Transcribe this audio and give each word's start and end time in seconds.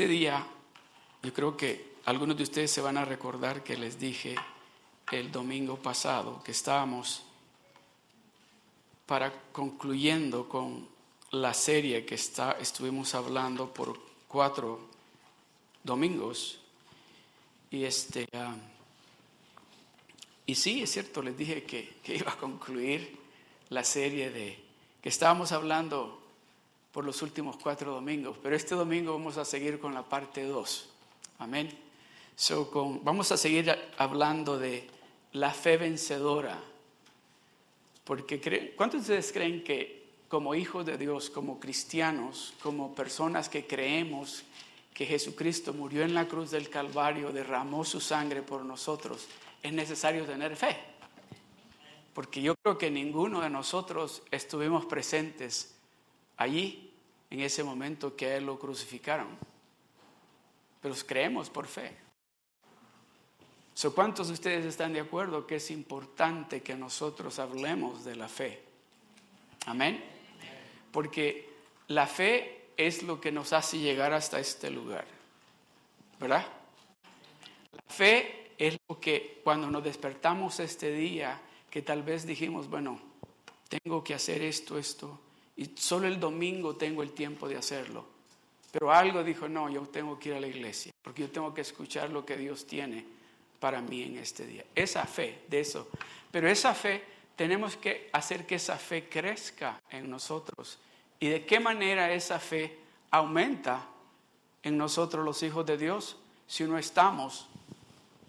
Este 0.00 0.12
día, 0.12 0.46
yo 1.22 1.34
creo 1.34 1.58
que 1.58 1.96
algunos 2.06 2.34
de 2.34 2.44
ustedes 2.44 2.70
se 2.70 2.80
van 2.80 2.96
a 2.96 3.04
recordar 3.04 3.62
que 3.62 3.76
les 3.76 4.00
dije 4.00 4.34
el 5.12 5.30
domingo 5.30 5.76
pasado 5.76 6.42
que 6.42 6.52
estábamos 6.52 7.22
para 9.04 9.30
concluyendo 9.52 10.48
con 10.48 10.88
la 11.32 11.52
serie 11.52 12.06
que 12.06 12.14
está, 12.14 12.52
estuvimos 12.52 13.14
hablando 13.14 13.74
por 13.74 14.00
cuatro 14.26 14.80
domingos. 15.84 16.60
Y 17.70 17.84
este 17.84 18.26
ah, 18.32 18.56
y 20.46 20.54
sí, 20.54 20.80
es 20.80 20.92
cierto, 20.92 21.20
les 21.20 21.36
dije 21.36 21.64
que, 21.64 21.98
que 22.02 22.14
iba 22.14 22.32
a 22.32 22.38
concluir 22.38 23.18
la 23.68 23.84
serie 23.84 24.30
de 24.30 24.58
que 25.02 25.10
estábamos 25.10 25.52
hablando 25.52 26.19
por 26.92 27.04
los 27.04 27.22
últimos 27.22 27.56
cuatro 27.56 27.92
domingos, 27.92 28.36
pero 28.42 28.56
este 28.56 28.74
domingo 28.74 29.12
vamos 29.12 29.36
a 29.36 29.44
seguir 29.44 29.78
con 29.78 29.94
la 29.94 30.02
parte 30.02 30.44
2. 30.44 30.88
Amén. 31.38 31.70
So, 32.34 32.70
con, 32.70 33.04
vamos 33.04 33.30
a 33.32 33.36
seguir 33.36 33.70
hablando 33.96 34.58
de 34.58 34.88
la 35.32 35.52
fe 35.52 35.76
vencedora. 35.76 36.60
Porque 38.04 38.74
¿cuántos 38.76 39.06
de 39.06 39.14
ustedes 39.14 39.32
creen 39.32 39.62
que 39.62 40.00
como 40.28 40.54
hijos 40.54 40.86
de 40.86 40.96
Dios, 40.96 41.30
como 41.30 41.60
cristianos, 41.60 42.54
como 42.62 42.94
personas 42.94 43.48
que 43.48 43.66
creemos 43.66 44.42
que 44.94 45.06
Jesucristo 45.06 45.72
murió 45.72 46.02
en 46.02 46.14
la 46.14 46.26
cruz 46.26 46.50
del 46.50 46.68
Calvario, 46.68 47.32
derramó 47.32 47.84
su 47.84 48.00
sangre 48.00 48.42
por 48.42 48.64
nosotros, 48.64 49.28
es 49.62 49.72
necesario 49.72 50.24
tener 50.24 50.56
fe? 50.56 50.76
Porque 52.14 52.42
yo 52.42 52.54
creo 52.56 52.76
que 52.76 52.90
ninguno 52.90 53.40
de 53.40 53.50
nosotros 53.50 54.22
estuvimos 54.30 54.86
presentes 54.86 55.74
allí 56.40 56.90
en 57.28 57.40
ese 57.40 57.62
momento 57.62 58.16
que 58.16 58.26
a 58.26 58.36
Él 58.36 58.46
lo 58.46 58.58
crucificaron. 58.58 59.28
Pero 60.80 60.94
creemos 61.06 61.50
por 61.50 61.66
fe. 61.66 61.96
¿Cuántos 63.94 64.28
de 64.28 64.34
ustedes 64.34 64.64
están 64.64 64.92
de 64.92 65.00
acuerdo 65.00 65.46
que 65.46 65.56
es 65.56 65.70
importante 65.70 66.62
que 66.62 66.74
nosotros 66.74 67.38
hablemos 67.38 68.04
de 68.04 68.16
la 68.16 68.28
fe? 68.28 68.62
Amén. 69.66 70.02
Porque 70.90 71.48
la 71.88 72.06
fe 72.06 72.70
es 72.76 73.02
lo 73.02 73.20
que 73.20 73.32
nos 73.32 73.52
hace 73.52 73.78
llegar 73.78 74.12
hasta 74.12 74.40
este 74.40 74.70
lugar. 74.70 75.06
¿Verdad? 76.18 76.46
La 77.72 77.94
fe 77.94 78.52
es 78.58 78.78
lo 78.88 78.98
que 78.98 79.40
cuando 79.44 79.70
nos 79.70 79.84
despertamos 79.84 80.58
este 80.60 80.90
día, 80.90 81.40
que 81.70 81.82
tal 81.82 82.02
vez 82.02 82.26
dijimos, 82.26 82.68
bueno, 82.68 83.00
tengo 83.68 84.02
que 84.02 84.14
hacer 84.14 84.42
esto, 84.42 84.78
esto, 84.78 85.18
y 85.60 85.72
solo 85.76 86.08
el 86.08 86.18
domingo 86.18 86.74
tengo 86.74 87.02
el 87.02 87.12
tiempo 87.12 87.46
de 87.46 87.58
hacerlo. 87.58 88.06
Pero 88.72 88.90
algo 88.90 89.22
dijo, 89.22 89.46
no, 89.46 89.68
yo 89.68 89.82
tengo 89.82 90.18
que 90.18 90.30
ir 90.30 90.36
a 90.36 90.40
la 90.40 90.46
iglesia, 90.46 90.90
porque 91.02 91.20
yo 91.20 91.30
tengo 91.30 91.52
que 91.52 91.60
escuchar 91.60 92.08
lo 92.08 92.24
que 92.24 92.38
Dios 92.38 92.66
tiene 92.66 93.04
para 93.58 93.82
mí 93.82 94.04
en 94.04 94.16
este 94.16 94.46
día. 94.46 94.64
Esa 94.74 95.04
fe, 95.04 95.42
de 95.48 95.60
eso. 95.60 95.86
Pero 96.30 96.48
esa 96.48 96.72
fe, 96.72 97.04
tenemos 97.36 97.76
que 97.76 98.08
hacer 98.14 98.46
que 98.46 98.54
esa 98.54 98.78
fe 98.78 99.10
crezca 99.10 99.78
en 99.90 100.08
nosotros. 100.08 100.78
¿Y 101.18 101.28
de 101.28 101.44
qué 101.44 101.60
manera 101.60 102.10
esa 102.10 102.38
fe 102.38 102.78
aumenta 103.10 103.86
en 104.62 104.78
nosotros 104.78 105.26
los 105.26 105.42
hijos 105.42 105.66
de 105.66 105.76
Dios 105.76 106.16
si 106.46 106.64
no 106.64 106.78
estamos 106.78 107.48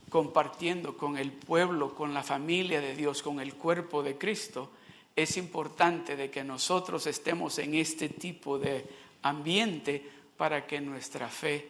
compartiendo 0.09 0.97
con 0.97 1.17
el 1.17 1.31
pueblo, 1.31 1.95
con 1.95 2.13
la 2.13 2.23
familia 2.23 2.81
de 2.81 2.93
Dios, 2.93 3.21
con 3.21 3.39
el 3.39 3.53
cuerpo 3.53 4.03
de 4.03 4.17
Cristo? 4.17 4.69
Es 5.15 5.37
importante 5.37 6.15
de 6.15 6.29
que 6.29 6.43
nosotros 6.43 7.05
estemos 7.07 7.57
en 7.59 7.75
este 7.75 8.09
tipo 8.09 8.57
de 8.57 8.85
ambiente 9.23 10.03
para 10.37 10.65
que 10.65 10.81
nuestra 10.81 11.27
fe 11.27 11.67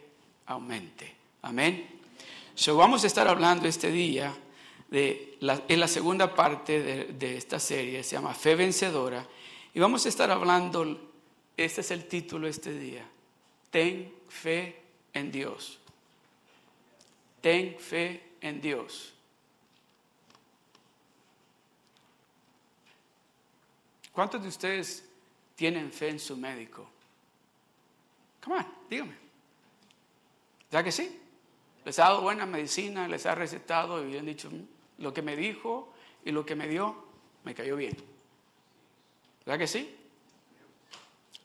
aumente. 0.47 1.13
Amén. 1.41 1.87
So, 2.55 2.75
vamos 2.75 3.03
a 3.03 3.07
estar 3.07 3.27
hablando 3.27 3.67
este 3.67 3.91
día 3.91 4.33
de 4.89 5.37
la, 5.39 5.63
en 5.67 5.79
la 5.79 5.87
segunda 5.87 6.35
parte 6.35 6.81
de, 6.81 7.05
de 7.05 7.37
esta 7.37 7.59
serie, 7.59 8.03
se 8.03 8.15
llama 8.15 8.33
Fe 8.33 8.55
Vencedora, 8.55 9.25
y 9.73 9.79
vamos 9.79 10.05
a 10.05 10.09
estar 10.09 10.29
hablando, 10.29 11.11
este 11.55 11.81
es 11.81 11.91
el 11.91 12.05
título 12.05 12.47
este 12.47 12.77
día, 12.77 13.05
Ten 13.71 14.13
fe 14.27 14.75
en 15.13 15.31
Dios. 15.31 15.79
Ten 17.39 17.77
fe 17.79 18.21
en 18.41 18.61
Dios. 18.61 19.13
¿Cuántos 24.11 24.41
de 24.41 24.49
ustedes 24.49 25.07
tienen 25.55 25.91
fe 25.91 26.09
en 26.09 26.19
su 26.19 26.35
médico? 26.35 26.89
Come 28.43 28.57
on, 28.57 28.67
dígame. 28.89 29.13
¿Ya 30.71 30.83
que 30.83 30.91
sí? 30.91 31.19
Les 31.85 31.97
ha 31.99 32.03
dado 32.03 32.21
buena 32.21 32.45
medicina, 32.45 33.07
les 33.07 33.25
ha 33.25 33.35
recetado 33.35 34.07
y 34.07 34.17
han 34.17 34.25
dicho, 34.25 34.49
mm, 34.49 35.03
lo 35.03 35.13
que 35.13 35.21
me 35.21 35.35
dijo 35.35 35.93
y 36.23 36.31
lo 36.31 36.45
que 36.45 36.55
me 36.55 36.67
dio, 36.67 36.95
me 37.43 37.55
cayó 37.55 37.75
bien. 37.75 37.95
¿Verdad 39.45 39.59
que 39.59 39.67
sí? 39.67 39.95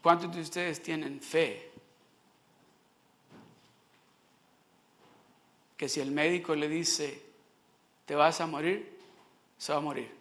¿Cuántos 0.02 0.34
de 0.34 0.42
ustedes 0.42 0.82
tienen 0.82 1.20
fe? 1.20 1.70
Que 5.76 5.88
si 5.88 6.00
el 6.00 6.10
médico 6.10 6.54
le 6.54 6.68
dice, 6.68 7.22
te 8.04 8.14
vas 8.14 8.40
a 8.40 8.46
morir, 8.46 8.98
se 9.58 9.72
va 9.72 9.78
a 9.78 9.82
morir. 9.82 10.15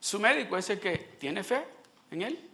Su 0.00 0.18
médico 0.18 0.56
es 0.56 0.70
el 0.70 0.80
que 0.80 0.96
tiene 1.18 1.44
fe 1.44 1.62
en 2.10 2.22
él. 2.22 2.50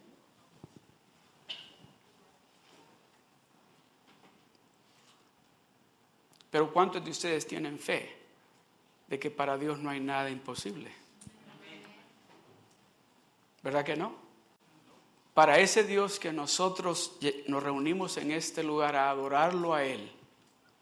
Pero 6.51 6.73
¿cuántos 6.73 7.05
de 7.05 7.11
ustedes 7.11 7.47
tienen 7.47 7.79
fe 7.79 8.17
de 9.07 9.19
que 9.19 9.31
para 9.31 9.57
Dios 9.57 9.79
no 9.79 9.91
hay 9.91 10.01
nada 10.01 10.29
imposible? 10.29 10.91
¿Verdad 13.63 13.85
que 13.85 13.97
no? 13.97 14.15
Para 15.35 15.59
ese 15.59 15.85
Dios 15.85 16.19
que 16.19 16.33
nosotros 16.33 17.19
nos 17.47 17.63
reunimos 17.63 18.17
en 18.17 18.31
este 18.31 18.63
lugar 18.63 18.97
a 18.97 19.11
adorarlo 19.11 19.75
a 19.75 19.85
Él, 19.85 20.11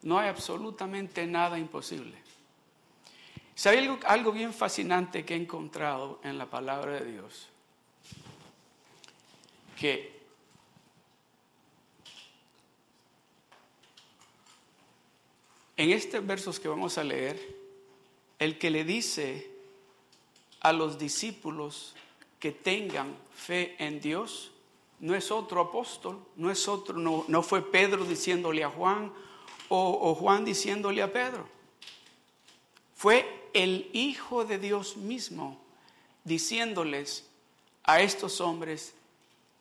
no 0.03 0.19
hay 0.19 0.29
absolutamente 0.29 1.27
nada 1.27 1.59
imposible. 1.59 2.24
¿Sabe 3.55 3.79
algo, 3.79 3.99
algo 4.07 4.33
bien 4.33 4.53
fascinante 4.53 5.25
que 5.25 5.35
he 5.35 5.37
encontrado 5.37 6.19
en 6.25 6.39
la 6.39 6.47
palabra 6.47 6.93
de 6.93 7.13
Dios? 7.13 7.49
Que 9.79 10.13
en 15.77 15.91
estos 15.91 16.27
versos 16.27 16.59
que 16.59 16.69
vamos 16.69 16.99
a 16.99 17.05
leer, 17.05 17.55
el 18.41 18.59
que 18.59 18.71
le 18.71 18.85
dice 18.85 19.51
a 20.61 20.73
los 20.73 20.99
discípulos 20.99 21.95
que 22.41 22.51
tengan 22.51 23.17
fe 23.35 23.77
en 23.79 24.01
Dios, 24.01 24.51
no 24.99 25.15
es 25.15 25.31
otro 25.31 25.61
apóstol, 25.61 26.19
no 26.37 26.51
es 26.51 26.67
otro, 26.67 26.97
no, 26.99 27.25
no 27.29 27.43
fue 27.43 27.71
Pedro 27.71 28.05
diciéndole 28.05 28.65
a 28.65 28.71
Juan 28.71 29.13
o, 29.69 30.11
o 30.11 30.15
Juan 30.15 30.45
diciéndole 30.45 31.03
a 31.03 31.13
Pedro. 31.13 31.47
Fue 32.95 33.44
el 33.55 33.89
Hijo 33.93 34.45
de 34.45 34.59
Dios 34.59 34.99
mismo 34.99 35.59
diciéndoles 36.25 37.25
a 37.85 38.01
estos 38.01 38.41
hombres, 38.41 38.95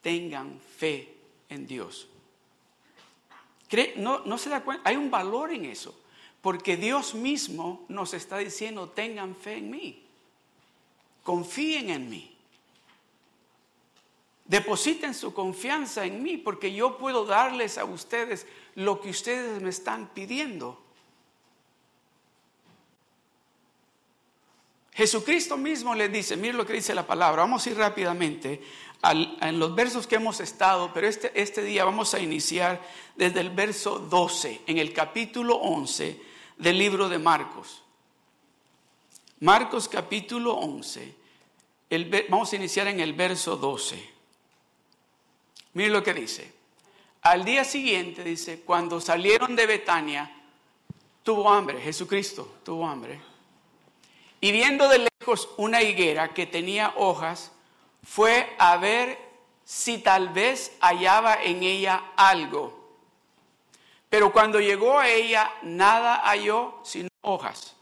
tengan 0.01 0.59
fe 0.77 1.13
en 1.49 1.67
Dios. 1.67 2.07
No, 3.95 4.19
no 4.19 4.37
se 4.37 4.49
da 4.49 4.63
cuenta, 4.63 4.87
hay 4.87 4.97
un 4.97 5.09
valor 5.09 5.51
en 5.51 5.65
eso, 5.65 5.97
porque 6.41 6.77
Dios 6.77 7.15
mismo 7.15 7.85
nos 7.87 8.13
está 8.13 8.37
diciendo, 8.37 8.89
tengan 8.89 9.35
fe 9.35 9.57
en 9.57 9.71
mí, 9.71 10.03
confíen 11.23 11.89
en 11.89 12.09
mí. 12.09 12.29
Depositen 14.45 15.13
su 15.13 15.33
confianza 15.33 16.05
en 16.05 16.21
mí 16.21 16.37
porque 16.37 16.73
yo 16.73 16.97
puedo 16.97 17.25
darles 17.25 17.77
a 17.77 17.85
ustedes 17.85 18.45
lo 18.75 18.99
que 18.99 19.09
ustedes 19.09 19.61
me 19.61 19.69
están 19.69 20.09
pidiendo. 20.13 20.82
Jesucristo 24.93 25.57
mismo 25.57 25.95
le 25.95 26.07
dice, 26.07 26.37
mire 26.37 26.53
lo 26.53 26.65
que 26.65 26.73
dice 26.73 26.93
la 26.93 27.07
palabra, 27.07 27.41
vamos 27.41 27.65
a 27.65 27.69
ir 27.69 27.77
rápidamente 27.77 28.61
en 29.41 29.59
los 29.59 29.73
versos 29.73 30.05
que 30.05 30.15
hemos 30.15 30.39
estado, 30.39 30.91
pero 30.93 31.07
este, 31.07 31.31
este 31.39 31.63
día 31.63 31.83
vamos 31.83 32.13
a 32.13 32.19
iniciar 32.19 32.79
desde 33.15 33.39
el 33.39 33.49
verso 33.49 33.97
12, 33.97 34.61
en 34.67 34.77
el 34.77 34.93
capítulo 34.93 35.55
11 35.55 36.21
del 36.57 36.77
libro 36.77 37.09
de 37.09 37.17
Marcos. 37.17 37.81
Marcos 39.39 39.89
capítulo 39.89 40.53
11, 40.53 41.15
vamos 42.29 42.53
a 42.53 42.55
iniciar 42.55 42.87
en 42.87 42.99
el 42.99 43.13
verso 43.13 43.57
12. 43.57 44.13
Mire 45.73 45.89
lo 45.89 46.03
que 46.03 46.13
dice. 46.13 46.53
Al 47.23 47.43
día 47.43 47.63
siguiente, 47.63 48.23
dice, 48.23 48.61
cuando 48.61 49.01
salieron 49.01 49.55
de 49.55 49.65
Betania, 49.65 50.31
tuvo 51.23 51.49
hambre, 51.49 51.81
Jesucristo 51.81 52.57
tuvo 52.63 52.87
hambre 52.87 53.32
y 54.43 54.51
viendo 54.51 54.89
de 54.89 55.07
lejos 55.21 55.47
una 55.55 55.81
higuera 55.81 56.33
que 56.33 56.45
tenía 56.45 56.95
hojas, 56.97 57.53
fue 58.03 58.53
a 58.57 58.75
ver 58.75 59.17
si 59.63 59.99
tal 59.99 60.27
vez 60.33 60.75
hallaba 60.81 61.41
en 61.41 61.63
ella 61.63 62.11
algo. 62.17 62.97
Pero 64.09 64.33
cuando 64.33 64.59
llegó 64.59 64.99
a 64.99 65.07
ella, 65.07 65.49
nada 65.61 66.17
halló 66.25 66.81
sino 66.83 67.07
hojas, 67.21 67.77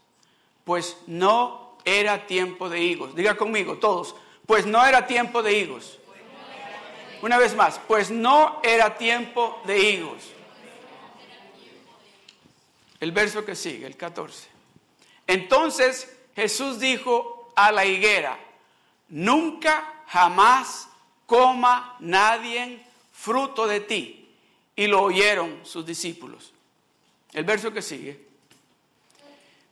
pues 0.62 0.98
no 1.08 1.78
era 1.84 2.28
tiempo 2.28 2.68
de 2.68 2.80
higos. 2.80 3.16
Diga 3.16 3.36
conmigo, 3.36 3.78
todos, 3.78 4.14
pues 4.46 4.64
no 4.64 4.86
era 4.86 5.04
tiempo 5.08 5.42
de 5.42 5.58
higos. 5.58 5.98
Una 7.22 7.38
vez 7.38 7.56
más, 7.56 7.80
pues 7.88 8.08
no 8.08 8.60
era 8.62 8.96
tiempo 8.96 9.60
de 9.64 9.80
higos. 9.80 10.22
El 13.00 13.10
verso 13.10 13.44
que 13.44 13.56
sigue, 13.56 13.84
el 13.84 13.96
14. 13.96 14.46
Entonces 15.26 16.11
Jesús 16.34 16.78
dijo 16.78 17.52
a 17.54 17.72
la 17.72 17.84
higuera, 17.84 18.38
nunca 19.08 20.02
jamás 20.06 20.88
coma 21.26 21.96
nadie 22.00 22.84
fruto 23.12 23.66
de 23.66 23.80
ti. 23.80 24.18
Y 24.74 24.86
lo 24.86 25.02
oyeron 25.02 25.60
sus 25.64 25.84
discípulos. 25.84 26.52
El 27.32 27.44
verso 27.44 27.72
que 27.72 27.82
sigue. 27.82 28.32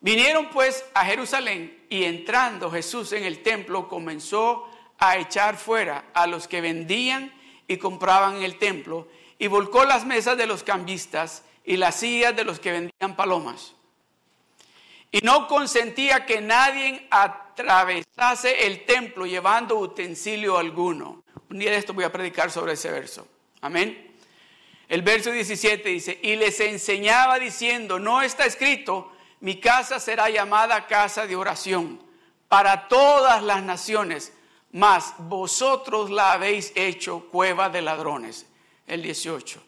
Vinieron 0.01 0.49
pues 0.51 0.85
a 0.95 1.05
Jerusalén 1.05 1.85
y 1.91 2.05
entrando 2.05 2.71
Jesús 2.71 3.13
en 3.13 3.25
el 3.25 3.43
templo 3.43 3.89
comenzó 3.89 4.69
a 4.99 5.19
echar 5.19 5.57
fuera 5.57 6.07
a 6.15 6.27
los 6.27 6.49
que 6.49 6.61
vendían 6.61 7.33
y 7.69 7.77
compraban 7.77 8.37
en 8.37 8.43
el 8.43 8.59
templo 8.59 9.09
y 9.39 9.47
volcó 9.47 9.85
las 9.85 10.07
mesas 10.07 10.37
de 10.39 10.47
los 10.47 10.63
cambistas 10.63 11.43
y 11.65 11.77
las 11.77 11.97
sillas 11.97 12.35
de 12.35 12.45
los 12.45 12.61
que 12.61 12.73
vendían 12.73 13.17
palomas. 13.17 13.75
Y 15.13 15.21
no 15.23 15.49
consentía 15.49 16.25
que 16.25 16.41
nadie 16.41 17.07
atravesase 17.11 18.67
el 18.67 18.85
templo 18.85 19.27
llevando 19.27 19.77
utensilio 19.77 20.57
alguno. 20.57 21.25
Un 21.49 21.59
día 21.59 21.71
de 21.71 21.79
esto 21.79 21.93
voy 21.93 22.05
a 22.05 22.13
predicar 22.13 22.51
sobre 22.51 22.75
ese 22.75 22.91
verso. 22.91 23.27
Amén. 23.61 24.17
El 24.89 25.03
verso 25.03 25.31
17 25.31 25.89
dice, 25.89 26.19
y 26.23 26.37
les 26.37 26.59
enseñaba 26.61 27.39
diciendo, 27.39 27.99
no 27.99 28.23
está 28.23 28.45
escrito, 28.45 29.13
mi 29.41 29.61
casa 29.61 29.99
será 29.99 30.29
llamada 30.31 30.87
casa 30.87 31.27
de 31.27 31.37
oración 31.37 32.01
para 32.49 32.89
todas 32.89 33.43
las 33.43 33.63
naciones, 33.63 34.33
mas 34.73 35.15
vosotros 35.19 36.11
la 36.11 36.33
habéis 36.33 36.73
hecho 36.75 37.29
cueva 37.31 37.69
de 37.69 37.83
ladrones. 37.83 38.47
El 38.87 39.03
18. 39.03 39.63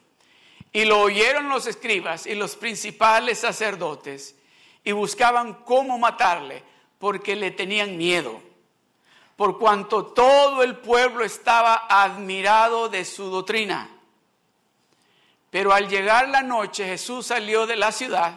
Y 0.72 0.84
lo 0.84 1.00
oyeron 1.00 1.48
los 1.48 1.66
escribas 1.66 2.26
y 2.26 2.34
los 2.34 2.56
principales 2.56 3.38
sacerdotes 3.38 4.34
y 4.84 4.92
buscaban 4.92 5.54
cómo 5.64 5.98
matarle 5.98 6.62
porque 6.98 7.36
le 7.36 7.50
tenían 7.50 7.96
miedo, 7.96 8.40
por 9.36 9.58
cuanto 9.58 10.06
todo 10.06 10.62
el 10.62 10.76
pueblo 10.76 11.24
estaba 11.24 11.86
admirado 11.88 12.88
de 12.88 13.04
su 13.04 13.24
doctrina. 13.24 13.88
Pero 15.50 15.72
al 15.72 15.88
llegar 15.88 16.28
la 16.28 16.42
noche 16.42 16.84
Jesús 16.84 17.26
salió 17.26 17.66
de 17.66 17.76
la 17.76 17.92
ciudad 17.92 18.34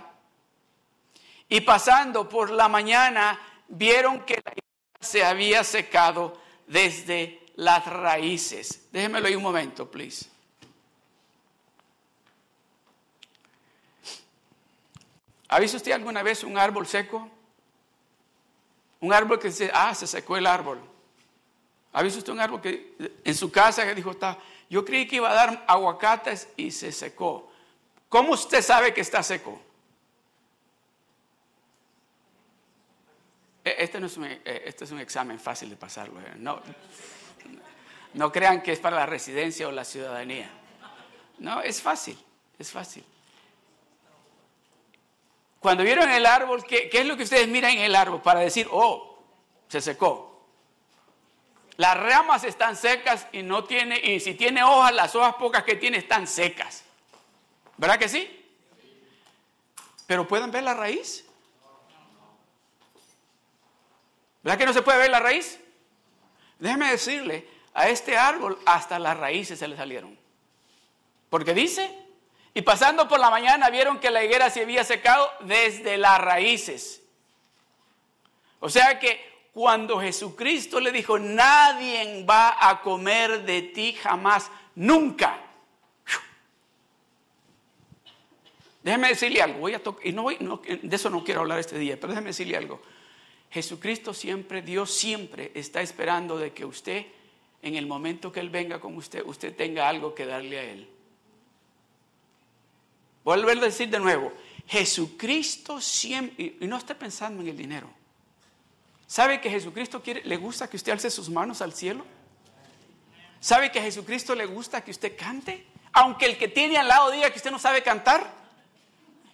y 1.48 1.62
pasando 1.62 2.28
por 2.28 2.52
la 2.52 2.68
mañana 2.68 3.40
vieron 3.68 4.22
que 4.22 4.42
la 4.44 4.54
se 5.06 5.24
había 5.24 5.64
secado 5.64 6.38
desde 6.68 7.46
las 7.56 7.86
raíces. 7.86 8.88
Déjemelo 8.92 9.28
ahí 9.28 9.36
un 9.36 9.44
momento, 9.44 9.90
please. 9.90 10.26
¿Ha 15.50 15.60
visto 15.60 15.78
usted 15.78 15.92
alguna 15.92 16.24
vez 16.24 16.44
un 16.44 16.58
árbol 16.58 16.88
seco? 16.88 17.30
Un 19.00 19.14
árbol 19.14 19.40
que 19.40 19.50
dice, 19.50 19.70
ah, 19.74 19.94
se 19.94 20.08
secó 20.08 20.38
el 20.38 20.48
árbol. 20.48 20.80
¿Ha 21.94 22.02
visto 22.02 22.20
usted 22.20 22.34
un 22.34 22.40
árbol 22.40 22.62
que 22.62 22.96
en 23.24 23.36
su 23.36 23.52
casa 23.52 23.86
que 23.86 23.96
dijo, 23.96 24.12
está, 24.12 24.38
yo 24.70 24.84
creí 24.84 25.08
que 25.08 25.18
iba 25.18 25.30
a 25.30 25.34
dar 25.34 25.66
aguacates 25.68 26.50
y 26.58 26.72
se 26.72 26.92
secó. 26.92 27.52
¿Cómo 28.10 28.34
usted 28.34 28.62
sabe 28.62 28.94
que 28.94 29.02
está 29.02 29.22
seco? 29.22 29.62
E, 33.64 33.76
este, 33.80 34.00
no 34.00 34.08
es 34.08 34.18
un, 34.18 34.26
e, 34.26 34.42
este 34.66 34.86
es 34.86 34.92
un 34.92 35.00
examen 35.00 35.40
fácil 35.40 35.70
de 35.70 35.76
pasarlo. 35.76 36.20
¿eh? 36.22 36.34
No, 36.38 36.62
no 38.14 38.32
crean 38.32 38.62
que 38.62 38.72
es 38.72 38.80
para 38.80 38.98
la 38.98 39.06
residencia 39.06 39.68
o 39.68 39.72
la 39.72 39.86
ciudadanía. 39.86 40.50
No, 41.40 41.62
es 41.62 41.82
fácil, 41.82 42.18
es 42.58 42.72
fácil. 42.72 43.04
Cuando 45.66 45.84
vieron 45.84 46.08
el 46.12 46.28
árbol, 46.28 46.64
¿qué, 46.64 46.92
¿qué, 46.92 47.00
es 47.00 47.08
lo 47.08 47.18
que 47.18 47.24
ustedes 47.24 47.48
miran 47.48 47.72
en 47.72 47.80
el 47.80 47.96
árbol 47.96 48.22
para 48.22 48.42
decir, 48.42 48.68
oh, 48.70 49.18
se 49.68 49.82
secó? 49.82 50.46
Las 51.78 51.98
ramas 51.98 52.44
están 52.44 52.76
secas 52.76 53.26
y 53.32 53.42
no 53.42 53.64
tiene, 53.64 54.00
y 54.00 54.20
si 54.20 54.36
tiene 54.36 54.62
hojas, 54.62 54.94
las 54.94 55.16
hojas 55.16 55.34
pocas 55.40 55.64
que 55.64 55.74
tiene 55.74 55.98
están 55.98 56.28
secas. 56.28 56.84
¿Verdad 57.78 57.98
que 57.98 58.08
sí? 58.08 58.46
Pero 60.06 60.28
pueden 60.28 60.52
ver 60.52 60.62
la 60.62 60.76
raíz. 60.76 61.26
¿Verdad 64.44 64.60
que 64.60 64.68
no 64.68 64.74
se 64.74 64.84
puede 64.84 65.00
ver 65.00 65.10
la 65.10 65.20
raíz? 65.20 65.60
Déjeme 66.60 66.92
decirle, 66.92 67.50
a 67.74 67.90
este 67.90 68.16
árbol 68.16 68.60
hasta 68.68 69.00
las 69.00 69.18
raíces 69.18 69.58
se 69.58 69.68
le 69.68 69.76
salieron. 69.76 70.16
Porque 71.32 71.56
dice, 71.56 72.05
y 72.58 72.62
pasando 72.62 73.06
por 73.10 73.20
la 73.20 73.30
mañana 73.30 73.70
vieron 73.70 74.00
que 74.00 74.10
la 74.10 74.24
higuera 74.24 74.50
se 74.50 74.62
había 74.62 74.86
secado 74.86 75.30
desde 75.42 75.98
las 75.98 76.22
raíces. 76.22 77.04
O 78.62 78.70
sea 78.70 78.98
que 78.98 79.50
cuando 79.54 80.00
Jesucristo 80.00 80.80
le 80.80 80.94
dijo, 80.94 81.20
nadie 81.20 82.24
va 82.24 82.56
a 82.58 82.82
comer 82.82 83.44
de 83.44 83.62
ti 83.62 83.92
jamás, 83.94 84.50
nunca. 84.74 85.38
Déjeme 88.84 89.10
decirle 89.10 89.42
algo, 89.42 89.60
voy 89.60 89.74
a 89.74 89.82
y 90.06 90.14
no 90.14 90.24
voy, 90.24 90.38
de 90.38 90.96
eso 90.96 91.10
no 91.10 91.26
quiero 91.26 91.42
hablar 91.42 91.60
este 91.60 91.78
día, 91.78 92.00
pero 92.00 92.14
déjeme 92.14 92.30
decirle 92.30 92.56
algo. 92.56 92.82
Jesucristo 93.52 94.14
siempre, 94.14 94.62
Dios 94.62 94.92
siempre 94.94 95.52
está 95.56 95.82
esperando 95.82 96.38
de 96.38 96.54
que 96.54 96.64
usted, 96.64 97.06
en 97.62 97.76
el 97.76 97.86
momento 97.86 98.32
que 98.32 98.40
Él 98.40 98.50
venga 98.50 98.80
con 98.80 98.96
usted, 98.96 99.26
usted 99.26 99.54
tenga 99.54 99.90
algo 99.90 100.16
que 100.16 100.26
darle 100.26 100.60
a 100.60 100.64
Él. 100.64 100.95
Vuelvo 103.26 103.50
a 103.50 103.56
decir 103.56 103.90
de 103.90 104.00
nuevo, 104.00 104.32
Jesucristo 104.68 105.82
siempre, 105.82 106.58
y 106.62 106.68
no 106.68 106.78
esté 106.78 106.94
pensando 106.94 107.42
en 107.42 107.48
el 107.48 107.58
dinero. 107.58 107.90
¿Sabe 109.08 109.42
que 109.42 109.50
Jesucristo 109.50 110.02
quiere, 110.02 110.22
le 110.24 110.38
gusta 110.38 110.70
que 110.70 110.78
usted 110.78 110.92
alce 110.92 111.10
sus 111.10 111.28
manos 111.30 111.60
al 111.62 111.74
cielo? 111.74 112.06
¿Sabe 113.40 113.72
que 113.72 113.80
a 113.80 113.82
Jesucristo 113.82 114.36
le 114.36 114.46
gusta 114.46 114.84
que 114.84 114.92
usted 114.92 115.18
cante? 115.18 115.66
Aunque 115.94 116.28
el 116.28 116.38
que 116.38 116.50
tiene 116.50 116.78
al 116.78 116.88
lado 116.88 117.10
diga 117.10 117.32
que 117.32 117.38
usted 117.38 117.50
no 117.50 117.58
sabe 117.58 117.82
cantar. 117.82 118.32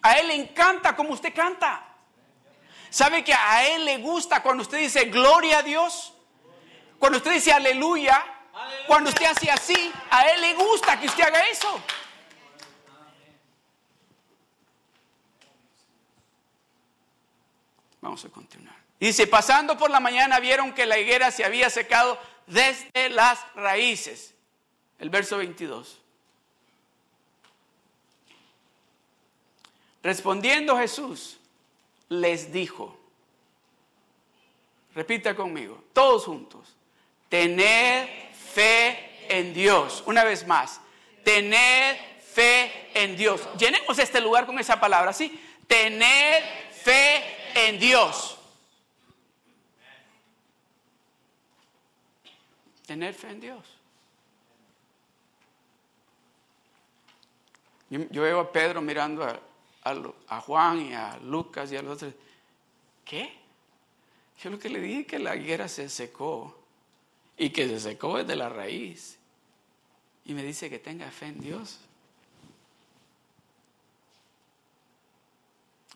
A 0.00 0.14
Él 0.14 0.28
le 0.28 0.36
encanta 0.36 0.96
como 0.96 1.10
usted 1.10 1.34
canta. 1.34 1.84
¿Sabe 2.88 3.22
que 3.22 3.34
a 3.34 3.68
Él 3.74 3.84
le 3.84 3.98
gusta 3.98 4.42
cuando 4.42 4.62
usted 4.62 4.78
dice 4.78 5.04
gloria 5.04 5.58
a 5.58 5.62
Dios? 5.62 6.14
Cuando 6.98 7.18
usted 7.18 7.32
dice 7.32 7.52
aleluya, 7.52 8.24
cuando 8.86 9.10
usted 9.10 9.26
hace 9.26 9.50
así, 9.50 9.92
a 10.10 10.22
Él 10.28 10.40
le 10.40 10.54
gusta 10.54 10.98
que 10.98 11.06
usted 11.06 11.24
haga 11.24 11.46
eso. 11.48 11.78
Vamos 18.02 18.24
a 18.24 18.28
continuar. 18.28 18.74
Dice, 19.00 19.26
pasando 19.26 19.78
por 19.78 19.90
la 19.90 20.00
mañana 20.00 20.38
vieron 20.40 20.74
que 20.74 20.86
la 20.86 20.98
higuera 20.98 21.30
se 21.30 21.44
había 21.44 21.70
secado 21.70 22.18
desde 22.46 23.08
las 23.08 23.38
raíces. 23.54 24.34
El 24.98 25.08
verso 25.08 25.38
22. 25.38 26.00
Respondiendo 30.02 30.76
Jesús, 30.76 31.38
les 32.08 32.52
dijo, 32.52 32.98
repita 34.94 35.36
conmigo, 35.36 35.84
todos 35.92 36.24
juntos, 36.24 36.74
tened 37.28 38.08
fe 38.52 39.26
en 39.28 39.54
Dios. 39.54 40.02
Una 40.06 40.24
vez 40.24 40.44
más, 40.44 40.80
tened 41.22 41.96
fe 42.20 42.90
en 42.94 43.16
Dios. 43.16 43.48
Llenemos 43.56 43.96
este 44.00 44.20
lugar 44.20 44.44
con 44.44 44.58
esa 44.58 44.80
palabra, 44.80 45.12
¿sí? 45.12 45.40
Tened 45.68 46.42
fe 46.72 47.41
en 47.54 47.78
Dios. 47.78 48.38
tener 52.92 53.14
fe 53.14 53.30
en 53.30 53.40
Dios. 53.40 53.64
Yo, 57.88 58.22
veo 58.22 58.40
a 58.40 58.52
Pedro 58.52 58.82
mirando 58.82 59.26
a, 59.84 60.40
Juan 60.40 60.80
y 60.80 60.92
a 60.92 61.16
Lucas 61.18 61.72
y 61.72 61.76
a 61.76 61.82
los 61.82 61.94
otros. 61.94 62.12
¿Qué? 63.04 63.32
Yo 64.42 64.50
lo 64.50 64.58
que 64.58 64.68
le 64.68 64.80
dije 64.80 65.06
que 65.06 65.18
la 65.18 65.36
higuera 65.36 65.68
se 65.68 65.88
secó 65.88 66.54
y 67.38 67.48
que 67.48 67.66
se 67.66 67.80
secó 67.80 68.18
desde 68.18 68.36
la 68.36 68.50
raíz. 68.50 69.18
Y 70.26 70.34
me 70.34 70.42
dice 70.42 70.68
que 70.68 70.78
tenga 70.78 71.10
fe 71.10 71.26
en 71.26 71.40
Dios. 71.40 71.80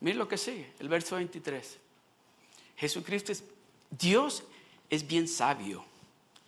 Mira 0.00 0.19
lo 0.19 0.29
que 0.29 0.37
sigue, 0.37 0.73
el 0.79 0.88
verso 0.88 1.17
23. 1.17 1.79
Jesucristo 2.76 3.33
es, 3.33 3.45
Dios 3.91 4.45
es 4.91 5.07
bien 5.07 5.26
sabio 5.26 5.85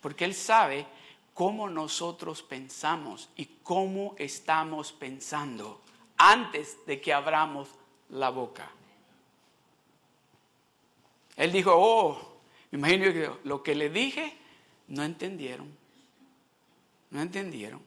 porque 0.01 0.25
Él 0.25 0.33
sabe 0.33 0.85
cómo 1.33 1.69
nosotros 1.69 2.41
pensamos 2.41 3.29
y 3.35 3.45
cómo 3.63 4.15
estamos 4.17 4.91
pensando 4.91 5.81
antes 6.17 6.77
de 6.85 6.99
que 6.99 7.13
abramos 7.13 7.69
la 8.09 8.29
boca. 8.29 8.69
Él 11.35 11.51
dijo, 11.51 11.71
oh, 11.73 12.39
me 12.71 12.79
imagino 12.79 13.05
que 13.13 13.31
lo 13.45 13.63
que 13.63 13.73
le 13.73 13.89
dije, 13.89 14.37
no 14.89 15.03
entendieron. 15.03 15.77
No 17.11 17.21
entendieron. 17.21 17.81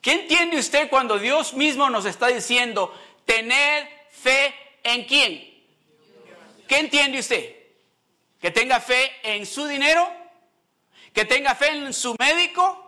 ¿Qué 0.00 0.12
entiende 0.12 0.58
usted 0.58 0.88
cuando 0.88 1.18
Dios 1.18 1.54
mismo 1.54 1.90
nos 1.90 2.06
está 2.06 2.28
diciendo, 2.28 2.92
tener 3.24 4.01
fe 4.12 4.54
en 4.84 5.04
quién? 5.04 5.64
¿Qué 6.68 6.78
entiende 6.78 7.18
usted? 7.18 7.56
¿Que 8.40 8.50
tenga 8.50 8.80
fe 8.80 9.10
en 9.22 9.44
su 9.44 9.66
dinero? 9.66 10.08
¿Que 11.12 11.24
tenga 11.24 11.54
fe 11.54 11.68
en 11.68 11.92
su 11.92 12.14
médico? 12.18 12.78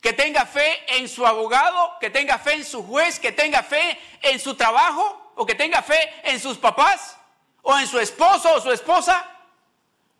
¿Que 0.00 0.12
tenga 0.12 0.46
fe 0.46 0.98
en 0.98 1.08
su 1.08 1.26
abogado? 1.26 1.98
¿Que 2.00 2.10
tenga 2.10 2.38
fe 2.38 2.54
en 2.54 2.64
su 2.64 2.82
juez? 2.82 3.18
¿Que 3.18 3.32
tenga 3.32 3.62
fe 3.62 3.98
en 4.22 4.38
su 4.38 4.54
trabajo? 4.54 5.32
¿O 5.34 5.44
que 5.44 5.54
tenga 5.54 5.82
fe 5.82 5.98
en 6.24 6.40
sus 6.40 6.56
papás? 6.58 7.16
¿O 7.62 7.76
en 7.78 7.86
su 7.86 7.98
esposo 7.98 8.54
o 8.54 8.60
su 8.60 8.72
esposa? 8.72 9.28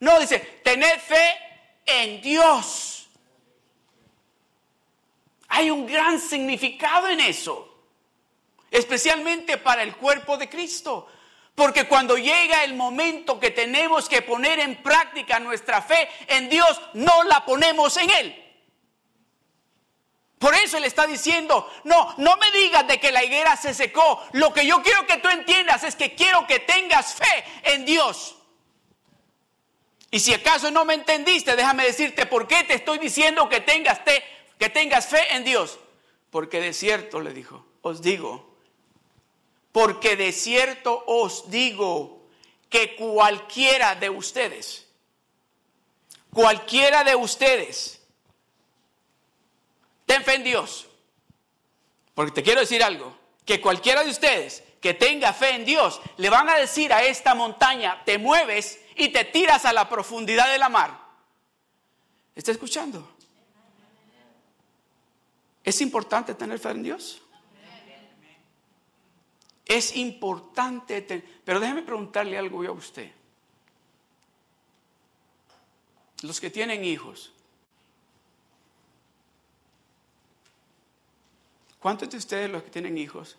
No, 0.00 0.18
dice, 0.20 0.38
tener 0.62 1.00
fe 1.00 1.38
en 1.86 2.20
Dios. 2.20 3.08
Hay 5.48 5.70
un 5.70 5.86
gran 5.86 6.20
significado 6.20 7.08
en 7.08 7.20
eso, 7.20 7.75
especialmente 8.70 9.58
para 9.58 9.82
el 9.82 9.96
cuerpo 9.96 10.36
de 10.36 10.48
Cristo. 10.48 11.08
Porque 11.54 11.88
cuando 11.88 12.18
llega 12.18 12.64
el 12.64 12.74
momento 12.74 13.40
que 13.40 13.50
tenemos 13.50 14.08
que 14.08 14.22
poner 14.22 14.60
en 14.60 14.82
práctica 14.82 15.40
nuestra 15.40 15.80
fe 15.80 16.08
en 16.28 16.48
Dios, 16.48 16.80
no 16.92 17.24
la 17.24 17.44
ponemos 17.44 17.96
en 17.96 18.10
Él. 18.10 18.42
Por 20.38 20.54
eso 20.54 20.78
le 20.78 20.86
está 20.86 21.06
diciendo, 21.06 21.70
no, 21.84 22.14
no 22.18 22.36
me 22.36 22.50
digas 22.52 22.86
de 22.86 23.00
que 23.00 23.10
la 23.10 23.24
higuera 23.24 23.56
se 23.56 23.72
secó. 23.72 24.22
Lo 24.32 24.52
que 24.52 24.66
yo 24.66 24.82
quiero 24.82 25.06
que 25.06 25.16
tú 25.16 25.28
entiendas 25.28 25.82
es 25.82 25.96
que 25.96 26.14
quiero 26.14 26.46
que 26.46 26.60
tengas 26.60 27.14
fe 27.14 27.44
en 27.62 27.86
Dios. 27.86 28.36
Y 30.10 30.20
si 30.20 30.34
acaso 30.34 30.70
no 30.70 30.84
me 30.84 30.94
entendiste, 30.94 31.56
déjame 31.56 31.84
decirte 31.84 32.26
por 32.26 32.46
qué 32.46 32.64
te 32.64 32.74
estoy 32.74 32.98
diciendo 32.98 33.48
que 33.48 33.60
tengas, 33.60 34.00
que 34.58 34.68
tengas 34.68 35.06
fe 35.06 35.34
en 35.34 35.44
Dios. 35.44 35.78
Porque 36.30 36.60
de 36.60 36.74
cierto, 36.74 37.20
le 37.20 37.32
dijo, 37.32 37.66
os 37.80 38.02
digo, 38.02 38.55
porque 39.76 40.16
de 40.16 40.32
cierto 40.32 41.04
os 41.06 41.50
digo 41.50 42.30
que 42.70 42.96
cualquiera 42.96 43.94
de 43.94 44.08
ustedes, 44.08 44.86
cualquiera 46.32 47.04
de 47.04 47.14
ustedes, 47.14 48.00
ten 50.06 50.24
fe 50.24 50.36
en 50.36 50.44
Dios. 50.44 50.86
Porque 52.14 52.32
te 52.32 52.42
quiero 52.42 52.60
decir 52.60 52.82
algo, 52.82 53.18
que 53.44 53.60
cualquiera 53.60 54.02
de 54.02 54.08
ustedes 54.08 54.64
que 54.80 54.94
tenga 54.94 55.34
fe 55.34 55.50
en 55.50 55.66
Dios, 55.66 56.00
le 56.16 56.30
van 56.30 56.48
a 56.48 56.56
decir 56.56 56.90
a 56.90 57.04
esta 57.04 57.34
montaña, 57.34 58.02
te 58.06 58.16
mueves 58.16 58.80
y 58.94 59.10
te 59.10 59.26
tiras 59.26 59.66
a 59.66 59.74
la 59.74 59.90
profundidad 59.90 60.50
de 60.50 60.56
la 60.56 60.70
mar. 60.70 60.98
¿Está 62.34 62.50
escuchando? 62.50 63.14
¿Es 65.62 65.82
importante 65.82 66.34
tener 66.34 66.58
fe 66.58 66.70
en 66.70 66.82
Dios? 66.82 67.20
Es 69.66 69.96
importante, 69.96 71.02
pero 71.44 71.58
déjeme 71.58 71.82
preguntarle 71.82 72.38
algo 72.38 72.62
a 72.62 72.70
usted. 72.70 73.10
Los 76.22 76.40
que 76.40 76.50
tienen 76.50 76.84
hijos, 76.84 77.32
¿cuántos 81.80 82.08
de 82.08 82.16
ustedes 82.16 82.48
los 82.48 82.62
que 82.62 82.70
tienen 82.70 82.96
hijos 82.96 83.36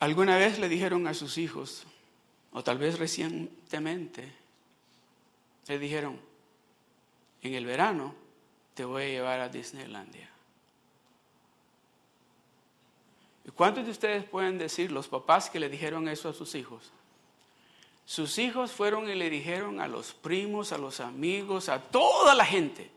alguna 0.00 0.36
vez 0.36 0.58
le 0.58 0.68
dijeron 0.68 1.06
a 1.06 1.14
sus 1.14 1.38
hijos, 1.38 1.84
o 2.52 2.62
tal 2.62 2.78
vez 2.78 2.98
recientemente, 2.98 4.30
le 5.66 5.78
dijeron, 5.78 6.20
en 7.42 7.54
el 7.54 7.64
verano 7.64 8.14
te 8.74 8.84
voy 8.84 9.04
a 9.04 9.08
llevar 9.08 9.40
a 9.40 9.48
Disneylandia? 9.48 10.28
¿Y 13.22 13.26
cuántos 13.52 13.84
de 13.84 13.90
ustedes 13.90 14.24
pueden 14.24 14.58
decir, 14.58 14.90
los 14.90 15.08
papás 15.08 15.50
que 15.50 15.60
le 15.60 15.68
dijeron 15.68 16.08
eso 16.08 16.28
a 16.28 16.32
sus 16.32 16.54
hijos? 16.54 16.90
Sus 18.06 18.38
hijos 18.38 18.72
fueron 18.72 19.08
y 19.08 19.14
le 19.14 19.30
dijeron 19.30 19.80
a 19.80 19.88
los 19.88 20.12
primos, 20.12 20.72
a 20.72 20.78
los 20.78 21.00
amigos, 21.00 21.68
a 21.68 21.80
toda 21.80 22.34
la 22.34 22.44
gente. 22.44 22.90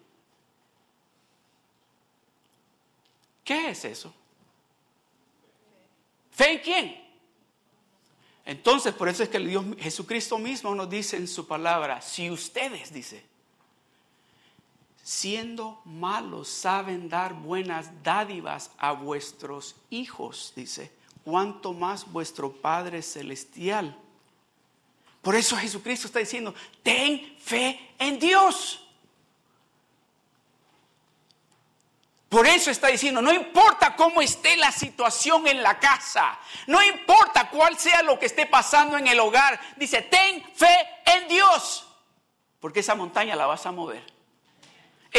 ¿Qué 3.44 3.70
es 3.70 3.86
eso? 3.86 4.14
¿Fe 6.32 6.52
en 6.52 6.60
quién? 6.60 7.08
Entonces, 8.46 8.94
por 8.94 9.10
eso 9.10 9.24
es 9.24 9.30
que 9.30 9.40
Dios, 9.40 9.66
Jesucristo 9.80 10.38
mismo 10.38 10.76
nos 10.76 10.90
dice 10.90 11.18
en 11.18 11.28
su 11.28 11.48
palabra, 11.48 12.02
si 12.02 12.30
ustedes, 12.30 12.94
dice, 12.94 13.26
siendo 15.08 15.80
malos, 15.86 16.50
saben 16.50 17.08
dar 17.08 17.34
buenas 17.34 18.04
dádivas 18.04 18.72
a 18.78 18.92
vuestros 18.92 19.78
hijos, 19.90 20.52
dice, 20.54 20.92
cuanto 21.24 21.72
más 21.72 22.12
vuestro 22.12 22.52
Padre 22.52 23.02
Celestial. 23.02 23.98
Por 25.22 25.36
eso 25.36 25.56
Jesucristo 25.56 26.08
está 26.08 26.20
diciendo, 26.20 26.54
ten 26.84 27.38
fe 27.40 27.94
en 27.98 28.20
Dios. 28.20 28.86
Por 32.28 32.46
eso 32.46 32.70
está 32.70 32.88
diciendo, 32.88 33.22
no 33.22 33.32
importa 33.32 33.96
cómo 33.96 34.22
esté 34.22 34.58
la 34.58 34.74
situación 34.74 35.48
en 35.48 35.64
la 35.64 35.80
casa, 35.80 36.38
no 36.68 36.84
importa 36.84 37.50
cuál 37.50 37.80
sea 37.80 38.04
lo 38.04 38.20
que 38.20 38.26
esté 38.26 38.46
pasando 38.46 38.98
en 38.98 39.08
el 39.08 39.22
hogar, 39.22 39.58
dice, 39.78 40.02
ten 40.02 40.44
fe 40.54 40.76
en 41.06 41.30
Dios, 41.30 41.88
porque 42.60 42.82
esa 42.82 42.94
montaña 42.94 43.38
la 43.38 43.46
vas 43.46 43.66
a 43.66 43.72
mover 43.72 44.17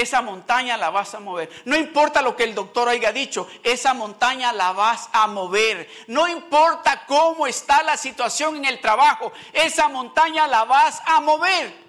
esa 0.00 0.22
montaña 0.22 0.76
la 0.76 0.90
vas 0.90 1.14
a 1.14 1.20
mover. 1.20 1.50
No 1.64 1.76
importa 1.76 2.22
lo 2.22 2.36
que 2.36 2.44
el 2.44 2.54
doctor 2.54 2.88
haya 2.88 3.12
dicho, 3.12 3.48
esa 3.62 3.94
montaña 3.94 4.52
la 4.52 4.72
vas 4.72 5.08
a 5.12 5.26
mover. 5.26 5.88
No 6.06 6.28
importa 6.28 7.04
cómo 7.06 7.46
está 7.46 7.82
la 7.82 7.96
situación 7.96 8.56
en 8.56 8.64
el 8.64 8.80
trabajo, 8.80 9.32
esa 9.52 9.88
montaña 9.88 10.46
la 10.46 10.64
vas 10.64 11.00
a 11.06 11.20
mover. 11.20 11.88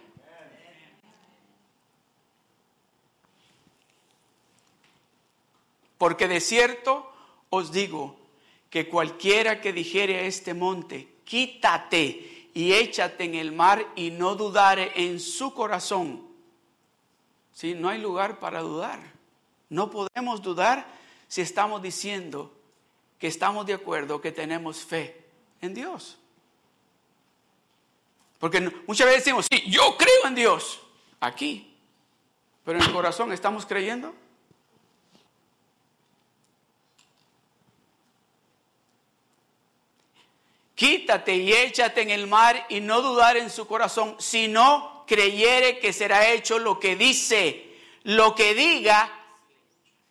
Porque 5.98 6.28
de 6.30 6.40
cierto 6.40 7.12
os 7.50 7.72
digo 7.72 8.18
que 8.70 8.88
cualquiera 8.88 9.60
que 9.60 9.74
dijere 9.74 10.20
a 10.20 10.22
este 10.22 10.54
monte, 10.54 11.16
quítate 11.26 12.48
y 12.54 12.74
échate 12.74 13.26
en 13.26 13.36
el 13.36 13.52
mar 13.52 13.86
y 13.96 14.12
no 14.12 14.36
dudare 14.36 14.94
en 14.96 15.20
su 15.20 15.54
corazón 15.54 16.29
¿sí? 17.60 17.76
No 17.76 17.90
hay 17.90 18.00
lugar 18.00 18.40
para 18.40 18.62
dudar. 18.62 19.02
No 19.68 19.92
podemos 19.92 20.42
dudar 20.42 20.88
si 21.28 21.42
estamos 21.42 21.82
diciendo 21.82 22.54
que 23.20 23.28
estamos 23.28 23.66
de 23.66 23.74
acuerdo, 23.74 24.22
que 24.22 24.32
tenemos 24.32 24.78
fe 24.78 25.26
en 25.60 25.74
Dios. 25.74 26.18
Porque 28.40 28.62
muchas 28.88 29.08
veces 29.08 29.26
decimos, 29.26 29.46
sí, 29.52 29.62
yo 29.68 29.98
creo 29.98 30.28
en 30.28 30.36
Dios, 30.36 30.80
aquí, 31.20 31.76
pero 32.64 32.80
en 32.80 32.86
el 32.86 32.94
corazón 32.94 33.34
estamos 33.34 33.66
creyendo. 33.66 34.16
Quítate 40.76 41.36
y 41.36 41.52
échate 41.52 42.04
en 42.04 42.12
el 42.12 42.26
mar 42.26 42.66
y 42.70 42.80
no 42.80 43.02
dudar 43.02 43.36
en 43.36 43.50
su 43.50 43.68
corazón, 43.68 44.16
sino 44.18 44.99
creyere 45.10 45.80
que 45.80 45.92
será 45.92 46.32
hecho 46.32 46.60
lo 46.60 46.80
que 46.80 46.96
dice, 46.96 47.66
lo 48.04 48.36
que 48.36 48.54
diga, 48.54 49.12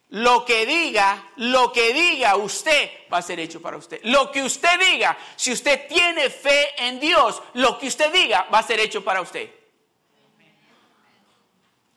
lo 0.09 0.45
que 0.45 0.67
diga, 0.67 1.31
lo 1.37 1.73
que 1.73 1.93
diga 1.93 2.35
usted 2.35 2.91
va 3.13 3.19
a 3.19 3.23
ser 3.23 3.39
hecho 3.39 3.63
para 3.63 3.77
usted. 3.77 4.01
Lo 4.03 4.33
que 4.33 4.43
usted 4.43 4.77
diga, 4.91 5.17
si 5.37 5.53
usted 5.53 5.87
tiene 5.87 6.29
fe 6.31 6.67
en 6.79 6.99
Dios, 6.99 7.41
lo 7.55 7.79
que 7.79 7.87
usted 7.87 8.13
diga 8.13 8.49
va 8.53 8.59
a 8.59 8.63
ser 8.65 8.81
hecho 8.81 9.05
para 9.05 9.23
usted. 9.23 9.49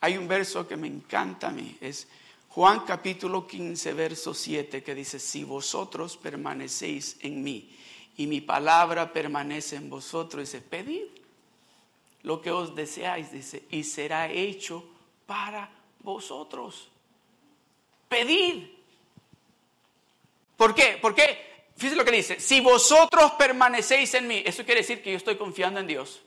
Hay 0.02 0.16
un 0.16 0.28
verso 0.28 0.68
que 0.68 0.78
me 0.78 0.88
encanta 0.88 1.48
a 1.48 1.52
mí, 1.52 1.76
es 1.82 2.08
Juan 2.50 2.82
capítulo 2.82 3.48
15, 3.48 3.94
verso 3.94 4.36
7, 4.36 4.84
que 4.84 4.94
dice, 4.94 5.18
si 5.18 5.44
vosotros 5.44 6.18
permanecéis 6.18 7.18
en 7.22 7.42
mí 7.44 7.76
y 8.18 8.28
mi 8.28 8.42
palabra 8.42 9.12
permanece 9.12 9.78
en 9.78 9.90
vosotros, 9.90 10.44
dice, 10.44 10.62
pedid 10.62 11.21
lo 12.24 12.42
que 12.42 12.52
os 12.52 12.76
deseáis, 12.76 13.32
dice, 13.32 13.64
y 13.70 13.84
será 13.84 14.30
hecho 14.32 14.84
para 15.26 15.70
vosotros. 16.00 16.90
Pedid. 18.08 18.66
¿Por 20.58 20.76
qué? 20.76 21.00
Porque, 21.02 21.66
fíjense 21.76 21.96
lo 21.96 22.06
que 22.06 22.12
dice, 22.12 22.40
si 22.40 22.62
vosotros 22.62 23.32
permanecéis 23.32 24.14
en 24.14 24.28
mí, 24.28 24.44
eso 24.46 24.64
quiere 24.64 24.82
decir 24.82 25.02
que 25.02 25.12
yo 25.12 25.18
estoy 25.18 25.38
confiando 25.38 25.80
en 25.80 25.88
Dios. 25.88 26.22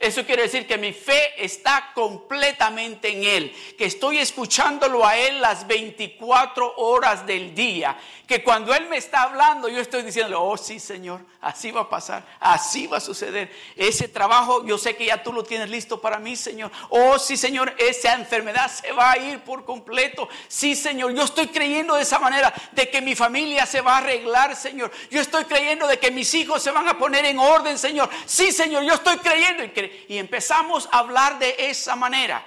Eso 0.00 0.24
quiere 0.24 0.44
decir 0.44 0.66
que 0.66 0.78
mi 0.78 0.94
fe 0.94 1.34
está 1.36 1.90
completamente 1.94 3.08
en 3.08 3.22
Él, 3.22 3.54
que 3.76 3.84
estoy 3.84 4.16
escuchándolo 4.16 5.06
a 5.06 5.18
Él 5.18 5.42
las 5.42 5.66
24 5.66 6.76
horas 6.78 7.26
del 7.26 7.54
día, 7.54 7.98
que 8.26 8.42
cuando 8.42 8.74
Él 8.74 8.88
me 8.88 8.96
está 8.96 9.24
hablando 9.24 9.68
yo 9.68 9.78
estoy 9.78 10.02
diciendo, 10.02 10.42
oh 10.42 10.56
sí 10.56 10.80
Señor, 10.80 11.20
así 11.42 11.70
va 11.70 11.82
a 11.82 11.90
pasar, 11.90 12.24
así 12.40 12.86
va 12.86 12.96
a 12.96 13.00
suceder. 13.00 13.52
Ese 13.76 14.08
trabajo 14.08 14.64
yo 14.64 14.78
sé 14.78 14.96
que 14.96 15.04
ya 15.04 15.22
tú 15.22 15.34
lo 15.34 15.44
tienes 15.44 15.68
listo 15.68 16.00
para 16.00 16.18
mí 16.18 16.34
Señor. 16.34 16.72
Oh 16.88 17.18
sí 17.18 17.36
Señor, 17.36 17.74
esa 17.76 18.14
enfermedad 18.14 18.70
se 18.70 18.92
va 18.92 19.10
a 19.10 19.18
ir 19.18 19.40
por 19.40 19.66
completo. 19.66 20.30
Sí 20.48 20.76
Señor, 20.76 21.12
yo 21.12 21.24
estoy 21.24 21.48
creyendo 21.48 21.96
de 21.96 22.02
esa 22.04 22.18
manera 22.18 22.54
de 22.72 22.88
que 22.88 23.02
mi 23.02 23.14
familia 23.14 23.66
se 23.66 23.82
va 23.82 23.96
a 23.96 23.98
arreglar 23.98 24.56
Señor. 24.56 24.90
Yo 25.10 25.20
estoy 25.20 25.44
creyendo 25.44 25.86
de 25.86 25.98
que 25.98 26.10
mis 26.10 26.32
hijos 26.32 26.62
se 26.62 26.70
van 26.70 26.88
a 26.88 26.96
poner 26.96 27.26
en 27.26 27.38
orden 27.38 27.76
Señor. 27.76 28.08
Sí 28.24 28.50
Señor, 28.50 28.82
yo 28.84 28.94
estoy 28.94 29.18
creyendo 29.18 29.62
y 29.62 29.89
y 30.08 30.18
empezamos 30.18 30.88
a 30.92 30.98
hablar 30.98 31.38
de 31.38 31.54
esa 31.58 31.96
manera. 31.96 32.46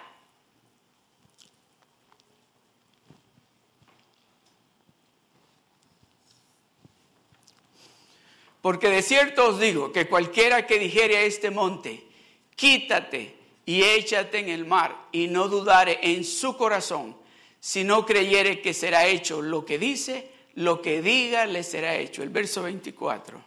Porque 8.62 8.88
de 8.88 9.01
cierto 9.01 9.50
os 9.50 9.59
digo 9.59 9.91
que 9.91 10.07
cualquiera 10.07 10.65
que 10.65 10.79
dijere 10.79 11.17
a 11.17 11.23
este 11.23 11.51
monte, 11.51 12.07
quítate 12.55 13.35
y 13.65 13.83
échate 13.83 14.39
en 14.39 14.47
el 14.47 14.65
mar, 14.65 15.07
y 15.12 15.27
no 15.27 15.50
dudare 15.50 16.00
en 16.01 16.23
su 16.23 16.55
corazón, 16.55 17.17
si 17.59 17.83
no 17.83 18.05
creyere 18.05 18.62
que 18.62 18.73
será 18.73 19.05
hecho 19.05 19.41
lo 19.41 19.65
que 19.65 19.77
dice, 19.77 20.31
lo 20.55 20.81
que 20.81 21.01
diga 21.01 21.45
le 21.45 21.63
será 21.63 21.95
hecho. 21.95 22.23
El 22.23 22.29
verso 22.29 22.63
24. 22.63 23.41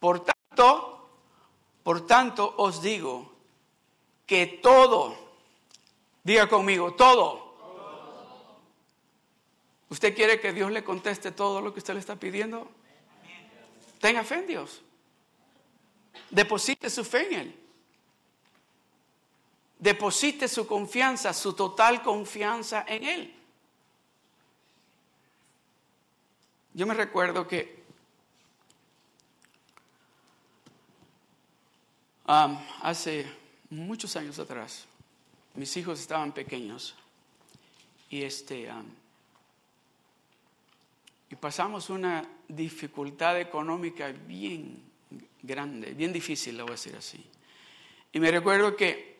Por 0.00 0.24
tanto, 0.24 0.93
por 1.84 2.06
tanto 2.06 2.54
os 2.56 2.80
digo 2.80 3.30
que 4.26 4.46
todo, 4.46 5.14
diga 6.24 6.48
conmigo, 6.48 6.94
todo. 6.94 7.44
¿Usted 9.90 10.16
quiere 10.16 10.40
que 10.40 10.52
Dios 10.52 10.72
le 10.72 10.82
conteste 10.82 11.30
todo 11.30 11.60
lo 11.60 11.72
que 11.72 11.78
usted 11.78 11.92
le 11.92 12.00
está 12.00 12.16
pidiendo? 12.16 12.68
Tenga 14.00 14.24
fe 14.24 14.36
en 14.36 14.46
Dios. 14.46 14.82
Deposite 16.30 16.88
su 16.88 17.04
fe 17.04 17.26
en 17.26 17.40
Él. 17.40 17.60
Deposite 19.78 20.48
su 20.48 20.66
confianza, 20.66 21.34
su 21.34 21.52
total 21.52 22.02
confianza 22.02 22.84
en 22.88 23.04
Él. 23.04 23.34
Yo 26.72 26.86
me 26.86 26.94
recuerdo 26.94 27.46
que 27.46 27.73
hace 32.26 33.26
muchos 33.70 34.16
años 34.16 34.38
atrás, 34.38 34.86
mis 35.54 35.76
hijos 35.76 36.00
estaban 36.00 36.32
pequeños 36.32 36.94
y 38.10 38.22
este 38.22 38.68
y 41.30 41.36
pasamos 41.36 41.90
una 41.90 42.28
dificultad 42.48 43.40
económica 43.40 44.12
bien 44.12 44.82
grande, 45.42 45.92
bien 45.92 46.12
difícil, 46.12 46.56
lo 46.56 46.64
voy 46.64 46.72
a 46.72 46.76
decir 46.76 46.94
así. 46.96 47.24
Y 48.12 48.20
me 48.20 48.30
recuerdo 48.30 48.76
que 48.76 49.14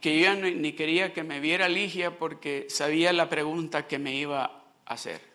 que 0.00 0.20
yo 0.20 0.34
ni 0.34 0.74
quería 0.74 1.14
que 1.14 1.22
me 1.22 1.40
viera 1.40 1.66
Ligia 1.66 2.18
porque 2.18 2.66
sabía 2.68 3.10
la 3.14 3.30
pregunta 3.30 3.86
que 3.86 3.98
me 3.98 4.14
iba 4.14 4.44
a 4.44 4.62
hacer. 4.92 5.33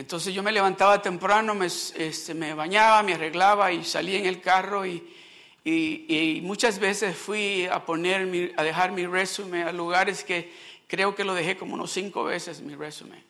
Entonces 0.00 0.32
yo 0.32 0.42
me 0.42 0.50
levantaba 0.50 1.02
temprano, 1.02 1.54
me, 1.54 1.66
este, 1.66 2.32
bañaba, 2.54 3.02
me 3.02 3.12
arreglaba 3.12 3.70
y 3.70 3.84
salía 3.84 4.18
en 4.18 4.24
el 4.24 4.40
carro 4.40 4.86
y, 4.86 6.40
muchas 6.42 6.78
veces 6.78 7.14
fui 7.14 7.66
a 7.66 7.84
poner, 7.84 8.54
a 8.56 8.62
dejar 8.62 8.92
mi 8.92 9.06
resumen 9.06 9.68
a 9.68 9.72
lugares 9.72 10.24
que 10.24 10.54
creo 10.86 11.14
que 11.14 11.22
lo 11.22 11.34
dejé 11.34 11.58
como 11.58 11.74
unos 11.74 11.92
cinco 11.92 12.24
veces 12.24 12.62
mi 12.62 12.74
resumen. 12.74 13.22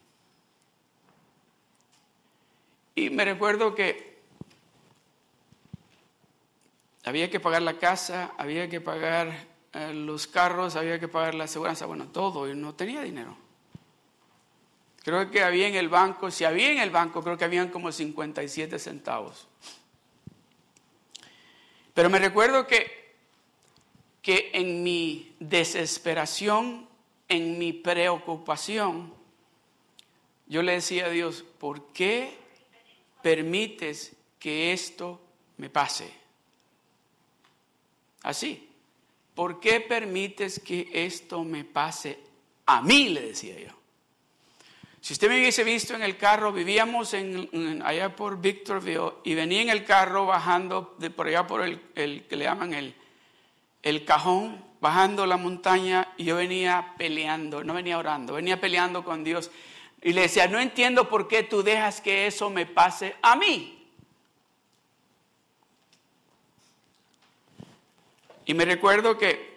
Y 2.95 3.11
me 3.11 3.25
recuerdo 3.25 3.75
que 3.75 4.21
había 7.03 7.29
que 7.31 7.41
pagar 7.41 7.63
la 7.63 7.79
casa, 7.79 8.33
había 8.39 8.69
que 8.69 8.81
pagar 8.81 9.49
eh, 9.73 9.93
los 9.93 10.29
carros, 10.29 10.77
había 10.77 11.01
que 11.01 11.09
pagar 11.09 11.35
la 11.35 11.45
aseguranza, 11.45 11.87
bueno, 11.87 12.07
todo, 12.13 12.49
y 12.49 12.55
no 12.55 12.77
tenía 12.77 13.01
dinero. 13.01 13.50
Creo 15.11 15.29
que 15.29 15.43
había 15.43 15.67
en 15.67 15.75
el 15.75 15.89
banco, 15.89 16.31
si 16.31 16.45
había 16.45 16.71
en 16.71 16.79
el 16.79 16.91
banco, 16.91 17.21
creo 17.21 17.37
que 17.37 17.45
habían 17.45 17.69
como 17.71 17.91
57 17.91 18.79
centavos. 18.79 19.49
Pero 21.93 22.09
me 22.09 22.21
recuerdo 22.21 22.65
que, 22.69 23.17
que 24.23 24.53
en 24.55 24.85
mi 24.85 25.35
desesperación, 25.41 26.89
en 27.29 27.59
mi 27.59 27.73
preocupación, 27.73 29.13
yo 30.47 30.63
le 30.63 30.75
decía 30.75 31.07
a 31.07 31.11
Dios, 31.11 31.45
¿por 31.59 31.89
qué 31.93 32.39
permites 33.21 34.13
que 34.39 34.73
esto 34.73 35.21
me 35.57 35.71
pase? 35.71 36.09
Así, 38.23 38.69
¿por 39.35 39.59
qué 39.59 39.81
permites 39.81 40.61
que 40.61 40.89
esto 40.93 41.43
me 41.43 41.65
pase 41.65 42.17
a 42.67 42.81
mí? 42.81 43.09
Le 43.09 43.23
decía 43.23 43.59
yo. 43.59 43.80
Si 45.01 45.15
usted 45.15 45.29
me 45.29 45.39
hubiese 45.39 45.65
visto 45.65 45.95
en 45.95 46.03
el 46.03 46.17
carro, 46.17 46.53
vivíamos 46.53 47.15
en, 47.15 47.83
allá 47.85 48.15
por 48.15 48.41
Victorville 48.41 49.15
y 49.25 49.35
venía 49.35 49.63
en 49.63 49.71
el 49.71 49.85
carro 49.85 50.27
bajando 50.27 50.97
por 51.17 51.27
allá 51.27 51.47
por 51.47 51.63
el, 51.63 51.81
que 51.95 52.37
le 52.37 52.45
llaman 52.45 52.75
el, 52.75 52.95
el 53.83 54.05
cajón, 54.05 54.63
bajando 54.81 55.25
la 55.27 55.39
montaña 55.39 56.13
y 56.19 56.25
yo 56.25 56.37
venía 56.37 56.95
peleando, 56.99 57.65
no 57.65 57.73
venía 57.73 57.99
orando, 57.99 58.35
venía 58.35 58.61
peleando 58.61 59.03
con 59.03 59.25
Dios 59.25 59.51
y 60.03 60.13
le 60.13 60.23
decía, 60.23 60.49
no 60.49 60.61
entiendo 60.61 61.09
por 61.09 61.29
qué 61.29 61.43
tú 61.43 61.63
dejas 61.63 62.01
que 62.01 62.27
eso 62.27 62.51
me 62.51 62.67
pase 62.67 63.17
a 63.23 63.37
mí. 63.37 63.77
Y 68.47 68.55
me 68.55 68.65
recuerdo 68.65 69.17
que 69.17 69.50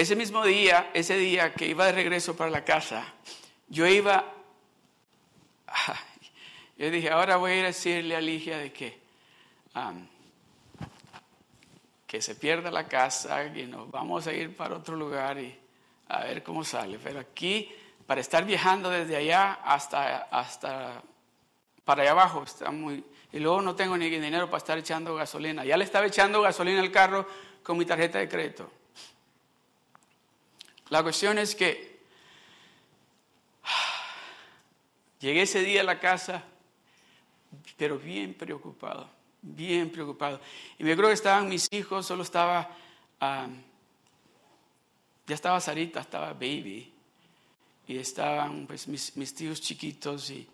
ese 0.00 0.14
mismo 0.14 0.44
día, 0.44 0.90
ese 0.94 1.16
día 1.16 1.52
que 1.52 1.66
iba 1.66 1.84
de 1.86 1.90
regreso 1.90 2.36
para 2.36 2.50
la 2.50 2.64
casa, 2.64 3.14
yo 3.66 3.84
iba, 3.84 4.32
yo 6.78 6.88
dije, 6.88 7.10
ahora 7.10 7.36
voy 7.36 7.50
a 7.50 7.56
ir 7.56 7.64
a 7.64 7.66
decirle 7.68 8.14
a 8.14 8.20
Ligia 8.20 8.58
de 8.58 8.72
que, 8.72 9.00
que 12.06 12.22
se 12.22 12.36
pierda 12.36 12.70
la 12.70 12.86
casa, 12.86 13.52
que 13.52 13.66
nos 13.66 13.90
vamos 13.90 14.28
a 14.28 14.32
ir 14.32 14.56
para 14.56 14.76
otro 14.76 14.94
lugar 14.94 15.36
y 15.40 15.58
a 16.10 16.20
ver 16.20 16.44
cómo 16.44 16.62
sale. 16.62 17.00
Pero 17.02 17.18
aquí, 17.18 17.68
para 18.06 18.20
estar 18.20 18.44
viajando 18.44 18.90
desde 18.90 19.16
allá 19.16 19.54
hasta, 19.64 20.28
hasta 20.30 21.02
para 21.84 22.02
allá 22.02 22.12
abajo, 22.12 22.44
está 22.44 22.70
muy... 22.70 23.04
Y 23.32 23.40
luego 23.40 23.60
no 23.62 23.74
tengo 23.74 23.98
ni 23.98 24.08
dinero 24.08 24.46
para 24.46 24.58
estar 24.58 24.78
echando 24.78 25.16
gasolina. 25.16 25.64
Ya 25.64 25.76
le 25.76 25.82
estaba 25.82 26.06
echando 26.06 26.40
gasolina 26.40 26.80
al 26.82 26.92
carro 26.92 27.26
con 27.64 27.76
mi 27.76 27.84
tarjeta 27.84 28.20
de 28.20 28.28
crédito. 28.28 28.77
La 30.90 31.02
cuestión 31.02 31.38
es 31.38 31.54
que 31.54 31.98
llegué 35.20 35.42
ese 35.42 35.60
día 35.60 35.82
a 35.82 35.84
la 35.84 36.00
casa, 36.00 36.42
pero 37.76 37.98
bien 37.98 38.34
preocupado, 38.34 39.08
bien 39.42 39.90
preocupado. 39.90 40.40
Y 40.78 40.84
me 40.84 40.96
creo 40.96 41.08
que 41.08 41.14
estaban 41.14 41.48
mis 41.48 41.68
hijos, 41.72 42.06
solo 42.06 42.22
estaba, 42.22 42.70
ya 43.20 45.34
estaba 45.34 45.60
Sarita, 45.60 46.00
estaba 46.00 46.32
Baby, 46.32 46.92
y 47.86 47.96
estaban 47.96 48.66
pues 48.66 48.86
mis, 48.86 49.34
tíos 49.34 49.60
chiquitos 49.60 50.30
y, 50.30 50.46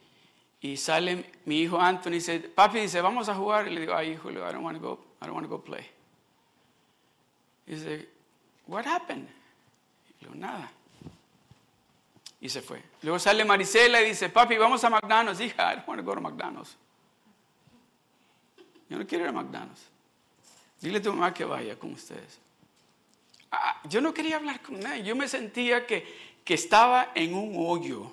y 0.61 0.77
sale 0.77 1.33
mi 1.45 1.63
hijo 1.63 1.81
Anthony 1.81 2.11
y 2.11 2.15
dice, 2.15 2.41
papi 2.41 2.81
dice, 2.81 3.01
vamos 3.01 3.29
a 3.29 3.35
jugar. 3.35 3.67
Y 3.67 3.75
le 3.75 3.81
digo, 3.81 3.95
ay 3.95 4.13
hijo, 4.13 4.31
I 4.31 4.35
don't 4.35 4.65
want 4.65 4.79
to 4.79 4.83
go, 4.83 5.05
I 5.21 5.27
don't 5.27 5.35
want 5.35 5.47
to 5.47 5.51
go 5.51 5.63
play. 5.63 5.85
Y 7.67 7.75
dice, 7.75 8.09
what 8.67 8.87
happened? 8.87 9.29
Nada. 10.33 10.71
Y 12.41 12.49
se 12.49 12.63
fue. 12.63 12.83
Luego 13.03 13.19
sale 13.19 13.45
Marisela 13.45 14.01
y 14.03 14.09
dice, 14.09 14.29
papi, 14.29 14.57
vamos 14.57 14.85
a 14.85 14.91
McDonald's. 14.91 15.41
Hija, 15.41 15.73
I 15.73 15.77
don't 15.77 15.89
want 15.89 16.01
to 16.01 16.05
go 16.05 16.15
to 16.15 16.21
McDonald's. 16.21 16.77
Yo 18.89 18.99
no 18.99 19.07
quiero 19.07 19.25
ir 19.25 19.31
a 19.31 19.33
McDonald's. 19.33 19.89
Dile 20.81 20.99
a 20.99 21.03
tu 21.03 21.13
mamá 21.13 21.33
que 21.33 21.45
vaya 21.45 21.79
con 21.79 21.93
ustedes. 21.95 22.39
Ah, 23.51 23.81
yo 23.89 24.01
no 24.01 24.13
quería 24.13 24.37
hablar 24.37 24.61
con 24.61 24.79
nadie. 24.79 25.03
Yo 25.03 25.17
me 25.17 25.27
sentía 25.27 25.87
que, 25.87 26.37
que 26.45 26.55
estaba 26.55 27.13
en 27.15 27.35
un 27.35 27.55
hoyo. 27.57 28.13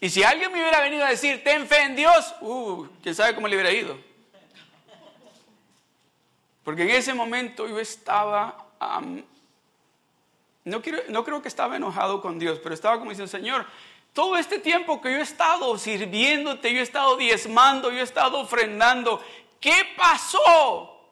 Y 0.00 0.10
si 0.10 0.22
alguien 0.24 0.50
me 0.50 0.60
hubiera 0.60 0.80
venido 0.80 1.04
a 1.04 1.10
decir, 1.10 1.42
ten 1.44 1.66
fe 1.66 1.82
en 1.82 1.94
Dios, 1.94 2.34
uh, 2.40 2.86
quién 3.02 3.14
sabe 3.14 3.34
cómo 3.34 3.46
le 3.46 3.56
hubiera 3.56 3.70
ido. 3.70 3.96
Porque 6.64 6.82
en 6.82 6.90
ese 6.90 7.14
momento 7.14 7.68
yo 7.68 7.78
estaba 7.78 8.63
no, 10.64 10.82
no 11.08 11.24
creo 11.24 11.42
que 11.42 11.48
estaba 11.48 11.76
enojado 11.76 12.20
con 12.20 12.38
Dios, 12.38 12.60
pero 12.62 12.74
estaba 12.74 12.98
como 12.98 13.10
diciendo, 13.10 13.30
Señor, 13.30 13.66
Todo 14.14 14.36
este 14.36 14.60
tiempo 14.60 15.00
que 15.00 15.10
yo 15.10 15.18
he 15.18 15.22
estado 15.22 15.76
sirviéndote, 15.76 16.72
yo 16.72 16.78
he 16.78 16.82
estado 16.82 17.16
diezmando, 17.16 17.90
yo 17.90 17.98
he 17.98 18.02
estado 18.02 18.38
ofrendando, 18.38 19.20
¿qué 19.60 19.74
pasó? 19.96 21.10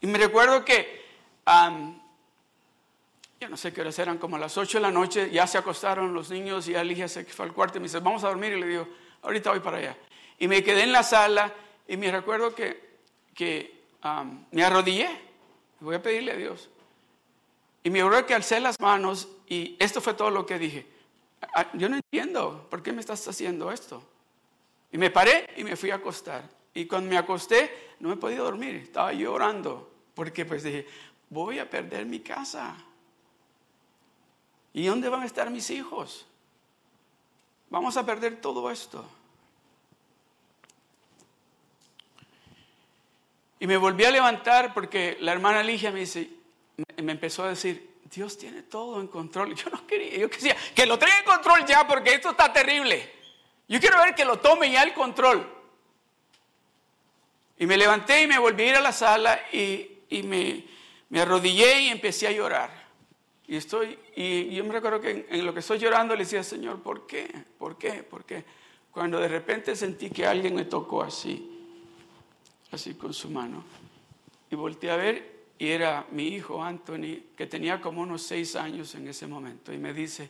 Y 0.00 0.06
me 0.06 0.18
recuerdo 0.18 0.64
que, 0.64 1.04
ya 1.46 3.48
no 3.50 3.58
sé 3.58 3.74
qué 3.74 3.82
horas 3.82 3.98
eran, 3.98 4.16
como 4.16 4.36
a 4.36 4.38
las 4.38 4.56
8 4.56 4.78
de 4.78 4.82
la 4.82 4.90
noche, 4.90 5.30
ya 5.30 5.46
se 5.46 5.58
acostaron 5.58 6.14
los 6.14 6.30
niños 6.30 6.66
y 6.68 6.74
Alicia 6.74 7.08
se 7.08 7.26
fue 7.26 7.44
al 7.44 7.52
cuarto 7.52 7.76
y 7.76 7.82
me 7.82 7.88
dice, 7.88 8.00
vamos 8.00 8.24
a 8.24 8.28
dormir. 8.28 8.54
Y 8.54 8.60
le 8.60 8.66
digo, 8.66 8.88
ahorita 9.20 9.50
voy 9.50 9.60
para 9.60 9.76
allá. 9.76 9.98
Y 10.38 10.48
me 10.48 10.64
quedé 10.64 10.84
en 10.84 10.92
la 10.92 11.02
sala 11.02 11.52
y 11.86 11.96
me 11.96 12.10
recuerdo 12.10 12.54
que, 12.54 12.98
que 13.34 13.84
me 14.50 14.64
arrodillé. 14.64 15.08
Voy 15.80 15.96
a 15.96 16.02
pedirle 16.02 16.32
a 16.32 16.36
Dios. 16.36 16.70
Y 17.82 17.90
me 17.90 18.00
acuerdo 18.00 18.26
que 18.26 18.34
alcé 18.34 18.60
las 18.60 18.80
manos 18.80 19.28
y 19.46 19.76
esto 19.78 20.00
fue 20.00 20.14
todo 20.14 20.30
lo 20.30 20.46
que 20.46 20.58
dije. 20.58 20.86
Ah, 21.54 21.70
yo 21.74 21.88
no 21.88 21.96
entiendo, 21.96 22.66
¿por 22.70 22.82
qué 22.82 22.92
me 22.92 23.00
estás 23.00 23.26
haciendo 23.28 23.70
esto? 23.70 24.02
Y 24.90 24.96
me 24.96 25.10
paré 25.10 25.50
y 25.56 25.64
me 25.64 25.76
fui 25.76 25.90
a 25.90 25.96
acostar. 25.96 26.48
Y 26.72 26.86
cuando 26.86 27.10
me 27.10 27.18
acosté, 27.18 27.94
no 28.00 28.08
me 28.08 28.16
podía 28.16 28.38
dormir, 28.38 28.76
estaba 28.76 29.12
llorando, 29.12 29.90
porque 30.14 30.44
pues 30.44 30.62
dije, 30.62 30.86
voy 31.28 31.58
a 31.58 31.68
perder 31.68 32.06
mi 32.06 32.20
casa. 32.20 32.74
¿Y 34.72 34.86
dónde 34.86 35.08
van 35.08 35.22
a 35.22 35.26
estar 35.26 35.50
mis 35.50 35.70
hijos? 35.70 36.26
Vamos 37.70 37.96
a 37.96 38.06
perder 38.06 38.40
todo 38.40 38.70
esto. 38.70 39.04
Y 43.64 43.66
me 43.66 43.78
volví 43.78 44.04
a 44.04 44.10
levantar 44.10 44.74
porque 44.74 45.16
la 45.20 45.32
hermana 45.32 45.62
Ligia 45.62 45.90
me 45.90 46.00
dice, 46.00 46.28
me 47.02 47.12
empezó 47.12 47.44
a 47.44 47.48
decir, 47.48 47.94
Dios 48.14 48.36
tiene 48.36 48.60
todo 48.60 49.00
en 49.00 49.06
control. 49.06 49.54
Yo 49.56 49.70
no 49.70 49.86
quería, 49.86 50.18
yo 50.18 50.28
quería 50.28 50.54
que 50.74 50.84
lo 50.84 50.98
tenga 50.98 51.18
en 51.20 51.24
control 51.24 51.64
ya 51.64 51.88
porque 51.88 52.12
esto 52.12 52.32
está 52.32 52.52
terrible. 52.52 53.10
Yo 53.66 53.80
quiero 53.80 53.96
ver 54.00 54.14
que 54.14 54.26
lo 54.26 54.38
tome 54.38 54.70
ya 54.70 54.82
el 54.82 54.92
control. 54.92 55.50
Y 57.58 57.64
me 57.64 57.78
levanté 57.78 58.24
y 58.24 58.26
me 58.26 58.38
volví 58.38 58.64
a 58.64 58.68
ir 58.68 58.74
a 58.74 58.82
la 58.82 58.92
sala 58.92 59.40
y, 59.50 60.00
y 60.10 60.22
me, 60.24 60.66
me, 61.08 61.22
arrodillé 61.22 61.80
y 61.80 61.88
empecé 61.88 62.26
a 62.26 62.32
llorar. 62.32 62.70
Y, 63.48 63.56
estoy, 63.56 63.98
y 64.14 64.54
yo 64.54 64.62
me 64.64 64.74
recuerdo 64.74 65.00
que 65.00 65.10
en, 65.10 65.26
en, 65.30 65.46
lo 65.46 65.54
que 65.54 65.60
estoy 65.60 65.78
llorando 65.78 66.14
le 66.14 66.24
decía, 66.24 66.42
Señor, 66.42 66.82
¿por 66.82 67.06
qué? 67.06 67.32
¿Por 67.58 67.78
qué? 67.78 68.02
¿Por 68.02 68.26
qué? 68.26 68.44
Cuando 68.90 69.18
de 69.18 69.28
repente 69.28 69.74
sentí 69.74 70.10
que 70.10 70.26
alguien 70.26 70.54
me 70.54 70.66
tocó 70.66 71.02
así, 71.02 71.53
así 72.74 72.94
con 72.94 73.14
su 73.14 73.30
mano. 73.30 73.64
Y 74.50 74.56
volteé 74.56 74.90
a 74.90 74.96
ver 74.96 75.34
y 75.58 75.68
era 75.68 76.06
mi 76.10 76.28
hijo 76.28 76.62
Anthony, 76.62 77.22
que 77.36 77.46
tenía 77.46 77.80
como 77.80 78.02
unos 78.02 78.22
seis 78.22 78.56
años 78.56 78.94
en 78.94 79.08
ese 79.08 79.26
momento. 79.26 79.72
Y 79.72 79.78
me 79.78 79.92
dice, 79.92 80.28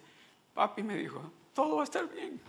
papi 0.52 0.83
me 0.83 0.96
dijo, 0.96 1.22
todo 1.54 1.76
va 1.76 1.83
a 1.83 1.85
estar 1.85 2.09
bien. 2.12 2.40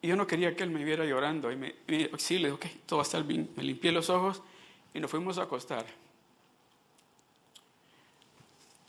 Y 0.00 0.08
yo 0.08 0.16
no 0.16 0.26
quería 0.26 0.54
que 0.54 0.62
él 0.62 0.70
me 0.70 0.84
viera 0.84 1.04
llorando. 1.04 1.50
Y, 1.50 1.56
me, 1.56 1.74
sí, 2.18 2.38
le 2.38 2.50
dije, 2.50 2.52
ok, 2.52 2.66
todo 2.86 2.98
va 2.98 3.02
a 3.02 3.06
estar 3.06 3.24
bien. 3.24 3.50
Me 3.56 3.62
limpié 3.62 3.90
los 3.90 4.10
ojos 4.10 4.42
y 4.94 5.00
nos 5.00 5.10
fuimos 5.10 5.38
a 5.38 5.44
acostar. 5.44 5.86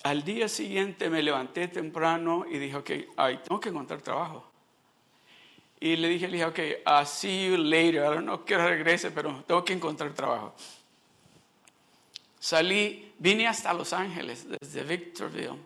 Al 0.03 0.23
día 0.23 0.47
siguiente 0.47 1.09
me 1.09 1.21
levanté 1.21 1.67
temprano 1.67 2.45
y 2.49 2.57
dije, 2.57 2.75
ok, 2.75 2.91
ay, 3.17 3.39
tengo 3.43 3.59
que 3.59 3.69
encontrar 3.69 4.01
trabajo. 4.01 4.48
Y 5.81 5.95
le 5.95 6.09
dije, 6.09 6.27
le 6.27 6.33
dije, 6.33 6.45
ok, 6.45 6.59
I'll 6.85 7.05
see 7.05 7.49
you 7.49 7.57
later. 7.57 8.21
No 8.21 8.43
quiero 8.43 8.67
regrese, 8.67 9.11
pero 9.11 9.43
tengo 9.47 9.63
que 9.63 9.73
encontrar 9.73 10.13
trabajo. 10.13 10.53
Salí, 12.39 13.13
vine 13.17 13.47
hasta 13.47 13.73
Los 13.73 13.93
Ángeles, 13.93 14.45
desde 14.59 14.83
Victorville. 14.83 15.57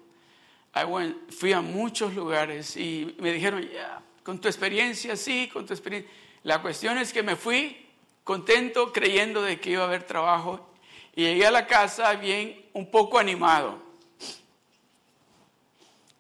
I 0.76 0.86
went, 0.86 1.32
fui 1.32 1.54
a 1.54 1.62
muchos 1.62 2.13
lugares 2.13 2.76
y 2.78 3.15
me 3.19 3.32
dijeron, 3.32 3.67
ya, 3.71 4.02
con 4.23 4.39
tu 4.39 4.47
experiencia, 4.47 5.15
sí, 5.15 5.49
con 5.52 5.65
tu 5.65 5.73
experiencia. 5.73 6.12
La 6.43 6.62
cuestión 6.62 6.97
es 6.97 7.13
que 7.13 7.23
me 7.23 7.36
fui 7.36 7.78
contento, 8.23 8.91
creyendo 8.91 9.41
de 9.41 9.60
que 9.60 9.71
iba 9.71 9.84
a 9.84 9.88
haber 9.88 10.04
trabajo. 10.04 10.69
Y 11.15 11.23
llegué 11.23 11.45
a 11.45 11.52
la 11.52 11.67
casa 11.67 12.13
bien, 12.15 12.65
un 12.73 12.89
poco 12.89 13.19
animado. 13.19 13.82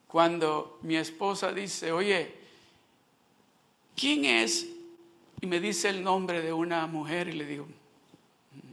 Cuando 0.07 0.77
mi 0.83 0.95
esposa 0.95 1.51
dice, 1.51 1.91
oye, 1.91 2.42
¿quién 3.95 4.25
es? 4.25 4.67
Y 5.41 5.47
me 5.47 5.59
dice 5.59 5.89
el 5.89 6.03
nombre 6.03 6.41
de 6.41 6.53
una 6.53 6.87
mujer 6.87 7.27
y 7.27 7.33
le 7.33 7.45
digo, 7.45 7.67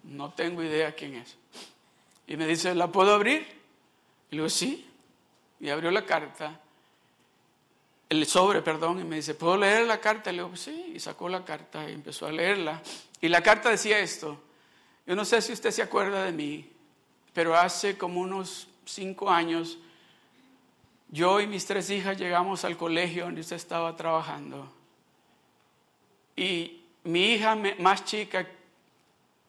no 0.04 0.32
tengo 0.32 0.62
idea 0.62 0.94
quién 0.94 1.16
es. 1.16 1.36
Y 2.26 2.36
me 2.36 2.46
dice, 2.46 2.74
¿la 2.74 2.88
puedo 2.88 3.12
abrir? 3.12 3.40
Y 4.30 4.36
le 4.36 4.42
digo, 4.42 4.48
sí. 4.48 4.86
Y 5.58 5.68
abrió 5.68 5.90
la 5.90 6.06
carta, 6.06 6.60
el 8.08 8.24
sobre, 8.26 8.62
perdón, 8.62 9.00
y 9.00 9.04
me 9.04 9.16
dice, 9.16 9.34
¿puedo 9.34 9.56
leer 9.56 9.86
la 9.86 10.00
carta? 10.00 10.30
Y 10.30 10.36
le 10.36 10.42
digo, 10.42 10.56
sí. 10.56 10.92
Y 10.94 11.00
sacó 11.00 11.28
la 11.28 11.44
carta 11.44 11.88
y 11.88 11.92
empezó 11.92 12.26
a 12.26 12.32
leerla. 12.32 12.82
Y 13.20 13.28
la 13.28 13.42
carta 13.42 13.70
decía 13.70 13.98
esto. 13.98 14.40
Yo 15.06 15.16
no 15.16 15.24
sé 15.24 15.42
si 15.42 15.52
usted 15.52 15.70
se 15.70 15.82
acuerda 15.82 16.24
de 16.24 16.32
mí, 16.32 16.70
pero 17.32 17.56
hace 17.56 17.98
como 17.98 18.20
unos 18.20 18.68
cinco 18.84 19.28
años, 19.30 19.78
yo 21.08 21.40
y 21.40 21.46
mis 21.46 21.66
tres 21.66 21.90
hijas 21.90 22.18
llegamos 22.18 22.64
al 22.64 22.76
colegio 22.76 23.24
donde 23.24 23.40
usted 23.40 23.56
estaba 23.56 23.96
trabajando. 23.96 24.70
Y 26.36 26.82
mi 27.04 27.32
hija 27.32 27.56
más 27.78 28.04
chica 28.04 28.46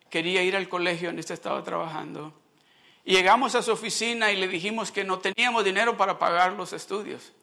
quería 0.10 0.44
ir 0.44 0.56
al 0.56 0.68
colegio 0.70 1.10
donde 1.10 1.22
usted 1.22 1.36
estaba 1.36 1.64
trabajando. 1.64 2.34
Y 3.04 3.14
llegamos 3.14 3.56
a 3.56 3.62
su 3.62 3.72
oficina 3.72 4.32
y 4.32 4.36
le 4.36 4.48
dijimos 4.48 4.92
que 4.92 5.04
no 5.04 5.20
teníamos 5.20 5.64
dinero 5.64 5.98
para 5.98 6.20
pagar 6.20 6.54
los 6.54 6.74
estudios. 6.74 7.34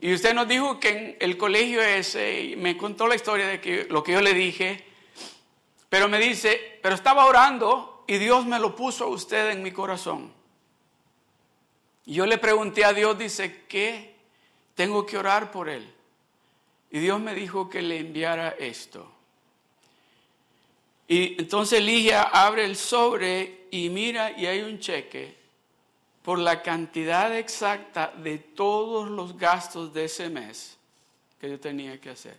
Y 0.00 0.12
usted 0.12 0.34
nos 0.34 0.48
dijo 0.48 0.80
que 0.80 0.88
en 0.88 1.16
el 1.20 1.36
colegio 1.36 1.80
ese, 1.80 2.54
me 2.56 2.76
contó 2.76 3.06
la 3.06 3.14
historia 3.14 3.48
de 3.48 3.60
que, 3.60 3.84
lo 3.90 4.02
que 4.02 4.12
yo 4.12 4.20
le 4.20 4.34
dije, 4.34 4.84
pero 5.88 6.08
me 6.08 6.18
dice, 6.18 6.78
pero 6.82 6.94
estaba 6.94 7.26
orando 7.26 8.04
y 8.06 8.18
Dios 8.18 8.44
me 8.46 8.58
lo 8.58 8.74
puso 8.74 9.04
a 9.04 9.08
usted 9.08 9.50
en 9.50 9.62
mi 9.62 9.72
corazón. 9.72 10.32
Y 12.06 12.14
yo 12.14 12.26
le 12.26 12.38
pregunté 12.38 12.84
a 12.84 12.92
Dios, 12.92 13.16
dice, 13.16 13.62
¿qué? 13.66 14.14
Tengo 14.74 15.06
que 15.06 15.16
orar 15.16 15.50
por 15.50 15.68
él. 15.68 15.93
Y 16.94 17.00
Dios 17.00 17.20
me 17.20 17.34
dijo 17.34 17.68
que 17.68 17.82
le 17.82 17.98
enviara 17.98 18.50
esto. 18.50 19.10
Y 21.08 21.40
entonces 21.40 21.82
Ligia 21.82 22.22
abre 22.22 22.64
el 22.64 22.76
sobre 22.76 23.66
y 23.72 23.88
mira 23.88 24.30
y 24.38 24.46
hay 24.46 24.60
un 24.60 24.78
cheque 24.78 25.34
por 26.22 26.38
la 26.38 26.62
cantidad 26.62 27.36
exacta 27.36 28.14
de 28.16 28.38
todos 28.38 29.10
los 29.10 29.36
gastos 29.36 29.92
de 29.92 30.04
ese 30.04 30.30
mes 30.30 30.76
que 31.40 31.50
yo 31.50 31.58
tenía 31.58 32.00
que 32.00 32.10
hacer. 32.10 32.36